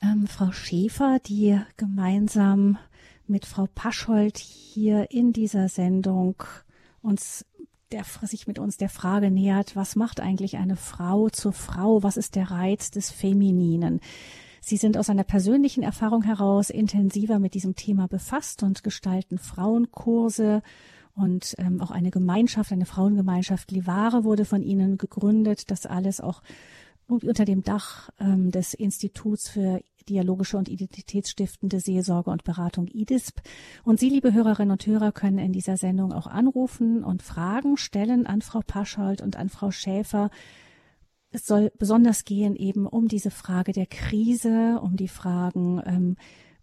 ähm, 0.00 0.28
Frau 0.28 0.52
Schäfer, 0.52 1.18
die 1.26 1.60
gemeinsam 1.76 2.78
mit 3.26 3.44
Frau 3.44 3.66
Paschold 3.74 4.38
hier 4.38 5.10
in 5.10 5.32
dieser 5.32 5.68
Sendung 5.68 6.44
uns 7.02 7.44
der 7.90 8.04
sich 8.04 8.46
mit 8.46 8.58
uns 8.58 8.76
der 8.76 8.90
Frage 8.90 9.30
nähert, 9.30 9.74
was 9.74 9.96
macht 9.96 10.20
eigentlich 10.20 10.58
eine 10.58 10.76
Frau 10.76 11.30
zur 11.30 11.54
Frau? 11.54 12.02
Was 12.02 12.18
ist 12.18 12.36
der 12.36 12.50
Reiz 12.50 12.90
des 12.90 13.10
Femininen? 13.10 14.00
Sie 14.60 14.76
sind 14.76 14.98
aus 14.98 15.08
einer 15.08 15.24
persönlichen 15.24 15.82
Erfahrung 15.82 16.22
heraus 16.22 16.68
intensiver 16.68 17.38
mit 17.38 17.54
diesem 17.54 17.74
Thema 17.74 18.06
befasst 18.06 18.62
und 18.62 18.84
gestalten 18.84 19.38
Frauenkurse 19.38 20.62
und 21.18 21.54
ähm, 21.58 21.80
auch 21.80 21.90
eine 21.90 22.10
Gemeinschaft, 22.10 22.72
eine 22.72 22.86
Frauengemeinschaft 22.86 23.70
Livare 23.70 24.24
wurde 24.24 24.44
von 24.44 24.62
Ihnen 24.62 24.98
gegründet. 24.98 25.70
Das 25.70 25.86
alles 25.86 26.20
auch 26.20 26.42
unter 27.08 27.44
dem 27.44 27.62
Dach 27.62 28.10
ähm, 28.20 28.50
des 28.50 28.74
Instituts 28.74 29.48
für 29.48 29.80
dialogische 30.08 30.56
und 30.56 30.68
identitätsstiftende 30.68 31.80
Seelsorge 31.80 32.30
und 32.30 32.44
Beratung 32.44 32.86
IDISP. 32.86 33.40
Und 33.84 34.00
Sie, 34.00 34.08
liebe 34.08 34.32
Hörerinnen 34.32 34.72
und 34.72 34.86
Hörer, 34.86 35.12
können 35.12 35.38
in 35.38 35.52
dieser 35.52 35.76
Sendung 35.76 36.12
auch 36.12 36.26
anrufen 36.26 37.04
und 37.04 37.22
Fragen 37.22 37.76
stellen 37.76 38.26
an 38.26 38.42
Frau 38.42 38.60
Paschold 38.66 39.20
und 39.20 39.36
an 39.36 39.48
Frau 39.48 39.70
Schäfer. 39.70 40.30
Es 41.30 41.46
soll 41.46 41.72
besonders 41.78 42.24
gehen 42.24 42.56
eben 42.56 42.86
um 42.86 43.08
diese 43.08 43.30
Frage 43.30 43.72
der 43.72 43.86
Krise, 43.86 44.80
um 44.82 44.96
die 44.96 45.08
Fragen, 45.08 45.82
ähm, 45.84 46.16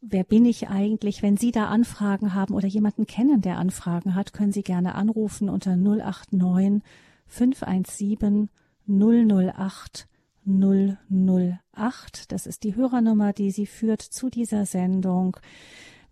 wer 0.08 0.24
bin 0.24 0.46
ich 0.46 0.70
eigentlich? 0.70 1.22
Wenn 1.22 1.38
Sie 1.38 1.52
da 1.52 1.68
Anfragen 1.68 2.34
haben 2.34 2.54
oder 2.54 2.68
jemanden 2.68 3.08
kennen, 3.08 3.42
der 3.42 3.58
Anfragen 3.58 4.16
hat, 4.16 4.34
können 4.34 4.52
Sie 4.52 4.64
gerne 4.64 4.96
anrufen 4.96 5.50
unter 5.50 5.76
089 5.76 6.82
517 7.28 8.50
008 8.88 10.08
008. 10.46 12.32
Das 12.32 12.46
ist 12.46 12.64
die 12.64 12.76
Hörernummer, 12.76 13.34
die 13.34 13.52
sie 13.52 13.66
führt 13.66 14.02
zu 14.02 14.30
dieser 14.30 14.66
Sendung. 14.66 15.38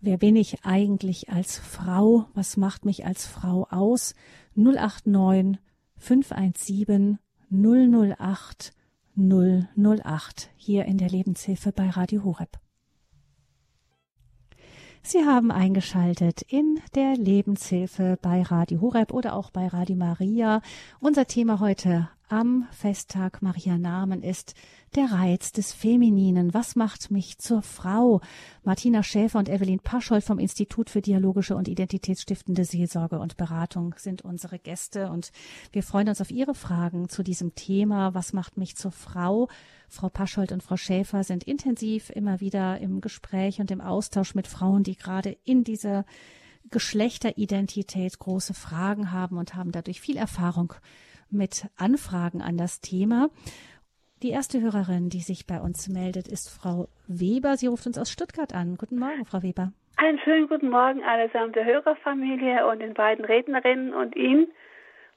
Wer 0.01 0.17
bin 0.17 0.36
ich 0.36 0.65
eigentlich 0.65 1.29
als 1.29 1.58
Frau? 1.58 2.25
Was 2.34 2.58
macht 2.58 2.84
mich 2.86 3.06
als 3.06 3.25
Frau 3.25 3.67
aus? 3.69 4.15
089 4.56 5.60
517 5.97 7.19
008 7.51 8.73
008 9.15 10.49
hier 10.56 10.86
in 10.86 10.97
der 10.97 11.10
Lebenshilfe 11.10 11.71
bei 11.71 11.89
Radio 11.89 12.23
Horeb. 12.23 12.62
Sie 15.05 15.25
haben 15.25 15.51
eingeschaltet 15.51 16.43
in 16.47 16.79
der 16.95 17.17
Lebenshilfe 17.17 18.17
bei 18.21 18.41
Radio 18.41 18.80
Horeb 18.80 19.11
oder 19.11 19.36
auch 19.36 19.51
bei 19.51 19.67
Radio 19.67 19.97
Maria. 19.97 20.61
Unser 21.01 21.28
Thema 21.28 21.59
heute 21.59 22.07
am 22.34 22.67
Festtag 22.71 23.43
Maria 23.43 23.77
Namen 23.77 24.23
ist 24.23 24.55
der 24.95 25.11
Reiz 25.11 25.51
des 25.51 25.71
Femininen. 25.71 26.51
Was 26.51 26.75
macht 26.75 27.11
mich 27.11 27.38
zur 27.38 27.61
Frau? 27.61 28.21
Martina 28.63 29.03
Schäfer 29.03 29.38
und 29.38 29.49
Evelyn 29.49 29.77
Paschold 29.77 30.23
vom 30.23 30.39
Institut 30.39 30.89
für 30.89 31.01
dialogische 31.01 31.55
und 31.55 31.67
identitätsstiftende 31.67 32.65
Seelsorge 32.65 33.19
und 33.19 33.38
Beratung 33.38 33.93
sind 33.99 34.23
unsere 34.23 34.57
Gäste 34.57 35.11
und 35.11 35.31
wir 35.73 35.84
freuen 35.84 36.09
uns 36.09 36.21
auf 36.21 36.31
Ihre 36.31 36.55
Fragen 36.55 37.07
zu 37.07 37.21
diesem 37.21 37.53
Thema. 37.53 38.15
Was 38.15 38.34
macht 38.34 38.57
mich 38.57 38.75
zur 38.77 38.91
Frau? 38.91 39.47
Frau 39.88 40.09
Paschold 40.09 40.51
und 40.51 40.63
Frau 40.63 40.75
Schäfer 40.75 41.23
sind 41.23 41.43
intensiv 41.43 42.09
immer 42.09 42.39
wieder 42.39 42.79
im 42.79 42.99
Gespräch 42.99 43.59
und 43.59 43.69
im 43.69 43.79
Austausch 43.79 44.34
mit 44.34 44.47
Frauen, 44.47 44.81
die 44.81 44.95
gerade 44.95 45.38
in 45.43 45.63
dieser 45.63 46.03
Geschlechteridentität 46.71 48.17
große 48.17 48.55
Fragen 48.55 49.11
haben 49.11 49.38
und 49.38 49.53
haben 49.53 49.71
dadurch 49.71 50.01
viel 50.01 50.17
Erfahrung 50.17 50.73
mit 51.34 51.67
Anfragen 51.77 52.41
an 52.41 52.57
das 52.57 52.81
Thema. 52.81 53.29
Die 54.21 54.29
erste 54.29 54.61
Hörerin, 54.61 55.09
die 55.09 55.19
sich 55.19 55.45
bei 55.45 55.59
uns 55.59 55.89
meldet, 55.89 56.29
ist 56.29 56.49
Frau 56.49 56.88
Weber. 57.07 57.57
Sie 57.57 57.67
ruft 57.67 57.86
uns 57.88 57.97
aus 57.97 58.09
Stuttgart 58.09 58.53
an. 58.53 58.77
Guten 58.77 58.97
Morgen, 58.97 59.25
Frau 59.25 59.43
Weber. 59.43 59.73
Einen 59.97 60.17
schönen 60.19 60.47
guten 60.47 60.69
Morgen 60.69 61.03
allesamt 61.03 61.55
der 61.55 61.65
Hörerfamilie 61.65 62.65
und 62.67 62.79
den 62.79 62.93
beiden 62.93 63.25
Rednerinnen 63.25 63.93
und 63.93 64.15
Ihnen. 64.15 64.47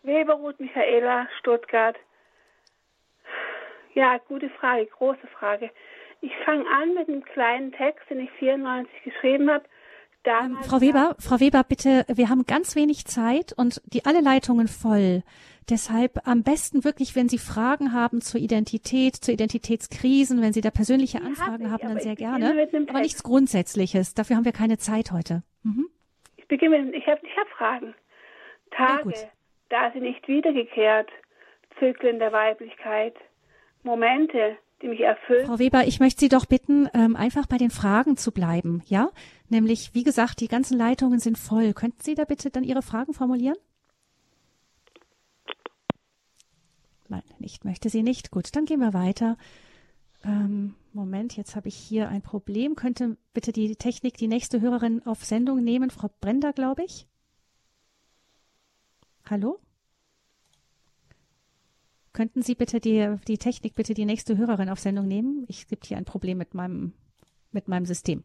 Weber 0.03 0.35
Ruth 0.35 0.59
Michaela, 0.61 1.29
Stuttgart. 1.39 1.97
Ja, 3.95 4.19
gute 4.29 4.51
Frage, 4.51 4.87
große 4.87 5.27
Frage. 5.39 5.71
Ich 6.21 6.33
fange 6.45 6.65
an 6.69 6.95
mit 6.95 7.09
einem 7.09 7.25
kleinen 7.25 7.73
Text, 7.73 8.09
den 8.11 8.21
ich 8.21 8.31
94 8.33 8.93
geschrieben 9.05 9.51
habe. 9.51 9.65
Ähm, 10.25 10.59
Frau 10.63 10.81
Weber, 10.81 11.15
Frau 11.21 11.39
Weber, 11.39 11.63
bitte, 11.63 12.05
wir 12.09 12.29
haben 12.29 12.45
ganz 12.47 12.75
wenig 12.75 13.05
Zeit 13.07 13.55
und 13.57 13.81
die 13.87 14.05
alle 14.05 14.21
Leitungen 14.21 14.67
voll. 14.67 15.23
Deshalb 15.69 16.27
am 16.27 16.45
besten 16.45 16.85
wirklich, 16.85 17.17
wenn 17.17 17.29
Sie 17.29 17.39
Fragen 17.39 17.93
haben 17.93 18.21
zur 18.21 18.41
Identität, 18.41 19.17
zu 19.17 19.33
Identitätskrisen, 19.33 20.41
wenn 20.41 20.53
Sie 20.53 20.61
da 20.61 20.71
persönliche 20.71 21.21
Anfragen 21.23 21.73
hab 21.73 21.81
ich, 21.81 21.87
haben, 21.87 21.95
dann 21.95 22.03
sehr 22.03 22.15
gerne. 22.15 22.69
Aber 22.89 23.01
nichts 23.01 23.25
Grundsätzliches. 23.25 24.15
Dafür 24.15 24.37
haben 24.37 24.45
wir 24.45 24.53
keine 24.53 24.79
Zeit 24.79 25.11
heute. 25.11 25.43
Mhm. 25.65 25.89
Ich 26.37 26.47
beginne 26.47 26.79
mit, 26.79 26.95
ich 26.95 27.07
habe 27.09 27.21
ich 27.25 27.37
hab 27.37 27.49
Fragen. 27.49 27.95
Tage, 28.71 29.13
da 29.69 29.91
sie 29.93 30.01
nicht 30.01 30.29
wiedergekehrt, 30.29 31.09
Zyklen 31.79 32.19
der 32.19 32.33
Weiblichkeit, 32.33 33.15
Momente, 33.83 34.57
die 34.83 34.89
mich 34.89 35.01
erfüllen. 35.01 35.47
Frau 35.47 35.59
Weber, 35.59 35.85
ich 35.87 36.01
möchte 36.01 36.21
Sie 36.21 36.29
doch 36.29 36.47
bitten, 36.47 36.89
ähm, 36.95 37.17
einfach 37.17 37.47
bei 37.47 37.57
den 37.57 37.71
Fragen 37.71 38.17
zu 38.17 38.33
bleiben, 38.33 38.83
ja? 38.87 39.11
Nämlich, 39.49 39.95
wie 39.95 40.03
gesagt, 40.03 40.41
die 40.41 40.49
ganzen 40.49 40.77
Leitungen 40.77 41.19
sind 41.19 41.39
voll. 41.39 41.73
Könnten 41.73 42.01
Sie 42.01 42.15
da 42.15 42.25
bitte 42.25 42.51
dann 42.51 42.65
Ihre 42.65 42.83
Fragen 42.83 43.15
formulieren? 43.15 43.57
Nein, 47.09 47.23
nicht 47.39 47.65
möchte 47.65 47.89
sie 47.89 48.03
nicht. 48.03 48.31
Gut, 48.31 48.55
dann 48.55 48.65
gehen 48.65 48.81
wir 48.81 48.95
weiter. 48.95 49.37
Ähm, 50.25 50.75
Moment, 50.93 51.37
jetzt 51.37 51.57
habe 51.57 51.69
ich 51.69 51.77
hier 51.77 52.09
ein 52.09 52.23
Problem. 52.23 52.75
Könnte 52.75 53.17
bitte 53.33 53.53
die 53.53 53.77
Technik 53.77 54.17
die 54.17 54.29
nächste 54.29 54.61
Hörerin 54.61 55.05
auf 55.05 55.25
Sendung 55.25 55.63
nehmen? 55.63 55.91
Frau 55.91 56.11
Brender, 56.21 56.53
glaube 56.53 56.85
ich. 56.85 57.07
Hallo? 59.25 59.61
Könnten 62.13 62.41
Sie 62.41 62.55
bitte 62.55 62.81
die, 62.81 63.17
die 63.29 63.37
Technik 63.37 63.75
bitte 63.75 63.93
die 63.93 64.07
nächste 64.07 64.39
Hörerin 64.39 64.71
auf 64.71 64.81
Sendung 64.81 65.07
nehmen? 65.07 65.45
Ich 65.49 65.69
gibt 65.69 65.85
hier 65.87 65.99
ein 65.99 66.07
Problem 66.07 66.39
mit 66.39 66.55
meinem, 66.55 66.95
mit 67.53 67.69
meinem 67.69 67.85
System. 67.85 68.25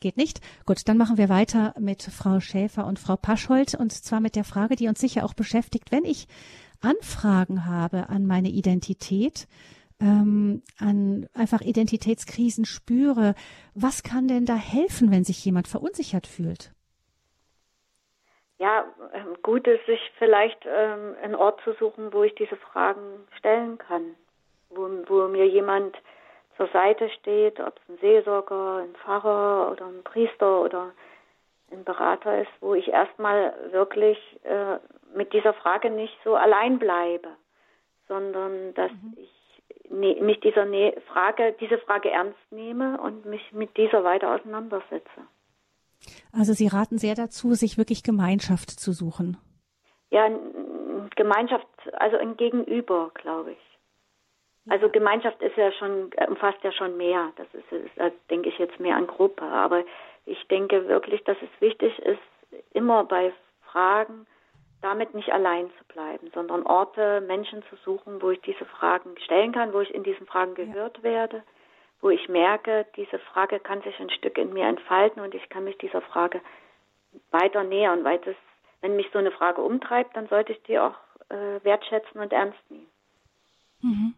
Geht 0.00 0.16
nicht? 0.16 0.40
Gut, 0.66 0.88
dann 0.88 0.98
machen 0.98 1.16
wir 1.18 1.28
weiter 1.28 1.74
mit 1.78 2.02
Frau 2.02 2.40
Schäfer 2.40 2.86
und 2.86 2.98
Frau 2.98 3.16
Paschold 3.16 3.74
und 3.74 3.92
zwar 3.92 4.20
mit 4.20 4.36
der 4.36 4.44
Frage, 4.44 4.76
die 4.76 4.88
uns 4.88 5.00
sicher 5.00 5.24
auch 5.24 5.34
beschäftigt, 5.34 5.90
wenn 5.90 6.04
ich 6.04 6.28
Anfragen 6.82 7.66
habe 7.66 8.08
an 8.08 8.26
meine 8.26 8.48
Identität, 8.48 9.48
ähm, 10.00 10.62
an 10.78 11.26
einfach 11.34 11.62
Identitätskrisen 11.62 12.66
spüre, 12.66 13.34
was 13.74 14.02
kann 14.02 14.28
denn 14.28 14.44
da 14.44 14.54
helfen, 14.54 15.10
wenn 15.10 15.24
sich 15.24 15.42
jemand 15.44 15.68
verunsichert 15.68 16.26
fühlt? 16.26 16.72
Ja, 18.58 18.84
ähm, 19.12 19.36
gut 19.42 19.66
ist, 19.66 19.84
sich 19.86 20.00
vielleicht 20.18 20.64
ähm, 20.66 21.14
einen 21.22 21.34
Ort 21.34 21.60
zu 21.62 21.74
suchen, 21.74 22.12
wo 22.12 22.22
ich 22.22 22.34
diese 22.34 22.56
Fragen 22.56 23.26
stellen 23.38 23.78
kann, 23.78 24.14
wo, 24.70 24.88
wo 25.06 25.28
mir 25.28 25.46
jemand 25.46 25.96
zur 26.56 26.68
Seite 26.68 27.10
steht, 27.10 27.60
ob 27.60 27.78
es 27.78 27.88
ein 27.88 27.98
Seelsorger, 28.00 28.78
ein 28.78 28.94
Pfarrer 28.96 29.70
oder 29.72 29.86
ein 29.86 30.02
Priester 30.04 30.62
oder 30.62 30.92
ein 31.70 31.84
Berater 31.84 32.42
ist, 32.42 32.50
wo 32.60 32.74
ich 32.74 32.88
erstmal 32.88 33.54
wirklich 33.72 34.18
äh, 34.44 34.78
mit 35.14 35.32
dieser 35.32 35.54
Frage 35.54 35.90
nicht 35.90 36.16
so 36.24 36.34
allein 36.34 36.78
bleibe, 36.78 37.28
sondern 38.08 38.74
dass 38.74 38.92
mhm. 38.92 39.16
ich 39.16 39.90
ne, 39.90 40.20
mich 40.20 40.40
dieser 40.40 40.64
ne 40.64 40.94
Frage, 41.08 41.54
diese 41.60 41.78
Frage 41.78 42.10
ernst 42.10 42.38
nehme 42.50 43.00
und 43.00 43.26
mich 43.26 43.52
mit 43.52 43.76
dieser 43.76 44.04
weiter 44.04 44.34
auseinandersetze. 44.34 45.20
Also 46.32 46.52
Sie 46.52 46.68
raten 46.68 46.98
sehr 46.98 47.14
dazu, 47.14 47.54
sich 47.54 47.78
wirklich 47.78 48.02
Gemeinschaft 48.02 48.70
zu 48.70 48.92
suchen. 48.92 49.38
Ja, 50.10 50.28
Gemeinschaft, 51.16 51.66
also 51.94 52.16
ein 52.16 52.36
Gegenüber, 52.36 53.10
glaube 53.14 53.52
ich. 53.52 53.65
Also 54.68 54.88
Gemeinschaft 54.88 55.40
ist 55.42 55.56
ja 55.56 55.70
schon, 55.72 56.10
umfasst 56.28 56.58
ja 56.62 56.72
schon 56.72 56.96
mehr. 56.96 57.32
Das 57.36 57.46
ist, 57.52 57.70
ist 57.72 58.14
denke 58.30 58.48
ich 58.48 58.58
jetzt 58.58 58.80
mehr 58.80 58.96
an 58.96 59.06
Gruppe. 59.06 59.44
Aber 59.44 59.84
ich 60.24 60.46
denke 60.48 60.88
wirklich, 60.88 61.22
dass 61.24 61.36
es 61.40 61.60
wichtig 61.60 61.98
ist, 62.00 62.18
immer 62.72 63.04
bei 63.04 63.32
Fragen 63.70 64.26
damit 64.82 65.14
nicht 65.14 65.32
allein 65.32 65.70
zu 65.78 65.84
bleiben, 65.88 66.30
sondern 66.34 66.64
Orte, 66.64 67.20
Menschen 67.22 67.62
zu 67.64 67.76
suchen, 67.76 68.20
wo 68.22 68.30
ich 68.30 68.40
diese 68.42 68.64
Fragen 68.64 69.16
stellen 69.24 69.52
kann, 69.52 69.72
wo 69.72 69.80
ich 69.80 69.92
in 69.94 70.02
diesen 70.02 70.26
Fragen 70.26 70.54
gehört 70.54 70.98
ja. 70.98 71.02
werde, 71.02 71.42
wo 72.00 72.10
ich 72.10 72.28
merke, 72.28 72.86
diese 72.94 73.18
Frage 73.18 73.58
kann 73.58 73.82
sich 73.82 73.98
ein 73.98 74.10
Stück 74.10 74.38
in 74.38 74.52
mir 74.52 74.66
entfalten 74.66 75.22
und 75.22 75.34
ich 75.34 75.48
kann 75.48 75.64
mich 75.64 75.78
dieser 75.78 76.02
Frage 76.02 76.40
weiter 77.30 77.64
nähern, 77.64 78.04
weil 78.04 78.18
das, 78.18 78.36
wenn 78.80 78.96
mich 78.96 79.08
so 79.12 79.18
eine 79.18 79.32
Frage 79.32 79.62
umtreibt, 79.62 80.16
dann 80.16 80.28
sollte 80.28 80.52
ich 80.52 80.62
die 80.64 80.78
auch 80.78 80.94
äh, 81.30 81.64
wertschätzen 81.64 82.20
und 82.20 82.32
ernst 82.32 82.58
nehmen. 82.70 82.86
Mhm. 83.82 84.14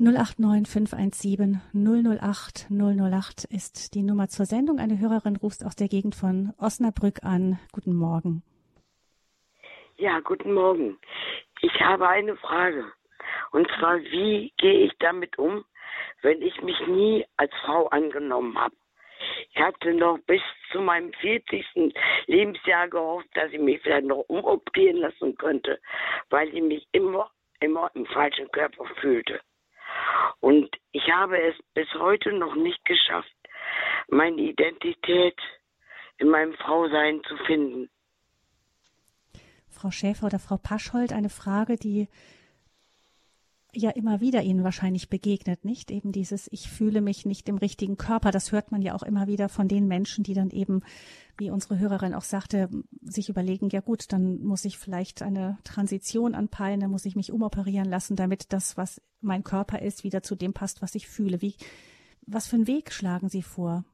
089 0.00 0.68
517 0.68 1.60
008 1.74 2.68
008 2.70 3.44
ist 3.50 3.96
die 3.96 4.04
Nummer 4.04 4.28
zur 4.28 4.46
Sendung. 4.46 4.78
Eine 4.78 5.00
Hörerin 5.00 5.34
ruft 5.34 5.64
aus 5.64 5.74
der 5.74 5.88
Gegend 5.88 6.14
von 6.14 6.54
Osnabrück 6.56 7.24
an. 7.24 7.58
Guten 7.72 7.96
Morgen. 7.96 8.44
Ja, 9.96 10.20
guten 10.20 10.54
Morgen. 10.54 10.98
Ich 11.62 11.80
habe 11.80 12.08
eine 12.08 12.36
Frage. 12.36 12.84
Und 13.50 13.66
zwar, 13.76 13.98
wie 13.98 14.52
gehe 14.58 14.86
ich 14.86 14.92
damit 15.00 15.36
um, 15.36 15.64
wenn 16.22 16.42
ich 16.42 16.62
mich 16.62 16.78
nie 16.86 17.26
als 17.36 17.50
Frau 17.64 17.88
angenommen 17.88 18.56
habe? 18.56 18.76
Ich 19.50 19.60
hatte 19.60 19.94
noch 19.94 20.18
bis 20.28 20.42
zu 20.70 20.80
meinem 20.80 21.12
40. 21.14 21.92
Lebensjahr 22.26 22.86
gehofft, 22.86 23.26
dass 23.34 23.52
ich 23.52 23.58
mich 23.58 23.82
vielleicht 23.82 24.06
noch 24.06 24.24
umoperieren 24.28 24.98
lassen 24.98 25.36
könnte, 25.36 25.80
weil 26.30 26.54
ich 26.54 26.62
mich 26.62 26.86
immer, 26.92 27.32
immer 27.58 27.90
im 27.94 28.06
falschen 28.06 28.48
Körper 28.52 28.84
fühlte. 29.00 29.40
Und 30.40 30.68
ich 30.92 31.10
habe 31.10 31.40
es 31.40 31.54
bis 31.74 31.88
heute 31.94 32.32
noch 32.32 32.54
nicht 32.54 32.84
geschafft, 32.84 33.34
meine 34.08 34.40
Identität 34.40 35.36
in 36.18 36.28
meinem 36.28 36.54
Frausein 36.54 37.22
zu 37.28 37.36
finden. 37.46 37.90
Frau 39.68 39.90
Schäfer 39.90 40.26
oder 40.26 40.38
Frau 40.38 40.56
Paschhold, 40.56 41.12
eine 41.12 41.28
Frage, 41.28 41.76
die 41.76 42.08
ja 43.78 43.90
immer 43.90 44.20
wieder 44.20 44.42
Ihnen 44.42 44.64
wahrscheinlich 44.64 45.08
begegnet, 45.08 45.64
nicht? 45.64 45.90
Eben 45.90 46.12
dieses, 46.12 46.48
ich 46.50 46.68
fühle 46.68 47.00
mich 47.00 47.24
nicht 47.26 47.48
im 47.48 47.58
richtigen 47.58 47.96
Körper. 47.96 48.30
Das 48.30 48.52
hört 48.52 48.72
man 48.72 48.82
ja 48.82 48.94
auch 48.94 49.02
immer 49.02 49.26
wieder 49.26 49.48
von 49.48 49.68
den 49.68 49.86
Menschen, 49.86 50.24
die 50.24 50.34
dann 50.34 50.50
eben, 50.50 50.82
wie 51.36 51.50
unsere 51.50 51.78
Hörerin 51.78 52.14
auch 52.14 52.22
sagte, 52.22 52.68
sich 53.02 53.28
überlegen, 53.28 53.70
ja 53.70 53.80
gut, 53.80 54.12
dann 54.12 54.42
muss 54.42 54.64
ich 54.64 54.78
vielleicht 54.78 55.22
eine 55.22 55.58
Transition 55.64 56.34
anpeilen, 56.34 56.80
dann 56.80 56.90
muss 56.90 57.04
ich 57.04 57.16
mich 57.16 57.32
umoperieren 57.32 57.88
lassen, 57.88 58.16
damit 58.16 58.52
das, 58.52 58.76
was 58.76 59.00
mein 59.20 59.44
Körper 59.44 59.80
ist, 59.80 60.04
wieder 60.04 60.22
zu 60.22 60.34
dem 60.34 60.52
passt, 60.52 60.82
was 60.82 60.94
ich 60.94 61.08
fühle. 61.08 61.40
Wie, 61.40 61.54
was 62.26 62.46
für 62.46 62.56
einen 62.56 62.66
Weg 62.66 62.92
schlagen 62.92 63.28
Sie 63.28 63.42
vor? 63.42 63.84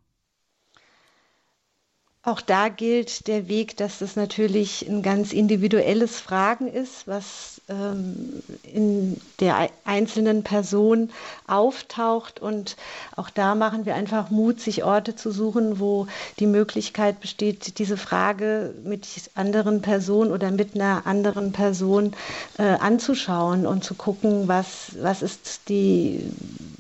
Auch 2.27 2.41
da 2.41 2.71
gilt 2.71 3.27
der 3.27 3.49
Weg, 3.49 3.77
dass 3.77 4.01
es 4.01 4.17
natürlich 4.17 4.89
ein 4.89 5.03
ganz 5.03 5.35
individuelles 5.35 6.21
Fragen 6.21 6.69
ist, 6.69 7.07
was 7.07 7.61
ähm, 7.69 8.43
in 8.63 9.21
der 9.41 9.69
einzelnen 9.85 10.43
Person 10.43 11.11
auftaucht. 11.47 12.41
Und 12.41 12.77
auch 13.17 13.29
da 13.29 13.55
machen 13.55 13.85
wir 13.85 13.95
einfach 13.95 14.31
Mut, 14.31 14.59
sich 14.59 14.85
Orte 14.85 15.15
zu 15.17 15.33
suchen, 15.33 15.79
wo 15.81 16.07
die 16.39 16.47
Möglichkeit 16.47 17.21
besteht, 17.21 17.79
diese 17.79 17.99
Frage 17.99 18.75
mit 18.85 19.07
anderen 19.35 19.83
Personen 19.83 20.33
oder 20.33 20.51
mit 20.51 20.75
einer 20.75 21.07
anderen 21.07 21.53
Person 21.53 22.15
äh, 22.57 22.63
anzuschauen 22.63 23.67
und 23.67 23.85
zu 23.85 23.95
gucken, 23.95 24.49
was, 24.49 24.93
was 24.99 25.21
ist 25.21 25.69
die, 25.69 26.33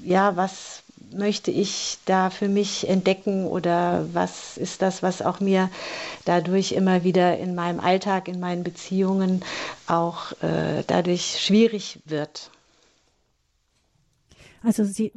ja, 0.02 0.36
was 0.36 0.83
möchte 1.14 1.50
ich 1.50 1.98
da 2.04 2.30
für 2.30 2.48
mich 2.48 2.88
entdecken 2.88 3.46
oder 3.46 4.06
was 4.12 4.56
ist 4.56 4.82
das, 4.82 5.02
was 5.02 5.22
auch 5.22 5.40
mir 5.40 5.70
dadurch 6.24 6.72
immer 6.72 7.04
wieder 7.04 7.38
in 7.38 7.54
meinem 7.54 7.80
Alltag, 7.80 8.28
in 8.28 8.40
meinen 8.40 8.64
Beziehungen 8.64 9.42
auch 9.86 10.32
äh, 10.42 10.82
dadurch 10.86 11.40
schwierig 11.40 12.00
wird. 12.04 12.50
Also 14.62 14.84
Sie 14.84 15.12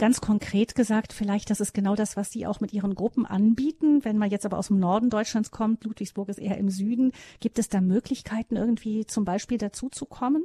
ganz 0.00 0.20
konkret 0.20 0.74
gesagt, 0.74 1.12
vielleicht, 1.12 1.50
das 1.50 1.60
ist 1.60 1.74
genau 1.74 1.94
das, 1.94 2.16
was 2.16 2.32
Sie 2.32 2.46
auch 2.46 2.60
mit 2.60 2.72
Ihren 2.72 2.94
Gruppen 2.94 3.26
anbieten. 3.26 4.04
Wenn 4.04 4.18
man 4.18 4.30
jetzt 4.30 4.46
aber 4.46 4.58
aus 4.58 4.68
dem 4.68 4.80
Norden 4.80 5.10
Deutschlands 5.10 5.50
kommt, 5.50 5.84
Ludwigsburg 5.84 6.28
ist 6.30 6.38
eher 6.38 6.56
im 6.56 6.70
Süden, 6.70 7.12
gibt 7.38 7.58
es 7.58 7.68
da 7.68 7.80
Möglichkeiten, 7.80 8.56
irgendwie 8.56 9.06
zum 9.06 9.24
Beispiel 9.24 9.58
dazu 9.58 9.90
zu 9.90 10.06
kommen? 10.06 10.44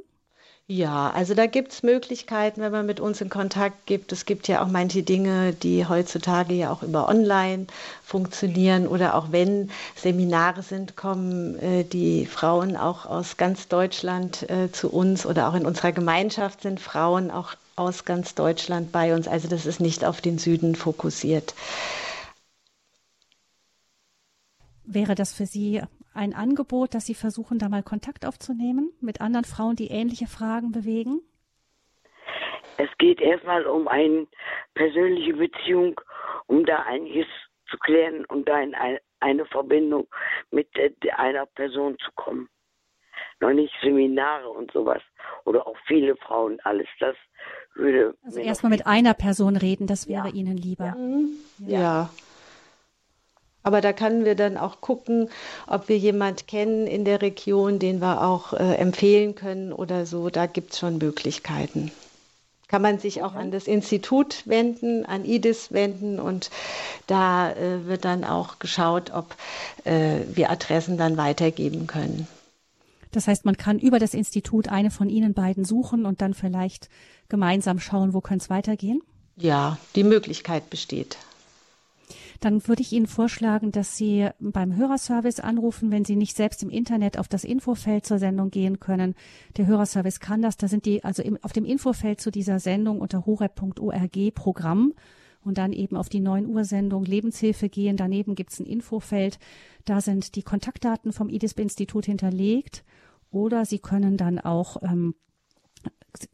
Ja, 0.68 1.10
also 1.12 1.34
da 1.34 1.46
gibt 1.46 1.70
es 1.72 1.84
Möglichkeiten, 1.84 2.60
wenn 2.60 2.72
man 2.72 2.86
mit 2.86 2.98
uns 2.98 3.20
in 3.20 3.28
Kontakt 3.28 3.86
gibt. 3.86 4.10
Es 4.10 4.24
gibt 4.26 4.48
ja 4.48 4.62
auch 4.64 4.66
manche 4.66 5.04
Dinge, 5.04 5.52
die 5.52 5.86
heutzutage 5.86 6.54
ja 6.54 6.72
auch 6.72 6.82
über 6.82 7.08
Online 7.08 7.66
funktionieren 8.02 8.88
oder 8.88 9.14
auch 9.14 9.30
wenn 9.30 9.70
Seminare 9.94 10.64
sind, 10.64 10.96
kommen 10.96 11.56
äh, 11.60 11.84
die 11.84 12.26
Frauen 12.26 12.76
auch 12.76 13.06
aus 13.06 13.36
ganz 13.36 13.68
Deutschland 13.68 14.50
äh, 14.50 14.72
zu 14.72 14.90
uns 14.90 15.24
oder 15.24 15.48
auch 15.48 15.54
in 15.54 15.66
unserer 15.66 15.92
Gemeinschaft 15.92 16.62
sind 16.62 16.80
Frauen 16.80 17.30
auch 17.30 17.54
aus 17.76 18.04
ganz 18.04 18.34
Deutschland 18.34 18.90
bei 18.90 19.14
uns. 19.14 19.28
Also 19.28 19.46
das 19.46 19.66
ist 19.66 19.78
nicht 19.78 20.04
auf 20.04 20.20
den 20.20 20.38
Süden 20.38 20.74
fokussiert. 20.74 21.54
Wäre 24.84 25.14
das 25.14 25.32
für 25.32 25.46
Sie 25.46 25.82
ein 26.16 26.34
Angebot, 26.34 26.94
dass 26.94 27.06
Sie 27.06 27.14
versuchen, 27.14 27.58
da 27.58 27.68
mal 27.68 27.82
Kontakt 27.82 28.26
aufzunehmen 28.26 28.92
mit 29.00 29.20
anderen 29.20 29.44
Frauen, 29.44 29.76
die 29.76 29.88
ähnliche 29.88 30.26
Fragen 30.26 30.72
bewegen? 30.72 31.20
Es 32.78 32.88
geht 32.98 33.20
erstmal 33.20 33.64
um 33.66 33.88
eine 33.88 34.26
persönliche 34.74 35.34
Beziehung, 35.34 36.00
um 36.46 36.64
da 36.66 36.82
einiges 36.82 37.26
zu 37.70 37.78
klären 37.78 38.24
und 38.26 38.48
da 38.48 38.60
in 38.60 38.74
eine 39.20 39.46
Verbindung 39.46 40.06
mit 40.50 40.68
einer 41.16 41.46
Person 41.46 41.96
zu 41.98 42.10
kommen. 42.14 42.48
Noch 43.40 43.52
nicht 43.52 43.72
Seminare 43.82 44.48
und 44.48 44.70
sowas 44.72 45.02
oder 45.44 45.66
auch 45.66 45.76
viele 45.86 46.16
Frauen, 46.16 46.58
alles 46.64 46.88
das 47.00 47.16
würde. 47.74 48.14
Also 48.24 48.40
erstmal 48.40 48.70
mit 48.70 48.86
einer 48.86 49.14
Person 49.14 49.56
reden, 49.56 49.86
das 49.86 50.08
wäre 50.08 50.28
ja. 50.28 50.34
Ihnen 50.34 50.56
lieber. 50.56 50.96
Ja. 51.58 51.68
ja. 51.68 51.80
ja. 51.80 52.10
Aber 53.66 53.80
da 53.80 53.92
können 53.92 54.24
wir 54.24 54.36
dann 54.36 54.56
auch 54.56 54.80
gucken, 54.80 55.28
ob 55.66 55.88
wir 55.88 55.98
jemand 55.98 56.46
kennen 56.46 56.86
in 56.86 57.04
der 57.04 57.20
Region, 57.20 57.80
den 57.80 58.00
wir 58.00 58.22
auch 58.22 58.52
äh, 58.52 58.76
empfehlen 58.76 59.34
können 59.34 59.72
oder 59.72 60.06
so. 60.06 60.30
Da 60.30 60.46
gibt 60.46 60.72
es 60.72 60.78
schon 60.78 60.98
Möglichkeiten. 60.98 61.90
Kann 62.68 62.80
man 62.80 63.00
sich 63.00 63.24
auch 63.24 63.34
an 63.34 63.50
das 63.50 63.66
Institut 63.66 64.46
wenden, 64.46 65.04
an 65.04 65.24
IDIS 65.24 65.72
wenden 65.72 66.20
und 66.20 66.50
da 67.08 67.50
äh, 67.50 67.86
wird 67.86 68.04
dann 68.04 68.22
auch 68.22 68.60
geschaut, 68.60 69.10
ob 69.12 69.34
äh, 69.82 70.20
wir 70.32 70.48
Adressen 70.50 70.96
dann 70.96 71.16
weitergeben 71.16 71.88
können. 71.88 72.28
Das 73.10 73.26
heißt, 73.26 73.44
man 73.44 73.56
kann 73.56 73.80
über 73.80 73.98
das 73.98 74.14
Institut 74.14 74.68
eine 74.68 74.92
von 74.92 75.08
Ihnen 75.08 75.34
beiden 75.34 75.64
suchen 75.64 76.06
und 76.06 76.20
dann 76.22 76.34
vielleicht 76.34 76.88
gemeinsam 77.28 77.80
schauen, 77.80 78.14
wo 78.14 78.20
könnte 78.20 78.44
es 78.44 78.50
weitergehen? 78.50 79.02
Ja, 79.34 79.76
die 79.96 80.04
Möglichkeit 80.04 80.70
besteht 80.70 81.16
dann 82.40 82.66
würde 82.66 82.82
ich 82.82 82.92
Ihnen 82.92 83.06
vorschlagen, 83.06 83.72
dass 83.72 83.96
Sie 83.96 84.28
beim 84.40 84.76
Hörerservice 84.76 85.40
anrufen, 85.40 85.90
wenn 85.90 86.04
Sie 86.04 86.16
nicht 86.16 86.36
selbst 86.36 86.62
im 86.62 86.70
Internet 86.70 87.18
auf 87.18 87.28
das 87.28 87.44
Infofeld 87.44 88.06
zur 88.06 88.18
Sendung 88.18 88.50
gehen 88.50 88.80
können. 88.80 89.14
Der 89.56 89.66
Hörerservice 89.66 90.20
kann 90.20 90.42
das. 90.42 90.56
Da 90.56 90.68
sind 90.68 90.84
die 90.86 91.04
also 91.04 91.22
im, 91.22 91.38
auf 91.42 91.52
dem 91.52 91.64
Infofeld 91.64 92.20
zu 92.20 92.30
dieser 92.30 92.60
Sendung 92.60 93.00
unter 93.00 93.26
horeb.org 93.26 94.34
Programm 94.34 94.92
und 95.42 95.58
dann 95.58 95.72
eben 95.72 95.96
auf 95.96 96.08
die 96.08 96.20
9 96.20 96.46
Uhr 96.46 96.64
Sendung 96.64 97.04
Lebenshilfe 97.04 97.68
gehen. 97.68 97.96
Daneben 97.96 98.34
gibt 98.34 98.52
es 98.52 98.60
ein 98.60 98.66
Infofeld. 98.66 99.38
Da 99.84 100.00
sind 100.00 100.34
die 100.34 100.42
Kontaktdaten 100.42 101.12
vom 101.12 101.28
IDISB-Institut 101.28 102.06
hinterlegt. 102.06 102.84
Oder 103.30 103.64
Sie 103.64 103.78
können 103.78 104.16
dann 104.16 104.38
auch 104.38 104.82
ähm, 104.82 105.14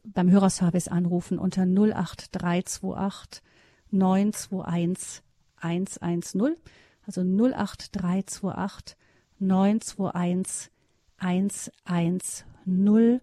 beim 0.03 0.31
Hörerservice 0.31 0.87
anrufen 0.87 1.37
unter 1.37 1.63
08328 1.63 3.43
921 3.91 5.21
110, 5.63 6.55
also 7.05 7.21
08328 7.21 8.97
921 9.39 10.71
110, 11.19 13.21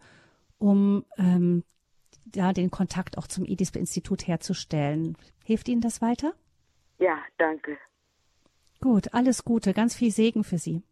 um 0.58 1.04
ähm, 1.16 1.64
ja, 2.34 2.52
den 2.52 2.70
Kontakt 2.70 3.18
auch 3.18 3.26
zum 3.26 3.44
IDISP-Institut 3.44 4.26
herzustellen. 4.26 5.16
Hilft 5.44 5.68
Ihnen 5.68 5.80
das 5.80 6.00
weiter? 6.00 6.32
Ja, 6.98 7.18
danke. 7.38 7.76
Gut, 8.80 9.12
alles 9.14 9.44
Gute, 9.44 9.74
ganz 9.74 9.94
viel 9.94 10.10
Segen 10.10 10.44
für 10.44 10.58
Sie. 10.58 10.82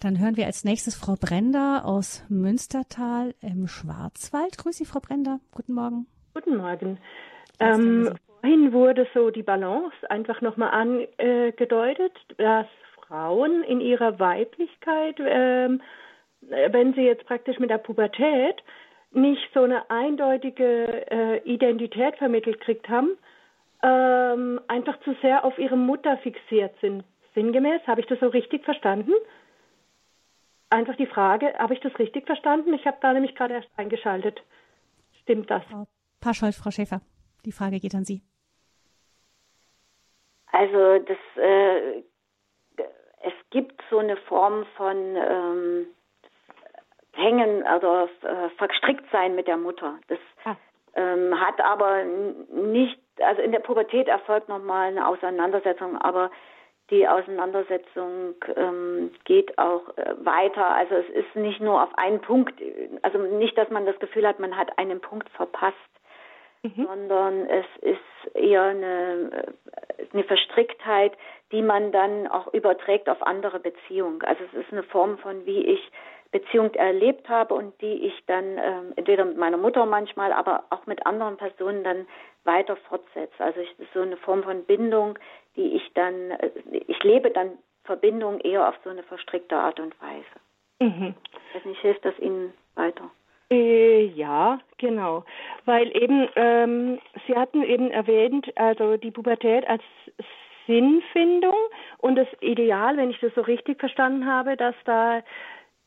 Dann 0.00 0.18
hören 0.18 0.36
wir 0.36 0.46
als 0.46 0.64
nächstes 0.64 0.94
Frau 0.94 1.14
Brender 1.14 1.84
aus 1.84 2.24
Münstertal 2.28 3.34
im 3.40 3.68
Schwarzwald. 3.68 4.58
Grüße 4.58 4.78
Sie, 4.78 4.84
Frau 4.84 5.00
Brender. 5.00 5.40
Guten 5.52 5.72
Morgen. 5.72 6.06
Guten 6.34 6.56
Morgen. 6.56 6.98
Ähm, 7.60 8.12
vorhin 8.44 8.74
wurde 8.74 9.06
so 9.14 9.30
die 9.30 9.42
Balance 9.42 9.96
einfach 10.10 10.42
nochmal 10.42 10.68
angedeutet, 10.70 12.12
dass 12.36 12.66
Frauen 12.96 13.62
in 13.62 13.80
ihrer 13.80 14.18
Weiblichkeit, 14.18 15.16
ähm, 15.18 15.80
wenn 16.42 16.92
sie 16.92 17.06
jetzt 17.06 17.24
praktisch 17.24 17.58
mit 17.58 17.70
der 17.70 17.78
Pubertät 17.78 18.62
nicht 19.12 19.48
so 19.54 19.62
eine 19.62 19.88
eindeutige 19.90 21.10
äh, 21.10 21.38
Identität 21.50 22.16
vermittelt 22.16 22.60
kriegt 22.60 22.86
haben, 22.86 23.16
ähm, 23.82 24.60
einfach 24.68 25.00
zu 25.04 25.16
sehr 25.22 25.42
auf 25.46 25.58
ihre 25.58 25.78
Mutter 25.78 26.18
fixiert 26.18 26.74
sind. 26.82 27.02
Sinngemäß, 27.34 27.80
habe 27.86 28.02
ich 28.02 28.06
das 28.08 28.20
so 28.20 28.26
richtig 28.26 28.62
verstanden? 28.64 29.12
Einfach 30.68 30.96
die 30.96 31.06
Frage, 31.06 31.54
habe 31.58 31.72
ich 31.72 31.80
das 31.80 31.98
richtig 31.98 32.26
verstanden? 32.26 32.74
Ich 32.74 32.84
habe 32.86 32.98
da 33.00 33.14
nämlich 33.14 33.34
gerade 33.34 33.54
erst 33.54 33.70
eingeschaltet. 33.78 34.42
Stimmt 35.22 35.50
das? 35.50 35.62
Frau 35.70 35.86
Paschold, 36.20 36.54
Frau 36.54 36.70
Schäfer, 36.70 37.00
die 37.46 37.52
Frage 37.52 37.80
geht 37.80 37.94
an 37.94 38.04
Sie. 38.04 38.20
Also 40.54 41.00
das, 41.00 41.16
äh, 41.36 41.98
es 43.22 43.32
gibt 43.50 43.82
so 43.90 43.98
eine 43.98 44.16
Form 44.16 44.64
von 44.76 45.16
ähm, 45.16 45.86
Hängen, 47.12 47.64
also 47.64 48.08
äh, 48.22 48.50
verstrickt 48.56 49.04
sein 49.10 49.34
mit 49.34 49.48
der 49.48 49.56
Mutter. 49.56 49.98
Das 50.06 50.18
ah. 50.44 50.54
ähm, 50.94 51.40
hat 51.40 51.60
aber 51.60 52.04
nicht, 52.04 53.00
also 53.20 53.42
in 53.42 53.50
der 53.50 53.58
Pubertät 53.60 54.06
erfolgt 54.06 54.48
nochmal 54.48 54.88
eine 54.88 55.08
Auseinandersetzung, 55.08 55.98
aber 55.98 56.30
die 56.90 57.08
Auseinandersetzung 57.08 58.36
ähm, 58.54 59.10
geht 59.24 59.58
auch 59.58 59.88
äh, 59.96 60.14
weiter. 60.18 60.66
Also 60.66 60.94
es 60.94 61.08
ist 61.08 61.34
nicht 61.34 61.60
nur 61.60 61.82
auf 61.82 61.92
einen 61.98 62.20
Punkt, 62.20 62.62
also 63.02 63.18
nicht, 63.18 63.58
dass 63.58 63.70
man 63.70 63.86
das 63.86 63.98
Gefühl 63.98 64.26
hat, 64.26 64.38
man 64.38 64.56
hat 64.56 64.78
einen 64.78 65.00
Punkt 65.00 65.28
verpasst 65.30 65.76
mhm. 66.64 66.86
sondern 66.86 67.46
es 67.46 67.66
ist 67.82 68.34
eher 68.34 68.62
eine, 68.62 69.54
eine 70.12 70.24
Verstricktheit, 70.24 71.12
die 71.52 71.62
man 71.62 71.92
dann 71.92 72.26
auch 72.26 72.52
überträgt 72.52 73.08
auf 73.08 73.22
andere 73.22 73.60
Beziehungen. 73.60 74.22
Also 74.22 74.42
es 74.52 74.64
ist 74.64 74.72
eine 74.72 74.82
Form 74.82 75.18
von, 75.18 75.46
wie 75.46 75.60
ich 75.60 75.80
Beziehung 76.32 76.74
erlebt 76.74 77.28
habe 77.28 77.54
und 77.54 77.80
die 77.80 78.06
ich 78.06 78.24
dann 78.26 78.58
ähm, 78.58 78.92
entweder 78.96 79.24
mit 79.24 79.36
meiner 79.36 79.56
Mutter 79.56 79.86
manchmal, 79.86 80.32
aber 80.32 80.64
auch 80.70 80.84
mit 80.86 81.06
anderen 81.06 81.36
Personen 81.36 81.84
dann 81.84 82.08
weiter 82.42 82.74
fortsetze. 82.88 83.38
Also 83.38 83.60
es 83.60 83.68
ist 83.78 83.92
so 83.94 84.00
eine 84.00 84.16
Form 84.16 84.42
von 84.42 84.64
Bindung, 84.64 85.16
die 85.54 85.76
ich 85.76 85.92
dann, 85.94 86.32
äh, 86.32 86.50
ich 86.88 87.00
lebe 87.04 87.30
dann 87.30 87.52
Verbindung 87.84 88.40
eher 88.40 88.68
auf 88.68 88.74
so 88.82 88.90
eine 88.90 89.04
verstrickte 89.04 89.54
Art 89.54 89.78
und 89.78 89.94
Weise. 90.02 90.24
Mhm. 90.80 91.14
Ich 91.50 91.54
weiß 91.54 91.64
nicht, 91.66 91.80
hilft 91.82 92.04
das 92.04 92.18
Ihnen 92.18 92.52
weiter? 92.74 93.10
Äh, 93.50 94.06
ja, 94.06 94.58
genau. 94.78 95.24
Weil 95.64 95.96
eben, 95.96 96.28
ähm, 96.36 96.98
Sie 97.26 97.34
hatten 97.34 97.62
eben 97.62 97.90
erwähnt, 97.90 98.52
also 98.56 98.96
die 98.96 99.10
Pubertät 99.10 99.66
als 99.66 99.82
Sinnfindung 100.66 101.56
und 101.98 102.16
das 102.16 102.28
Ideal, 102.40 102.96
wenn 102.96 103.10
ich 103.10 103.20
das 103.20 103.34
so 103.34 103.42
richtig 103.42 103.78
verstanden 103.80 104.26
habe, 104.26 104.56
dass 104.56 104.74
da 104.84 105.22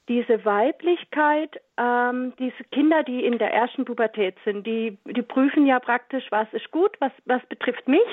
diese 0.08 0.46
Weiblichkeit, 0.46 1.60
ähm, 1.78 2.34
diese 2.40 2.64
Kinder, 2.72 3.04
die 3.04 3.26
in 3.26 3.38
der 3.40 3.54
ersten 3.54 3.86
Pubertät 3.86 4.36
sind, 4.46 4.66
die, 4.66 4.98
die 5.06 5.22
prüfen 5.22 5.66
ja 5.66 5.80
praktisch, 5.80 6.26
was 6.30 6.48
ist 6.54 6.72
gut, 6.72 6.92
was, 7.00 7.12
was 7.26 7.46
betrifft 7.48 7.88
mich, 7.88 8.08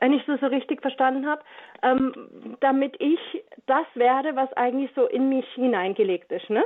wenn 0.00 0.14
ich 0.14 0.24
das 0.24 0.40
so 0.40 0.46
richtig 0.46 0.80
verstanden 0.80 1.26
habe, 1.26 1.42
ähm, 1.82 2.56
damit 2.60 2.96
ich 2.98 3.20
das 3.66 3.86
werde, 3.94 4.34
was 4.36 4.52
eigentlich 4.54 4.90
so 4.96 5.06
in 5.06 5.28
mich 5.28 5.46
hineingelegt 5.54 6.32
ist. 6.32 6.48
Ne? 6.48 6.64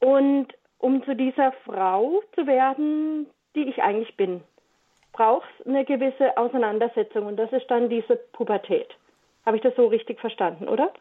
Und 0.00 0.48
um 0.82 1.02
zu 1.04 1.14
dieser 1.14 1.52
Frau 1.64 2.22
zu 2.34 2.46
werden, 2.46 3.26
die 3.54 3.68
ich 3.68 3.82
eigentlich 3.82 4.16
bin, 4.16 4.42
braucht 5.12 5.48
es 5.58 5.66
eine 5.66 5.84
gewisse 5.84 6.36
Auseinandersetzung 6.36 7.26
und 7.26 7.36
das 7.36 7.52
ist 7.52 7.70
dann 7.70 7.88
diese 7.88 8.16
Pubertät. 8.32 8.88
Habe 9.46 9.56
ich 9.56 9.62
das 9.62 9.74
so 9.76 9.86
richtig 9.86 10.20
verstanden, 10.20 10.68
oder? 10.68 10.92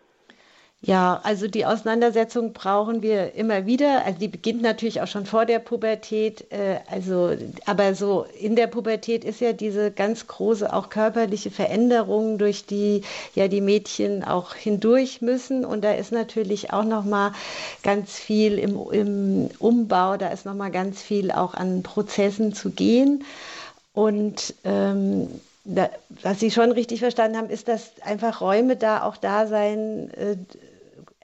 Ja, 0.83 1.19
also 1.23 1.47
die 1.47 1.67
Auseinandersetzung 1.67 2.53
brauchen 2.53 3.03
wir 3.03 3.35
immer 3.35 3.67
wieder. 3.67 4.03
Also 4.03 4.17
die 4.17 4.27
beginnt 4.27 4.63
natürlich 4.63 4.99
auch 4.99 5.07
schon 5.07 5.27
vor 5.27 5.45
der 5.45 5.59
Pubertät. 5.59 6.51
Äh, 6.51 6.79
also, 6.89 7.35
aber 7.67 7.93
so 7.93 8.25
in 8.39 8.55
der 8.55 8.65
Pubertät 8.65 9.23
ist 9.23 9.41
ja 9.41 9.53
diese 9.53 9.91
ganz 9.91 10.25
große 10.25 10.73
auch 10.73 10.89
körperliche 10.89 11.51
Veränderung, 11.51 12.39
durch 12.39 12.65
die 12.65 13.03
ja 13.35 13.47
die 13.47 13.61
Mädchen 13.61 14.23
auch 14.23 14.55
hindurch 14.55 15.21
müssen. 15.21 15.65
Und 15.65 15.83
da 15.83 15.93
ist 15.93 16.11
natürlich 16.11 16.73
auch 16.73 16.83
noch 16.83 17.05
mal 17.05 17.33
ganz 17.83 18.13
viel 18.17 18.57
im, 18.57 18.75
im 18.91 19.49
Umbau. 19.59 20.17
Da 20.17 20.29
ist 20.29 20.47
noch 20.47 20.55
mal 20.55 20.71
ganz 20.71 20.99
viel 20.99 21.31
auch 21.31 21.53
an 21.53 21.83
Prozessen 21.83 22.53
zu 22.55 22.71
gehen. 22.71 23.23
Und 23.93 24.55
ähm, 24.63 25.27
da, 25.63 25.91
was 26.23 26.39
Sie 26.39 26.49
schon 26.49 26.71
richtig 26.71 27.01
verstanden 27.01 27.37
haben, 27.37 27.49
ist, 27.51 27.67
dass 27.67 27.91
einfach 28.01 28.41
Räume 28.41 28.77
da 28.77 29.03
auch 29.03 29.17
da 29.17 29.45
sein. 29.45 30.09
Äh, 30.15 30.37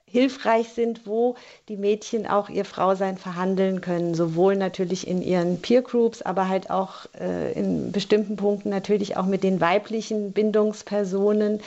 hilfreich 0.09 0.69
sind, 0.69 1.05
wo 1.05 1.35
die 1.67 1.77
Mädchen 1.77 2.27
auch 2.27 2.49
ihr 2.49 2.65
Frausein 2.65 3.17
verhandeln 3.17 3.81
können, 3.81 4.15
sowohl 4.15 4.55
natürlich 4.55 5.05
in 5.07 5.21
ihren 5.21 5.61
Peer 5.61 5.81
Groups, 5.81 6.21
aber 6.21 6.47
halt 6.47 6.69
auch 6.69 7.07
äh, 7.19 7.51
in 7.53 7.91
bestimmten 7.91 8.37
Punkten 8.37 8.69
natürlich 8.69 9.17
auch 9.17 9.25
mit 9.25 9.43
den 9.43 9.59
weiblichen 9.59 10.31
Bindungspersonen, 10.31 11.59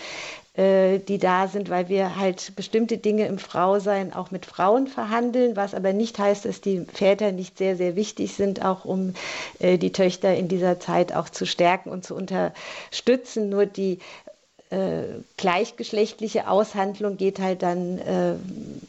äh, 0.54 0.98
die 0.98 1.18
da 1.18 1.48
sind, 1.48 1.68
weil 1.68 1.88
wir 1.88 2.16
halt 2.16 2.56
bestimmte 2.56 2.98
Dinge 2.98 3.26
im 3.26 3.38
Frausein 3.38 4.12
auch 4.12 4.30
mit 4.30 4.46
Frauen 4.46 4.88
verhandeln, 4.88 5.54
was 5.54 5.74
aber 5.74 5.92
nicht 5.92 6.18
heißt, 6.18 6.44
dass 6.46 6.60
die 6.60 6.86
Väter 6.92 7.32
nicht 7.32 7.58
sehr, 7.58 7.76
sehr 7.76 7.94
wichtig 7.94 8.34
sind, 8.34 8.64
auch 8.64 8.84
um 8.84 9.14
äh, 9.58 9.78
die 9.78 9.92
Töchter 9.92 10.34
in 10.34 10.48
dieser 10.48 10.80
Zeit 10.80 11.14
auch 11.14 11.28
zu 11.28 11.46
stärken 11.46 11.90
und 11.90 12.04
zu 12.04 12.14
unterstützen. 12.14 13.48
Nur 13.48 13.66
die 13.66 13.98
äh, 14.70 15.20
gleichgeschlechtliche 15.36 16.48
Aushandlung 16.48 17.16
geht 17.16 17.40
halt 17.40 17.62
dann 17.62 17.98
äh, 17.98 18.34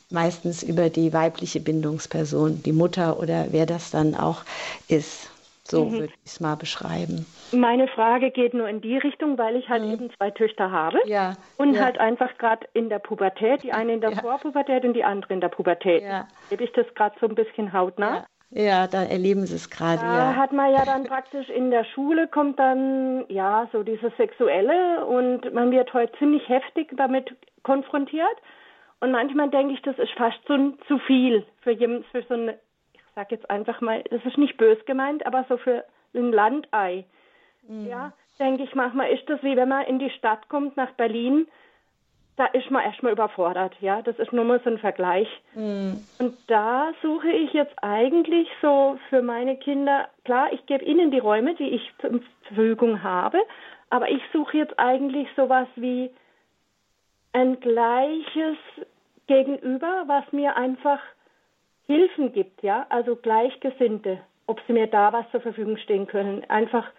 meistens 0.09 0.63
über 0.63 0.89
die 0.89 1.11
weibliche 1.11 1.59
Bindungsperson, 1.59 2.61
die 2.63 2.71
Mutter 2.71 3.19
oder 3.19 3.47
wer 3.49 3.65
das 3.65 3.91
dann 3.91 4.15
auch 4.15 4.43
ist. 4.88 5.32
So 5.63 5.86
mhm. 5.86 5.91
würde 5.93 6.05
ich 6.05 6.13
es 6.25 6.39
mal 6.39 6.55
beschreiben. 6.55 7.25
Meine 7.51 7.88
Frage 7.88 8.32
geht 8.32 8.53
nur 8.53 8.67
in 8.67 8.82
die 8.82 8.97
Richtung, 8.97 9.38
weil 9.38 9.55
ich 9.55 9.69
halt 9.69 9.84
mhm. 9.84 9.91
eben 9.91 10.09
zwei 10.17 10.29
Töchter 10.32 10.71
habe 10.71 10.99
ja. 11.05 11.36
und 11.57 11.75
ja. 11.75 11.84
halt 11.84 11.97
einfach 11.97 12.38
gerade 12.38 12.67
in 12.73 12.89
der 12.89 12.99
Pubertät, 12.99 13.63
die 13.63 13.71
eine 13.71 13.93
in 13.93 14.01
der 14.01 14.11
ja. 14.11 14.21
Vorpubertät 14.21 14.84
und 14.84 14.93
die 14.93 15.03
andere 15.03 15.34
in 15.34 15.41
der 15.41 15.49
Pubertät. 15.49 16.03
Ja. 16.03 16.27
Gebe 16.49 16.63
ich 16.63 16.71
das 16.73 16.86
gerade 16.93 17.15
so 17.19 17.27
ein 17.27 17.36
bisschen 17.36 17.73
hautnah? 17.73 18.25
Ja, 18.54 18.88
da 18.88 19.04
erleben 19.04 19.45
sie 19.45 19.56
es 19.56 19.70
gerade. 19.70 20.02
Da 20.02 20.32
ja. 20.32 20.36
hat 20.36 20.52
man 20.52 20.72
ja 20.72 20.84
dann 20.84 21.06
praktisch 21.06 21.47
in 21.49 21.72
der 21.72 21.86
Schule 21.86 22.28
kommt 22.28 22.60
dann 22.60 23.26
ja 23.30 23.70
so 23.72 23.84
dieses 23.84 24.16
Sexuelle 24.18 25.06
und 25.06 25.54
man 25.54 25.72
wird 25.72 25.93
heute 25.93 26.12
ziemlich 26.20 26.47
heftig 26.49 26.89
damit 26.97 27.34
konfrontiert. 27.64 28.38
Und 28.99 29.12
manchmal 29.12 29.49
denke 29.49 29.74
ich, 29.74 29.82
das 29.82 29.97
ist 29.97 30.12
fast 30.18 30.38
so 30.47 30.72
zu 30.88 30.99
viel 30.99 31.45
für 31.62 31.72
jemand, 31.72 32.06
für 32.08 32.24
so 32.24 32.34
eine, 32.34 32.60
ich 32.93 33.02
sag 33.16 33.32
jetzt 33.32 33.49
einfach 33.49 33.80
mal, 33.80 34.04
das 34.10 34.24
ist 34.26 34.38
nicht 34.38 34.58
bös 34.58 34.78
gemeint, 34.86 35.26
aber 35.26 35.45
so 35.47 35.58
für 35.58 35.86
ein 36.14 36.34
Landei. 36.34 37.06
Mhm. 37.68 37.88
Ja, 37.88 38.12
denke 38.38 38.64
ich 38.64 38.76
manchmal 38.76 39.12
ist 39.12 39.30
das 39.30 39.41
wie 39.43 39.56
wenn 39.56 39.70
man 39.70 39.86
in 39.86 39.99
die 39.99 40.10
Stadt 40.10 40.49
kommt 40.49 40.76
nach 40.76 40.91
Berlin 40.91 41.47
da 42.38 42.45
ist 42.47 42.71
man 42.71 42.84
erstmal 42.84 43.11
überfordert, 43.11 43.75
ja. 43.82 44.01
Das 44.01 44.17
ist 44.17 44.34
nur 44.34 44.45
mal 44.45 44.59
so 44.63 44.69
ein 44.69 44.79
Vergleich. 44.79 45.27
Mhm. 45.53 46.03
Und 46.19 46.38
da 46.47 46.91
suche 47.01 47.29
ich 47.29 47.53
jetzt 47.53 47.75
eigentlich 47.82 48.47
so 48.61 48.97
für 49.09 49.21
meine 49.21 49.57
Kinder, 49.57 50.07
klar, 50.23 50.51
ich 50.53 50.65
gebe 50.65 50.84
ihnen 50.86 51.11
die 51.11 51.19
Räume, 51.19 51.55
die 51.55 51.69
ich 51.69 51.93
zur 51.99 52.21
Verfügung 52.43 53.03
habe, 53.03 53.39
aber 53.89 54.09
ich 54.09 54.21
suche 54.32 54.57
jetzt 54.57 54.79
eigentlich 54.79 55.27
sowas 55.36 55.67
wie 55.75 56.09
ein 57.34 57.59
gleiches 57.59 58.57
Gegenüber, 59.27 60.03
was 60.07 60.32
mir 60.32 60.55
einfach 60.55 60.99
Hilfen 61.88 62.32
gibt, 62.32 62.63
ja, 62.63 62.86
also 62.89 63.15
Gleichgesinnte, 63.15 64.19
ob 64.47 64.61
sie 64.65 64.73
mir 64.73 64.88
da 64.88 65.11
was 65.11 65.29
zur 65.32 65.41
Verfügung 65.41 65.77
stehen 65.77 66.07
können. 66.07 66.43
Einfach 66.49 66.89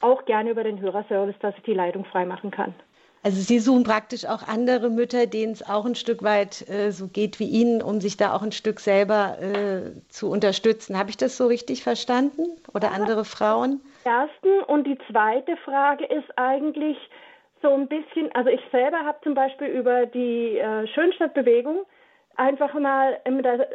auch 0.00 0.24
gerne 0.24 0.50
über 0.50 0.64
den 0.64 0.80
Hörerservice, 0.80 1.38
dass 1.40 1.56
ich 1.56 1.62
die 1.62 1.74
Leitung 1.74 2.04
freimachen 2.04 2.50
kann. 2.50 2.74
Also 3.22 3.40
Sie 3.42 3.58
suchen 3.58 3.84
praktisch 3.84 4.24
auch 4.24 4.48
andere 4.48 4.88
Mütter, 4.88 5.26
denen 5.26 5.52
es 5.52 5.68
auch 5.68 5.84
ein 5.84 5.94
Stück 5.94 6.22
weit 6.22 6.66
äh, 6.70 6.90
so 6.90 7.06
geht 7.06 7.38
wie 7.38 7.48
Ihnen, 7.48 7.82
um 7.82 8.00
sich 8.00 8.16
da 8.16 8.34
auch 8.34 8.42
ein 8.42 8.52
Stück 8.52 8.80
selber 8.80 9.36
äh, 9.40 9.90
zu 10.08 10.30
unterstützen. 10.30 10.98
Habe 10.98 11.10
ich 11.10 11.18
das 11.18 11.36
so 11.36 11.46
richtig 11.46 11.82
verstanden? 11.82 12.42
Oder 12.72 12.92
andere 12.92 13.26
Frauen? 13.26 13.82
Ersten 14.04 14.62
und 14.66 14.86
die 14.86 14.98
zweite 15.10 15.56
Frage 15.58 16.06
ist 16.06 16.30
eigentlich 16.36 16.96
so 17.60 17.74
ein 17.74 17.88
bisschen, 17.88 18.32
also 18.32 18.48
ich 18.48 18.62
selber 18.72 19.04
habe 19.04 19.18
zum 19.22 19.34
Beispiel 19.34 19.66
über 19.66 20.06
die 20.06 20.56
äh, 20.56 20.86
Schönstadtbewegung 20.88 21.84
einfach 22.36 22.72
mal 22.72 23.18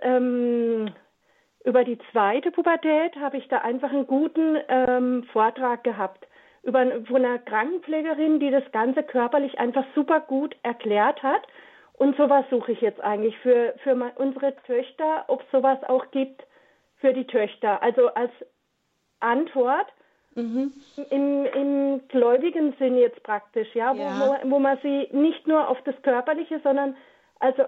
ähm, 0.02 0.90
über 1.64 1.84
die 1.84 2.00
zweite 2.12 2.50
Pubertät 2.50 3.16
habe 3.18 3.38
ich 3.38 3.48
da 3.48 3.60
einfach 3.60 3.92
einen 3.92 4.08
guten 4.08 4.58
ähm, 4.68 5.24
Vortrag 5.32 5.84
gehabt 5.84 6.26
über, 6.66 6.86
von 7.06 7.24
einer 7.24 7.40
Krankenpflegerin, 7.40 8.40
die 8.40 8.52
das 8.52 8.70
Ganze 8.72 9.04
körperlich 9.04 9.58
einfach 9.60 9.86
super 9.94 10.20
gut 10.20 10.56
erklärt 10.64 11.22
hat. 11.24 11.44
Und 11.94 12.18
sowas 12.18 12.44
suche 12.50 12.74
ich 12.74 12.82
jetzt 12.82 13.00
eigentlich 13.02 13.38
für, 13.38 13.74
für 13.84 13.96
unsere 14.16 14.54
Töchter, 14.68 15.26
ob 15.28 15.42
es 15.42 15.52
sowas 15.52 15.82
auch 15.84 16.12
gibt 16.12 16.44
für 16.98 17.14
die 17.14 17.26
Töchter. 17.26 17.82
Also 17.82 18.08
als 18.10 18.32
Antwort 19.22 19.88
mhm. 20.36 20.74
im, 21.10 21.46
im 21.46 22.08
gläubigen 22.10 22.74
Sinn 22.80 22.98
jetzt 22.98 23.24
praktisch, 23.24 23.74
ja, 23.74 23.94
ja. 23.94 24.20
Wo, 24.44 24.52
wo 24.52 24.60
man 24.60 24.78
sie 24.82 25.08
nicht 25.12 25.48
nur 25.48 25.70
auf 25.70 25.82
das 25.86 25.96
Körperliche, 26.02 26.60
sondern 26.64 26.98
also, 27.40 27.64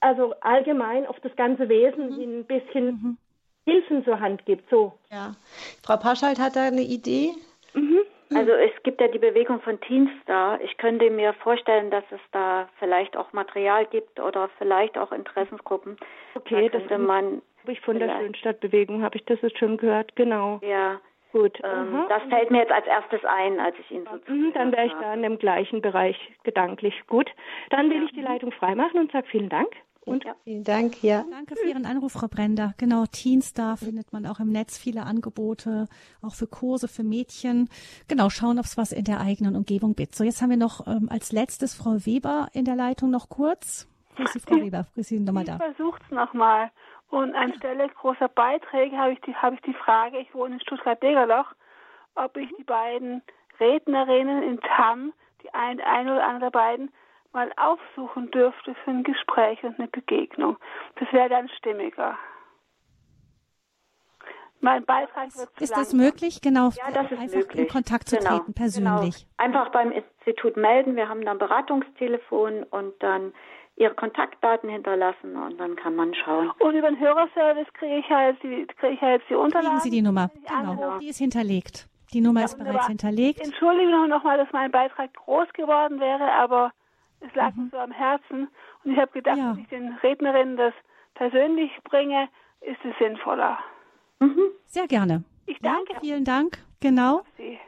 also 0.00 0.34
allgemein 0.40 1.06
auf 1.06 1.18
das 1.20 1.34
ganze 1.36 1.68
Wesen 1.68 2.10
mhm. 2.10 2.40
ein 2.40 2.44
bisschen 2.44 2.86
mhm. 2.86 3.18
Hilfen 3.64 4.04
zur 4.04 4.20
Hand 4.20 4.44
gibt. 4.46 4.68
So. 4.70 4.92
Ja. 5.10 5.34
Frau 5.82 5.96
Paschalt 5.96 6.38
hat 6.38 6.56
da 6.56 6.64
eine 6.64 6.82
Idee? 6.82 7.32
Mhm. 7.74 7.99
Also 8.34 8.52
es 8.52 8.70
gibt 8.84 9.00
ja 9.00 9.08
die 9.08 9.18
Bewegung 9.18 9.60
von 9.60 9.80
Teenstar. 9.80 10.60
Ich 10.60 10.76
könnte 10.76 11.10
mir 11.10 11.32
vorstellen, 11.34 11.90
dass 11.90 12.04
es 12.10 12.20
da 12.30 12.68
vielleicht 12.78 13.16
auch 13.16 13.32
Material 13.32 13.86
gibt 13.86 14.20
oder 14.20 14.48
vielleicht 14.58 14.96
auch 14.96 15.10
Interessensgruppen. 15.10 15.96
Okay, 16.34 16.68
da 16.68 16.78
das 16.78 16.98
man 16.98 17.42
habe 17.62 17.72
ich 17.72 17.80
von 17.80 17.98
der 17.98 18.08
Schönstadtbewegung, 18.08 19.02
habe 19.02 19.16
ich 19.16 19.24
das 19.26 19.40
jetzt 19.42 19.58
schon 19.58 19.76
gehört, 19.76 20.16
genau. 20.16 20.60
Ja. 20.62 21.00
Gut. 21.32 21.60
Ähm, 21.62 22.06
das 22.08 22.22
fällt 22.28 22.50
mir 22.50 22.58
jetzt 22.58 22.72
als 22.72 22.86
erstes 22.86 23.24
ein, 23.24 23.60
als 23.60 23.78
ich 23.78 23.90
Ihnen 23.92 24.04
so 24.04 24.32
mhm, 24.32 24.52
Dann 24.52 24.72
wäre 24.72 24.86
ich 24.86 24.92
da 24.94 25.14
in 25.14 25.22
dem 25.22 25.38
gleichen 25.38 25.80
Bereich 25.80 26.16
gedanklich. 26.42 26.94
Gut. 27.06 27.30
Dann 27.70 27.88
will 27.88 27.98
ja. 27.98 28.04
ich 28.04 28.12
die 28.12 28.22
Leitung 28.22 28.50
freimachen 28.50 28.98
und 28.98 29.12
sage 29.12 29.28
vielen 29.28 29.48
Dank. 29.48 29.70
Und 30.06 30.24
ja. 30.24 30.34
vielen 30.44 30.64
Dank, 30.64 31.02
ja. 31.02 31.24
Danke 31.30 31.56
für 31.56 31.68
Ihren 31.68 31.84
Anruf, 31.84 32.12
Frau 32.12 32.26
Brender. 32.26 32.74
Genau, 32.78 33.04
Teenstar 33.06 33.76
findet 33.76 34.12
man 34.12 34.26
auch 34.26 34.40
im 34.40 34.50
Netz 34.50 34.78
viele 34.78 35.02
Angebote, 35.02 35.88
auch 36.22 36.34
für 36.34 36.46
Kurse 36.46 36.88
für 36.88 37.02
Mädchen. 37.02 37.68
Genau, 38.08 38.30
schauen, 38.30 38.58
ob 38.58 38.64
es 38.64 38.78
was 38.78 38.92
in 38.92 39.04
der 39.04 39.20
eigenen 39.20 39.56
Umgebung 39.56 39.94
gibt. 39.94 40.14
So, 40.14 40.24
jetzt 40.24 40.40
haben 40.40 40.50
wir 40.50 40.56
noch 40.56 40.86
ähm, 40.86 41.08
als 41.10 41.32
letztes 41.32 41.74
Frau 41.74 42.06
Weber 42.06 42.48
in 42.54 42.64
der 42.64 42.76
Leitung 42.76 43.10
noch 43.10 43.28
kurz. 43.28 43.88
Grüß 44.16 44.32
Sie, 44.32 44.40
Frau 44.40 44.56
Weber. 44.56 44.86
Grüß 44.94 45.06
Sie 45.06 45.20
nochmal 45.20 45.44
da. 45.44 45.54
Ich 45.56 45.76
versuche 45.76 46.00
es 46.02 46.10
nochmal. 46.10 46.70
Und 47.10 47.34
anstelle 47.34 47.88
großer 47.88 48.28
Beiträge 48.28 48.96
habe 48.96 49.12
ich, 49.12 49.20
die, 49.22 49.34
habe 49.34 49.56
ich 49.56 49.60
die 49.62 49.74
Frage, 49.74 50.18
ich 50.18 50.32
wohne 50.32 50.54
in 50.54 50.60
Stuttgart-Degerloch, 50.60 51.52
ob 52.14 52.36
ich 52.36 52.48
die 52.56 52.64
beiden 52.64 53.22
Rednerinnen 53.58 54.42
in 54.42 54.60
TAM, 54.60 55.12
die 55.42 55.52
ein, 55.52 55.80
eine 55.80 56.14
oder 56.14 56.26
andere 56.26 56.50
beiden, 56.50 56.90
mal 57.32 57.50
aufsuchen 57.56 58.30
dürfte 58.30 58.74
für 58.84 58.90
ein 58.90 59.04
Gespräch 59.04 59.62
und 59.62 59.78
eine 59.78 59.88
Begegnung. 59.88 60.56
Das 60.96 61.12
wäre 61.12 61.28
dann 61.28 61.48
stimmiger. 61.48 62.18
Mein 64.60 64.84
Beitrag 64.84 65.34
wird 65.36 65.48
Ist 65.58 65.74
das 65.74 65.94
möglich? 65.94 66.42
Genau. 66.42 66.68
Ja, 66.70 66.90
das 66.92 67.10
ist 67.10 67.18
einfach 67.18 67.36
möglich. 67.38 67.62
in 67.62 67.68
Kontakt 67.68 68.08
zu 68.08 68.16
genau. 68.18 68.38
treten, 68.38 68.52
persönlich. 68.52 69.26
Genau. 69.38 69.38
Einfach 69.38 69.72
beim 69.72 69.90
Institut 69.90 70.56
melden. 70.56 70.96
Wir 70.96 71.08
haben 71.08 71.24
dann 71.24 71.38
Beratungstelefon 71.38 72.64
und 72.64 72.92
dann 73.02 73.32
ihre 73.76 73.94
Kontaktdaten 73.94 74.68
hinterlassen 74.68 75.36
und 75.36 75.58
dann 75.58 75.76
kann 75.76 75.96
man 75.96 76.14
schauen. 76.14 76.50
Und 76.58 76.74
über 76.74 76.88
den 76.88 77.00
Hörerservice 77.00 77.72
kriege 77.72 77.96
ich 77.96 78.10
halt 78.10 78.36
die, 78.42 78.66
kriege 78.66 78.94
ich 78.94 79.00
halt 79.00 79.22
die 79.30 79.34
Unterlagen. 79.34 79.78
Kriegen 79.78 79.80
Sie 79.80 79.90
die 79.90 80.02
Nummer. 80.02 80.30
Genau. 80.46 80.98
Die 80.98 81.08
ist 81.08 81.18
hinterlegt. 81.18 81.88
Die 82.12 82.20
Nummer 82.20 82.40
ja, 82.40 82.46
ist 82.46 82.58
bereits 82.58 82.88
hinterlegt. 82.88 83.40
Entschuldigung 83.40 84.08
noch 84.08 84.24
mal, 84.24 84.36
dass 84.36 84.48
mein 84.52 84.70
Beitrag 84.70 85.14
groß 85.14 85.48
geworden 85.54 86.00
wäre, 86.00 86.30
aber 86.32 86.72
es 87.20 87.34
lag 87.34 87.54
mhm. 87.54 87.64
mir 87.64 87.70
so 87.70 87.78
am 87.78 87.92
Herzen 87.92 88.48
und 88.84 88.92
ich 88.92 88.98
habe 88.98 89.12
gedacht, 89.12 89.38
ja. 89.38 89.54
wenn 89.54 89.62
ich 89.62 89.68
den 89.68 89.92
Rednerinnen 90.02 90.56
das 90.56 90.74
persönlich 91.14 91.70
bringe, 91.84 92.28
ist 92.60 92.78
es 92.84 92.96
sinnvoller. 92.98 93.58
Mhm. 94.20 94.50
Sehr 94.66 94.86
gerne. 94.86 95.24
Ich 95.46 95.58
danke. 95.60 95.92
Ja, 95.94 96.00
vielen 96.00 96.24
Dank. 96.24 96.58
Genau. 96.80 97.22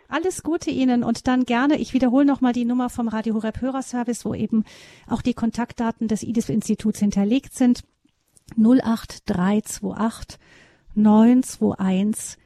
Alles 0.08 0.42
Gute 0.42 0.70
Ihnen 0.70 1.04
und 1.04 1.26
dann 1.26 1.44
gerne, 1.44 1.76
ich 1.76 1.92
wiederhole 1.92 2.24
nochmal 2.24 2.54
die 2.54 2.64
Nummer 2.64 2.88
vom 2.88 3.08
Radio 3.08 3.34
Horeb 3.34 3.60
Hörerservice, 3.60 4.24
wo 4.24 4.32
eben 4.34 4.64
auch 5.06 5.20
die 5.20 5.34
Kontaktdaten 5.34 6.08
des 6.08 6.22
IDIS-Instituts 6.22 6.98
hinterlegt 6.98 7.52
sind. 7.52 7.84
08328 8.56 10.38
921 10.94 12.38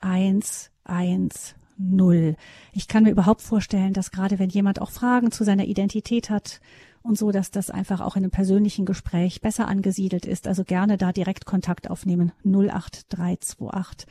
110 0.00 1.63
null. 1.76 2.36
Ich 2.72 2.88
kann 2.88 3.04
mir 3.04 3.10
überhaupt 3.10 3.42
vorstellen, 3.42 3.92
dass 3.92 4.10
gerade 4.10 4.38
wenn 4.38 4.50
jemand 4.50 4.80
auch 4.80 4.90
Fragen 4.90 5.30
zu 5.32 5.44
seiner 5.44 5.64
Identität 5.64 6.30
hat 6.30 6.60
und 7.02 7.18
so, 7.18 7.30
dass 7.30 7.50
das 7.50 7.70
einfach 7.70 8.00
auch 8.00 8.16
in 8.16 8.24
einem 8.24 8.30
persönlichen 8.30 8.86
Gespräch 8.86 9.40
besser 9.40 9.68
angesiedelt 9.68 10.26
ist. 10.26 10.48
Also 10.48 10.64
gerne 10.64 10.96
da 10.96 11.12
direkt 11.12 11.44
Kontakt 11.44 11.90
aufnehmen. 11.90 12.32
08328 12.44 14.06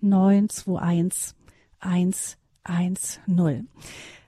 921 0.00 1.34
110. 1.82 3.68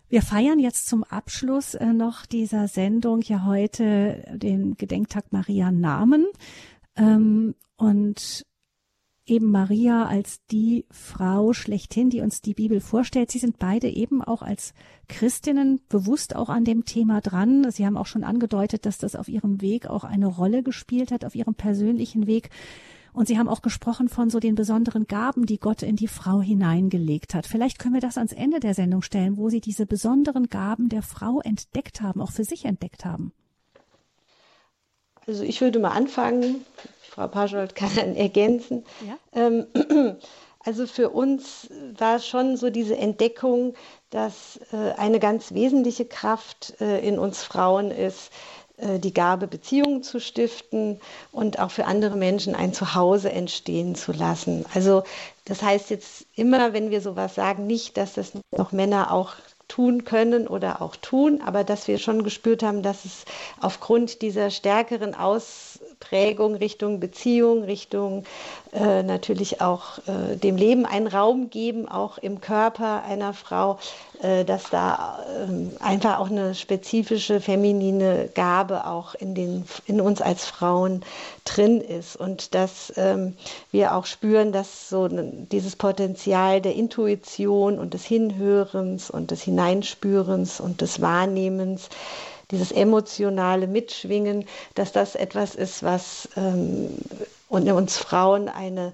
Wir 0.09 0.21
feiern 0.21 0.59
jetzt 0.59 0.89
zum 0.89 1.05
Abschluss 1.05 1.75
äh, 1.75 1.95
noch 1.95 2.27
dieser 2.27 2.69
Sendung 2.69 3.23
ja 3.23 3.47
heute 3.47 4.23
den 4.35 4.77
Gedenktag 4.77 5.33
Maria 5.33 5.71
Namen. 5.71 6.27
Ähm, 6.97 7.55
und 7.77 8.45
eben 9.27 9.51
Maria 9.51 10.07
als 10.07 10.45
die 10.51 10.85
Frau 10.91 11.53
schlechthin, 11.53 12.11
die 12.11 12.21
uns 12.21 12.41
die 12.41 12.55
Bibel 12.55 12.81
vorstellt. 12.81 13.31
Sie 13.31 13.39
sind 13.39 13.59
beide 13.59 13.89
eben 13.89 14.23
auch 14.23 14.43
als 14.43 14.75
Christinnen 15.09 15.81
bewusst 15.89 16.35
auch 16.35 16.49
an 16.49 16.65
dem 16.65 16.85
Thema 16.85 17.21
dran. 17.21 17.71
Sie 17.71 17.87
haben 17.87 17.97
auch 17.97 18.07
schon 18.07 18.25
angedeutet, 18.25 18.85
dass 18.85 18.99
das 18.99 19.15
auf 19.15 19.29
ihrem 19.29 19.61
Weg 19.61 19.87
auch 19.87 20.05
eine 20.05 20.27
Rolle 20.27 20.63
gespielt 20.63 21.13
hat, 21.13 21.25
auf 21.25 21.35
ihrem 21.35 21.55
persönlichen 21.55 22.27
Weg. 22.27 22.51
Und 23.13 23.29
Sie 23.29 23.39
haben 23.39 23.49
auch 23.49 23.61
gesprochen 23.61 24.09
von 24.09 24.31
so 24.31 24.41
den 24.41 24.55
besonderen 24.55 25.07
Gaben, 25.07 25.45
die 25.45 25.59
Gott 25.59 25.83
in 25.83 25.97
die 25.97 26.09
Frau 26.09 26.41
hineingelegt 26.41 27.35
hat. 27.35 27.47
Vielleicht 27.47 27.79
können 27.79 27.95
wir 27.95 28.01
das 28.01 28.17
ans 28.17 28.33
Ende 28.33 28.59
der 28.59 28.75
Sendung 28.75 29.03
stellen, 29.03 29.37
wo 29.37 29.51
Sie 29.51 29.61
diese 29.61 29.85
besonderen 29.85 30.49
Gaben 30.49 30.89
der 30.89 31.03
Frau 31.03 31.41
entdeckt 31.41 32.01
haben, 32.01 32.23
auch 32.23 32.33
für 32.33 32.45
sich 32.45 32.65
entdeckt 32.65 33.05
haben. 33.05 33.33
Also 35.27 35.45
ich 35.45 35.61
würde 35.61 35.79
mal 35.79 35.91
anfangen. 35.91 36.65
Frau 37.15 37.29
Pascholt 37.29 37.75
kann 37.77 37.91
dann 37.95 38.17
ergänzen. 38.17 38.85
Ja? 39.07 39.19
Ähm, 39.35 39.67
also 40.65 40.87
für 40.87 41.11
uns 41.11 41.69
war 41.99 42.19
schon 42.19 42.57
so 42.57 42.71
diese 42.71 42.97
Entdeckung, 42.97 43.75
dass 44.11 44.61
äh, 44.73 44.93
eine 44.97 45.19
ganz 45.19 45.53
wesentliche 45.53 46.07
Kraft 46.07 46.75
äh, 46.81 47.07
in 47.07 47.19
uns 47.19 47.43
Frauen 47.43 47.91
ist, 47.91 48.31
äh, 48.79 48.99
die 48.99 49.13
Gabe, 49.13 49.47
Beziehungen 49.47 50.03
zu 50.03 50.21
stiften 50.21 51.01
und 51.33 51.59
auch 51.59 51.71
für 51.71 51.85
andere 51.85 52.17
Menschen 52.17 52.55
ein 52.55 52.73
Zuhause 52.73 53.31
entstehen 53.31 53.95
zu 53.95 54.13
lassen. 54.13 54.65
Also 54.73 55.03
das 55.45 55.63
heißt 55.63 55.91
jetzt 55.91 56.27
immer, 56.35 56.73
wenn 56.73 56.91
wir 56.91 57.03
sowas 57.03 57.35
sagen, 57.35 57.67
nicht, 57.67 57.99
dass 57.99 58.15
das 58.15 58.33
noch 58.57 58.73
Männer 58.73 59.13
auch 59.13 59.35
tun 59.69 60.05
können 60.05 60.49
oder 60.49 60.83
auch 60.83 60.97
tun, 60.97 61.41
aber 61.45 61.65
dass 61.65 61.89
wir 61.89 61.99
schon 61.99 62.25
gespürt 62.25 62.63
haben, 62.63 62.83
dass 62.83 63.05
es 63.05 63.25
aufgrund 63.61 64.21
dieser 64.21 64.51
stärkeren 64.51 65.15
Ausprägung 66.03 66.57
Richtung 66.57 67.01
Beziehung, 67.01 67.63
Richtung 67.63 68.25
äh, 68.73 69.03
natürlich 69.03 69.61
auch 69.61 69.99
äh, 70.07 70.37
dem 70.37 70.57
Leben 70.57 70.85
einen 70.85 71.07
Raum 71.07 71.49
geben, 71.49 71.89
auch 71.89 72.19
im 72.19 72.41
Körper 72.41 73.05
einer 73.05 73.35
Frau, 73.35 73.79
äh, 74.21 74.45
dass 74.45 74.69
da 74.71 75.21
ähm, 75.45 75.71
einfach 75.81 76.19
auch 76.19 76.29
eine 76.29 76.55
spezifische 76.55 77.41
feminine 77.41 78.29
Gabe 78.35 78.87
auch 78.87 79.15
in, 79.15 79.35
den, 79.35 79.65
in 79.87 80.01
uns 80.01 80.21
als 80.21 80.45
Frauen 80.45 81.05
drin 81.45 81.81
ist. 81.81 82.17
Und 82.17 82.55
dass 82.55 82.93
ähm, 82.97 83.37
wir 83.71 83.95
auch 83.95 84.07
spüren, 84.07 84.53
dass 84.53 84.89
so 84.89 85.09
dieses 85.09 85.77
Potenzial 85.77 86.61
der 86.61 86.75
Intuition 86.75 87.79
und 87.79 87.95
des 87.95 88.05
Hinhörens 88.05 89.09
und 89.11 89.31
des 89.31 89.43
Hineinspürens 89.43 90.61
und 90.61 90.81
des 90.81 91.01
Wahrnehmens 91.01 91.89
dieses 92.53 92.71
emotionale 92.71 93.67
Mitschwingen, 93.67 94.47
dass 94.75 94.93
das 94.93 95.15
etwas 95.17 95.55
ist, 95.57 95.83
was 95.83 96.29
ähm, 96.37 96.91
uns 97.49 97.99
Frauen 97.99 98.49
eine 98.49 98.93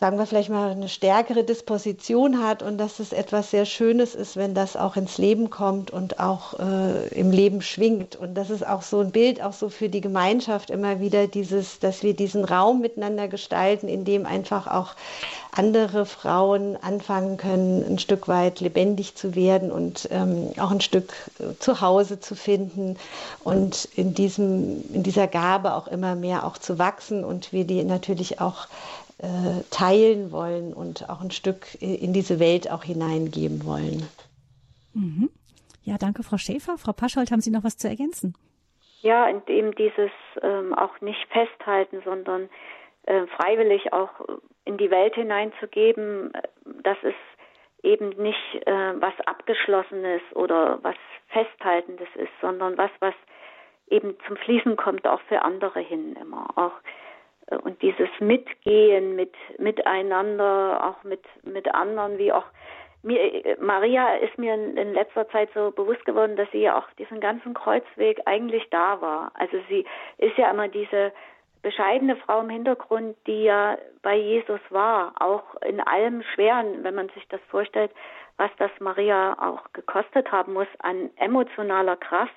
sagen 0.00 0.16
wir 0.16 0.24
vielleicht 0.24 0.48
mal, 0.48 0.70
eine 0.70 0.88
stärkere 0.88 1.44
Disposition 1.44 2.42
hat 2.42 2.62
und 2.62 2.78
dass 2.78 3.00
es 3.00 3.12
etwas 3.12 3.50
sehr 3.50 3.66
Schönes 3.66 4.14
ist, 4.14 4.34
wenn 4.34 4.54
das 4.54 4.74
auch 4.74 4.96
ins 4.96 5.18
Leben 5.18 5.50
kommt 5.50 5.90
und 5.90 6.18
auch 6.18 6.58
äh, 6.58 7.08
im 7.08 7.30
Leben 7.30 7.60
schwingt. 7.60 8.16
Und 8.16 8.32
das 8.34 8.48
ist 8.48 8.66
auch 8.66 8.80
so 8.80 9.00
ein 9.00 9.10
Bild, 9.10 9.42
auch 9.42 9.52
so 9.52 9.68
für 9.68 9.90
die 9.90 10.00
Gemeinschaft 10.00 10.70
immer 10.70 11.00
wieder 11.00 11.26
dieses, 11.26 11.80
dass 11.80 12.02
wir 12.02 12.14
diesen 12.14 12.46
Raum 12.46 12.80
miteinander 12.80 13.28
gestalten, 13.28 13.88
in 13.88 14.06
dem 14.06 14.24
einfach 14.24 14.66
auch 14.68 14.94
andere 15.52 16.06
Frauen 16.06 16.78
anfangen 16.80 17.36
können, 17.36 17.84
ein 17.84 17.98
Stück 17.98 18.26
weit 18.26 18.60
lebendig 18.60 19.16
zu 19.16 19.34
werden 19.34 19.70
und 19.70 20.08
ähm, 20.10 20.52
auch 20.58 20.70
ein 20.70 20.80
Stück 20.80 21.12
äh, 21.40 21.58
zu 21.58 21.82
Hause 21.82 22.20
zu 22.20 22.34
finden 22.34 22.96
und 23.44 23.86
in 23.96 24.14
diesem, 24.14 24.82
in 24.94 25.02
dieser 25.02 25.26
Gabe 25.26 25.74
auch 25.74 25.88
immer 25.88 26.14
mehr 26.14 26.46
auch 26.46 26.56
zu 26.56 26.78
wachsen 26.78 27.22
und 27.22 27.52
wir 27.52 27.64
die 27.64 27.84
natürlich 27.84 28.40
auch 28.40 28.66
teilen 29.70 30.32
wollen 30.32 30.72
und 30.72 31.10
auch 31.10 31.20
ein 31.20 31.30
Stück 31.30 31.80
in 31.80 32.12
diese 32.12 32.40
Welt 32.40 32.70
auch 32.70 32.84
hineingeben 32.84 33.66
wollen. 33.66 34.08
Mhm. 34.94 35.28
Ja, 35.82 35.96
danke, 35.98 36.22
Frau 36.22 36.38
Schäfer. 36.38 36.78
Frau 36.78 36.92
Paschold, 36.92 37.30
haben 37.30 37.40
Sie 37.40 37.50
noch 37.50 37.64
was 37.64 37.76
zu 37.76 37.88
ergänzen? 37.88 38.34
Ja, 39.02 39.28
und 39.28 39.48
eben 39.48 39.74
dieses 39.74 40.10
ähm, 40.42 40.74
auch 40.74 41.00
nicht 41.00 41.26
festhalten, 41.30 42.02
sondern 42.04 42.48
äh, 43.04 43.26
freiwillig 43.26 43.92
auch 43.92 44.10
in 44.64 44.76
die 44.76 44.90
Welt 44.90 45.14
hineinzugeben, 45.14 46.34
äh, 46.34 46.42
das 46.82 46.98
ist 47.02 47.14
eben 47.82 48.10
nicht 48.10 48.66
äh, 48.66 49.00
was 49.00 49.14
Abgeschlossenes 49.24 50.20
oder 50.34 50.78
was 50.82 50.96
Festhaltendes 51.28 52.08
ist, 52.16 52.32
sondern 52.42 52.76
was, 52.76 52.90
was 53.00 53.14
eben 53.88 54.16
zum 54.26 54.36
Fließen 54.36 54.76
kommt, 54.76 55.06
auch 55.06 55.20
für 55.22 55.42
andere 55.42 55.80
hin 55.80 56.14
immer. 56.20 56.46
Auch 56.56 56.74
und 57.62 57.80
dieses 57.82 58.08
Mitgehen 58.20 59.16
mit 59.16 59.34
miteinander, 59.58 60.80
auch 60.84 61.04
mit 61.04 61.22
mit 61.42 61.72
anderen, 61.74 62.18
wie 62.18 62.32
auch 62.32 62.44
mir 63.02 63.56
Maria 63.60 64.16
ist 64.16 64.36
mir 64.38 64.54
in 64.54 64.92
letzter 64.92 65.28
Zeit 65.30 65.48
so 65.54 65.70
bewusst 65.70 66.04
geworden, 66.04 66.36
dass 66.36 66.50
sie 66.52 66.62
ja 66.62 66.78
auch 66.78 66.86
diesen 66.98 67.20
ganzen 67.20 67.54
Kreuzweg 67.54 68.20
eigentlich 68.26 68.68
da 68.70 69.00
war. 69.00 69.32
Also 69.34 69.58
sie 69.68 69.86
ist 70.18 70.36
ja 70.36 70.50
immer 70.50 70.68
diese 70.68 71.12
bescheidene 71.62 72.16
Frau 72.16 72.40
im 72.40 72.50
Hintergrund, 72.50 73.16
die 73.26 73.44
ja 73.44 73.78
bei 74.02 74.16
Jesus 74.16 74.60
war, 74.70 75.14
auch 75.20 75.42
in 75.62 75.80
allem 75.80 76.22
Schweren, 76.34 76.82
wenn 76.84 76.94
man 76.94 77.08
sich 77.10 77.26
das 77.28 77.40
vorstellt, 77.48 77.90
was 78.36 78.50
das 78.58 78.70
Maria 78.80 79.36
auch 79.38 79.72
gekostet 79.72 80.30
haben 80.32 80.54
muss 80.54 80.68
an 80.78 81.10
emotionaler 81.16 81.96
Kraft, 81.96 82.32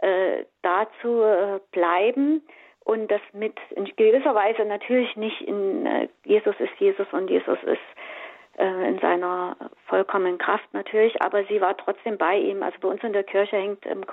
äh, 0.00 0.44
da 0.62 0.88
zu 1.00 1.22
äh, 1.22 1.60
bleiben 1.70 2.42
und 2.84 3.10
das 3.10 3.20
mit 3.32 3.54
in 3.76 3.84
gewisser 3.96 4.34
Weise 4.34 4.64
natürlich 4.64 5.14
nicht 5.16 5.40
in 5.42 5.86
äh, 5.86 6.08
Jesus 6.24 6.54
ist 6.58 6.74
Jesus 6.78 7.06
und 7.12 7.28
Jesus 7.28 7.58
ist 7.64 8.58
äh, 8.58 8.88
in 8.88 8.98
seiner 8.98 9.56
vollkommenen 9.86 10.38
Kraft 10.38 10.72
natürlich, 10.72 11.20
aber 11.22 11.44
sie 11.44 11.60
war 11.60 11.76
trotzdem 11.76 12.18
bei 12.18 12.36
ihm. 12.36 12.62
Also 12.62 12.78
bei 12.80 12.88
uns 12.88 13.02
in 13.02 13.12
der 13.12 13.24
Kirche 13.24 13.56
hängt 13.56 13.84
im 13.86 14.04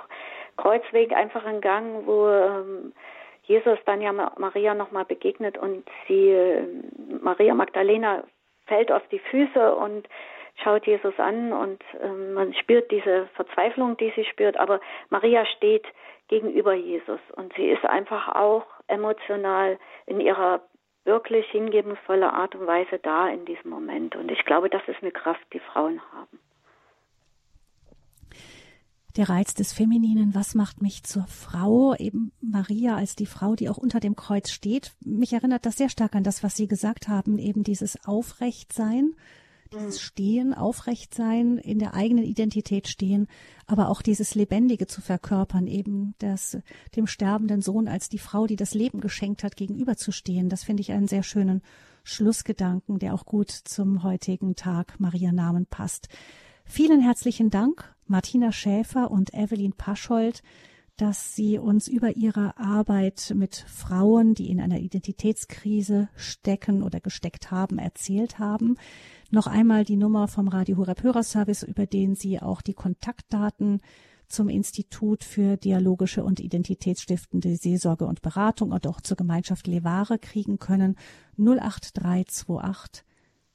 Kreuzweg 0.57 1.13
einfach 1.13 1.45
ein 1.45 1.61
Gang, 1.61 2.05
wo 2.05 2.28
ähm, 2.30 2.93
Jesus 3.43 3.80
dann 3.86 4.01
ja 4.01 4.11
Maria 4.11 4.74
nochmal 4.74 5.05
begegnet 5.05 5.57
und 5.57 5.88
sie, 6.07 6.30
äh, 6.30 6.63
Maria 7.22 7.53
Magdalena, 7.53 8.24
fällt 8.68 8.91
auf 8.91 9.07
die 9.09 9.20
Füße 9.20 9.76
und 9.76 10.07
schaut 10.64 10.86
Jesus 10.88 11.14
an 11.18 11.53
und 11.53 11.84
ähm, 12.01 12.34
man 12.34 12.53
spürt 12.53 12.91
diese 12.91 13.28
Verzweiflung, 13.36 13.97
die 13.97 14.12
sie 14.16 14.26
spürt, 14.26 14.58
aber 14.58 14.80
Maria 15.10 15.45
steht 15.45 15.86
gegenüber 16.28 16.74
Jesus. 16.74 17.20
Und 17.36 17.53
sie 17.55 17.68
ist 17.68 17.86
einfach 17.86 18.36
auch 18.36 18.66
emotional 18.88 19.78
in 20.05 20.20
ihrer 20.20 20.62
wirklich 21.05 21.45
hingebungsvolle 21.51 22.32
Art 22.34 22.53
und 22.55 22.68
Weise 22.68 22.99
da 22.99 23.30
in 23.30 23.45
diesem 23.45 23.72
Moment. 23.72 24.16
Und 24.16 24.30
ich 24.30 24.43
glaube, 24.45 24.70
das 24.70 24.82
ist 24.88 25.01
eine 25.01 25.12
Kraft, 25.12 25.41
die 25.53 25.60
Frauen 25.60 26.01
haben. 26.12 26.39
Der 29.16 29.30
Reiz 29.30 29.55
des 29.55 29.74
Femininen, 29.74 30.36
was 30.36 30.53
macht 30.53 30.82
mich 30.82 31.03
zur 31.03 31.26
Frau? 31.28 31.95
Eben 31.95 32.32
Maria 32.39 32.95
als 32.97 33.16
die 33.16 33.26
Frau, 33.26 33.55
die 33.55 33.68
auch 33.68 33.78
unter 33.78 33.99
dem 33.99 34.16
Kreuz 34.16 34.51
steht. 34.51 34.91
Mich 35.03 35.34
erinnert 35.34 35.66
das 35.66 35.78
sehr 35.78 35.89
stark 35.89 36.14
an 36.14 36.24
das, 36.24 36.43
was 36.43 36.55
Sie 36.55 36.68
gesagt 36.68 37.08
haben, 37.08 37.39
eben 37.39 37.64
dieses 37.64 37.97
Aufrechtsein, 38.05 39.16
dieses 39.68 40.01
Stehen, 40.01 40.53
aufrecht 40.53 41.13
sein, 41.13 41.57
in 41.57 41.80
der 41.80 41.93
eigenen 41.93 42.24
Identität 42.24 42.88
stehen, 42.88 43.28
aber 43.65 43.89
auch 43.89 44.01
dieses 44.01 44.36
Lebendige 44.36 44.88
zu 44.88 45.01
verkörpern, 45.01 45.68
eben 45.68 46.15
das, 46.20 46.57
dem 46.95 47.07
sterbenden 47.07 47.61
Sohn 47.61 47.88
als 47.88 48.09
die 48.09 48.20
Frau, 48.20 48.47
die 48.47 48.55
das 48.55 48.74
Leben 48.74 48.99
geschenkt 49.01 49.43
hat, 49.43 49.55
gegenüberzustehen. 49.55 50.49
Das 50.49 50.63
finde 50.63 50.82
ich 50.82 50.91
einen 50.91 51.07
sehr 51.07 51.24
schönen 51.24 51.61
Schlussgedanken, 52.03 52.99
der 52.99 53.13
auch 53.13 53.26
gut 53.26 53.51
zum 53.51 54.03
heutigen 54.03 54.55
Tag 54.55 54.99
Maria 54.99 55.32
Namen 55.32 55.65
passt. 55.65 56.07
Vielen 56.65 57.01
herzlichen 57.01 57.49
Dank, 57.49 57.95
Martina 58.07 58.51
Schäfer 58.51 59.11
und 59.11 59.34
Evelyn 59.34 59.74
Paschold 59.74 60.41
dass 60.97 61.36
Sie 61.36 61.59
uns 61.59 61.88
über 61.88 62.18
Ihre 62.18 62.57
Arbeit 62.57 63.32
mit 63.36 63.55
Frauen, 63.55 64.34
die 64.34 64.49
in 64.49 64.59
einer 64.59 64.80
Identitätskrise 64.80 66.09
stecken 66.15 66.82
oder 66.82 66.99
gesteckt 66.99 67.51
haben, 67.51 67.78
erzählt 67.78 68.39
haben. 68.39 68.78
Noch 69.30 69.48
einmal 69.48 69.84
die 69.84 69.98
Nummer 69.98 70.30
vom 70.30 70.48
Radio 70.48 70.78
Horeb 70.78 71.04
Hörerservice, 71.04 71.64
über 71.64 71.86
den 71.86 72.16
Sie 72.16 72.42
auch 72.42 72.62
die 72.62 72.74
Kontaktdaten 72.74 73.82
zum 74.30 74.48
Institut 74.48 75.26
für 75.26 75.58
dialogische 75.58 76.24
und 76.24 76.40
identitätsstiftende 76.40 77.58
Seelsorge 77.58 78.06
und 78.06 78.22
Beratung 78.22 78.72
und 78.72 78.88
auch 78.88 79.02
zur 79.02 79.18
Gemeinschaft 79.18 79.68
Levare 79.68 80.18
kriegen 80.18 80.60
können. 80.60 80.96
08328 81.38 83.04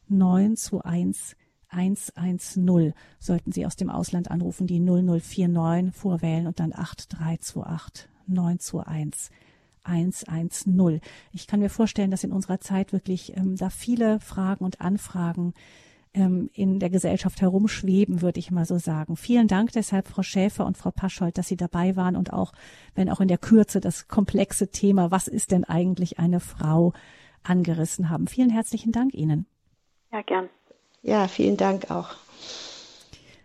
921 0.08 1.36
110 1.68 2.92
sollten 3.18 3.52
Sie 3.52 3.64
aus 3.64 3.76
dem 3.76 3.88
Ausland 3.88 4.30
anrufen, 4.30 4.66
die 4.66 4.78
0049 4.78 5.94
vorwählen 5.94 6.46
und 6.46 6.60
dann 6.60 6.74
8328 6.74 8.08
921 8.26 9.30
110. 9.84 11.00
Ich 11.32 11.46
kann 11.46 11.60
mir 11.60 11.70
vorstellen, 11.70 12.10
dass 12.10 12.24
in 12.24 12.32
unserer 12.32 12.60
Zeit 12.60 12.92
wirklich 12.92 13.36
ähm, 13.36 13.56
da 13.56 13.70
viele 13.70 14.20
Fragen 14.20 14.64
und 14.64 14.80
Anfragen 14.80 15.54
ähm, 16.14 16.50
in 16.52 16.78
der 16.78 16.90
Gesellschaft 16.90 17.40
herumschweben, 17.40 18.22
würde 18.22 18.38
ich 18.38 18.50
mal 18.50 18.64
so 18.64 18.78
sagen. 18.78 19.16
Vielen 19.16 19.48
Dank 19.48 19.72
deshalb, 19.72 20.08
Frau 20.08 20.22
Schäfer 20.22 20.66
und 20.66 20.76
Frau 20.76 20.90
Paschold, 20.90 21.38
dass 21.38 21.48
Sie 21.48 21.56
dabei 21.56 21.96
waren 21.96 22.16
und 22.16 22.32
auch, 22.32 22.52
wenn 22.94 23.08
auch 23.08 23.20
in 23.20 23.28
der 23.28 23.38
Kürze 23.38 23.80
das 23.80 24.08
komplexe 24.08 24.70
Thema, 24.70 25.10
was 25.10 25.28
ist 25.28 25.50
denn 25.50 25.64
eigentlich 25.64 26.18
eine 26.18 26.40
Frau, 26.40 26.92
angerissen 27.44 28.08
haben. 28.08 28.28
Vielen 28.28 28.50
herzlichen 28.50 28.92
Dank 28.92 29.14
Ihnen. 29.14 29.46
Ja, 30.12 30.22
gern. 30.22 30.48
Ja, 31.02 31.26
vielen 31.26 31.56
Dank 31.56 31.90
auch. 31.90 32.14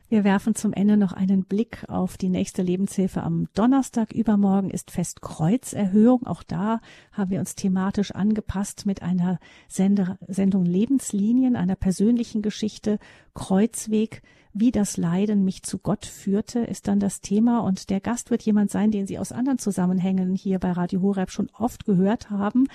Wir 0.09 0.23
werfen 0.23 0.55
zum 0.55 0.71
Ende 0.71 0.95
noch 0.95 1.11
einen 1.11 1.43
Blick 1.43 1.83
auf 1.89 2.15
die 2.15 2.29
nächste 2.29 2.61
Lebenshilfe. 2.61 3.23
Am 3.23 3.49
Donnerstag 3.53 4.13
übermorgen 4.13 4.69
ist 4.69 4.89
Fest 4.89 5.21
Kreuzerhöhung. 5.21 6.25
Auch 6.25 6.43
da 6.43 6.79
haben 7.11 7.29
wir 7.29 7.39
uns 7.39 7.55
thematisch 7.55 8.11
angepasst 8.11 8.85
mit 8.85 9.01
einer 9.01 9.37
Sende 9.67 10.17
Sendung 10.25 10.63
Lebenslinien, 10.63 11.57
einer 11.57 11.75
persönlichen 11.75 12.41
Geschichte, 12.41 12.99
Kreuzweg, 13.33 14.21
wie 14.53 14.71
das 14.71 14.95
Leiden 14.97 15.43
mich 15.43 15.63
zu 15.63 15.77
Gott 15.77 16.05
führte, 16.05 16.59
ist 16.59 16.87
dann 16.87 16.99
das 16.99 17.19
Thema. 17.19 17.59
Und 17.59 17.89
der 17.89 17.99
Gast 17.99 18.31
wird 18.31 18.41
jemand 18.43 18.71
sein, 18.71 18.91
den 18.91 19.07
Sie 19.07 19.19
aus 19.19 19.31
anderen 19.31 19.59
Zusammenhängen 19.59 20.33
hier 20.35 20.57
bei 20.57 20.71
Radio 20.71 21.01
Horeb 21.01 21.31
schon 21.31 21.49
oft 21.57 21.85
gehört 21.85 22.29
haben. 22.29 22.67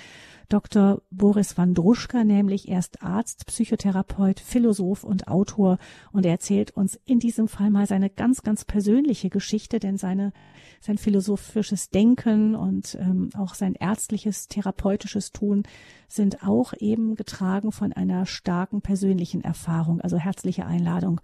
Dr. 0.52 1.00
Boris 1.10 1.56
Wandruschka, 1.56 2.24
nämlich 2.24 2.68
erst 2.68 3.02
Arzt, 3.02 3.46
Psychotherapeut, 3.46 4.38
Philosoph 4.38 5.02
und 5.02 5.26
Autor. 5.26 5.78
Und 6.12 6.26
er 6.26 6.32
erzählt 6.32 6.72
uns 6.72 7.00
in 7.06 7.20
diesem 7.20 7.48
Fall 7.48 7.70
mal 7.70 7.86
seine 7.86 8.10
ganz, 8.10 8.42
ganz 8.42 8.66
persönliche 8.66 9.30
Geschichte, 9.30 9.78
denn 9.78 9.96
seine, 9.96 10.34
sein 10.82 10.98
philosophisches 10.98 11.88
Denken 11.88 12.54
und 12.54 12.98
ähm, 13.00 13.30
auch 13.34 13.54
sein 13.54 13.74
ärztliches, 13.74 14.46
therapeutisches 14.48 15.32
Tun 15.32 15.62
sind 16.06 16.46
auch 16.46 16.74
eben 16.78 17.14
getragen 17.14 17.72
von 17.72 17.94
einer 17.94 18.26
starken 18.26 18.82
persönlichen 18.82 19.42
Erfahrung. 19.42 20.02
Also 20.02 20.18
herzliche 20.18 20.66
Einladung 20.66 21.22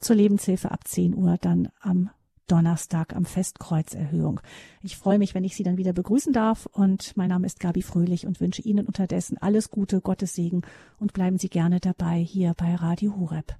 zur 0.00 0.16
Lebenshilfe 0.16 0.70
ab 0.70 0.88
10 0.88 1.14
Uhr 1.14 1.36
dann 1.38 1.68
am 1.80 2.08
Donnerstag 2.46 3.14
am 3.14 3.24
Festkreuzerhöhung. 3.24 4.40
Ich 4.82 4.96
freue 4.96 5.18
mich, 5.18 5.34
wenn 5.34 5.44
ich 5.44 5.56
Sie 5.56 5.62
dann 5.62 5.76
wieder 5.76 5.92
begrüßen 5.92 6.32
darf 6.32 6.66
und 6.66 7.16
mein 7.16 7.28
Name 7.28 7.46
ist 7.46 7.60
Gabi 7.60 7.82
Fröhlich 7.82 8.26
und 8.26 8.40
wünsche 8.40 8.62
Ihnen 8.62 8.86
unterdessen 8.86 9.38
alles 9.38 9.70
Gute, 9.70 10.00
Gottes 10.00 10.34
Segen 10.34 10.62
und 10.98 11.12
bleiben 11.12 11.38
Sie 11.38 11.48
gerne 11.48 11.80
dabei 11.80 12.18
hier 12.18 12.54
bei 12.56 12.74
Radio 12.74 13.16
Hureb. 13.16 13.56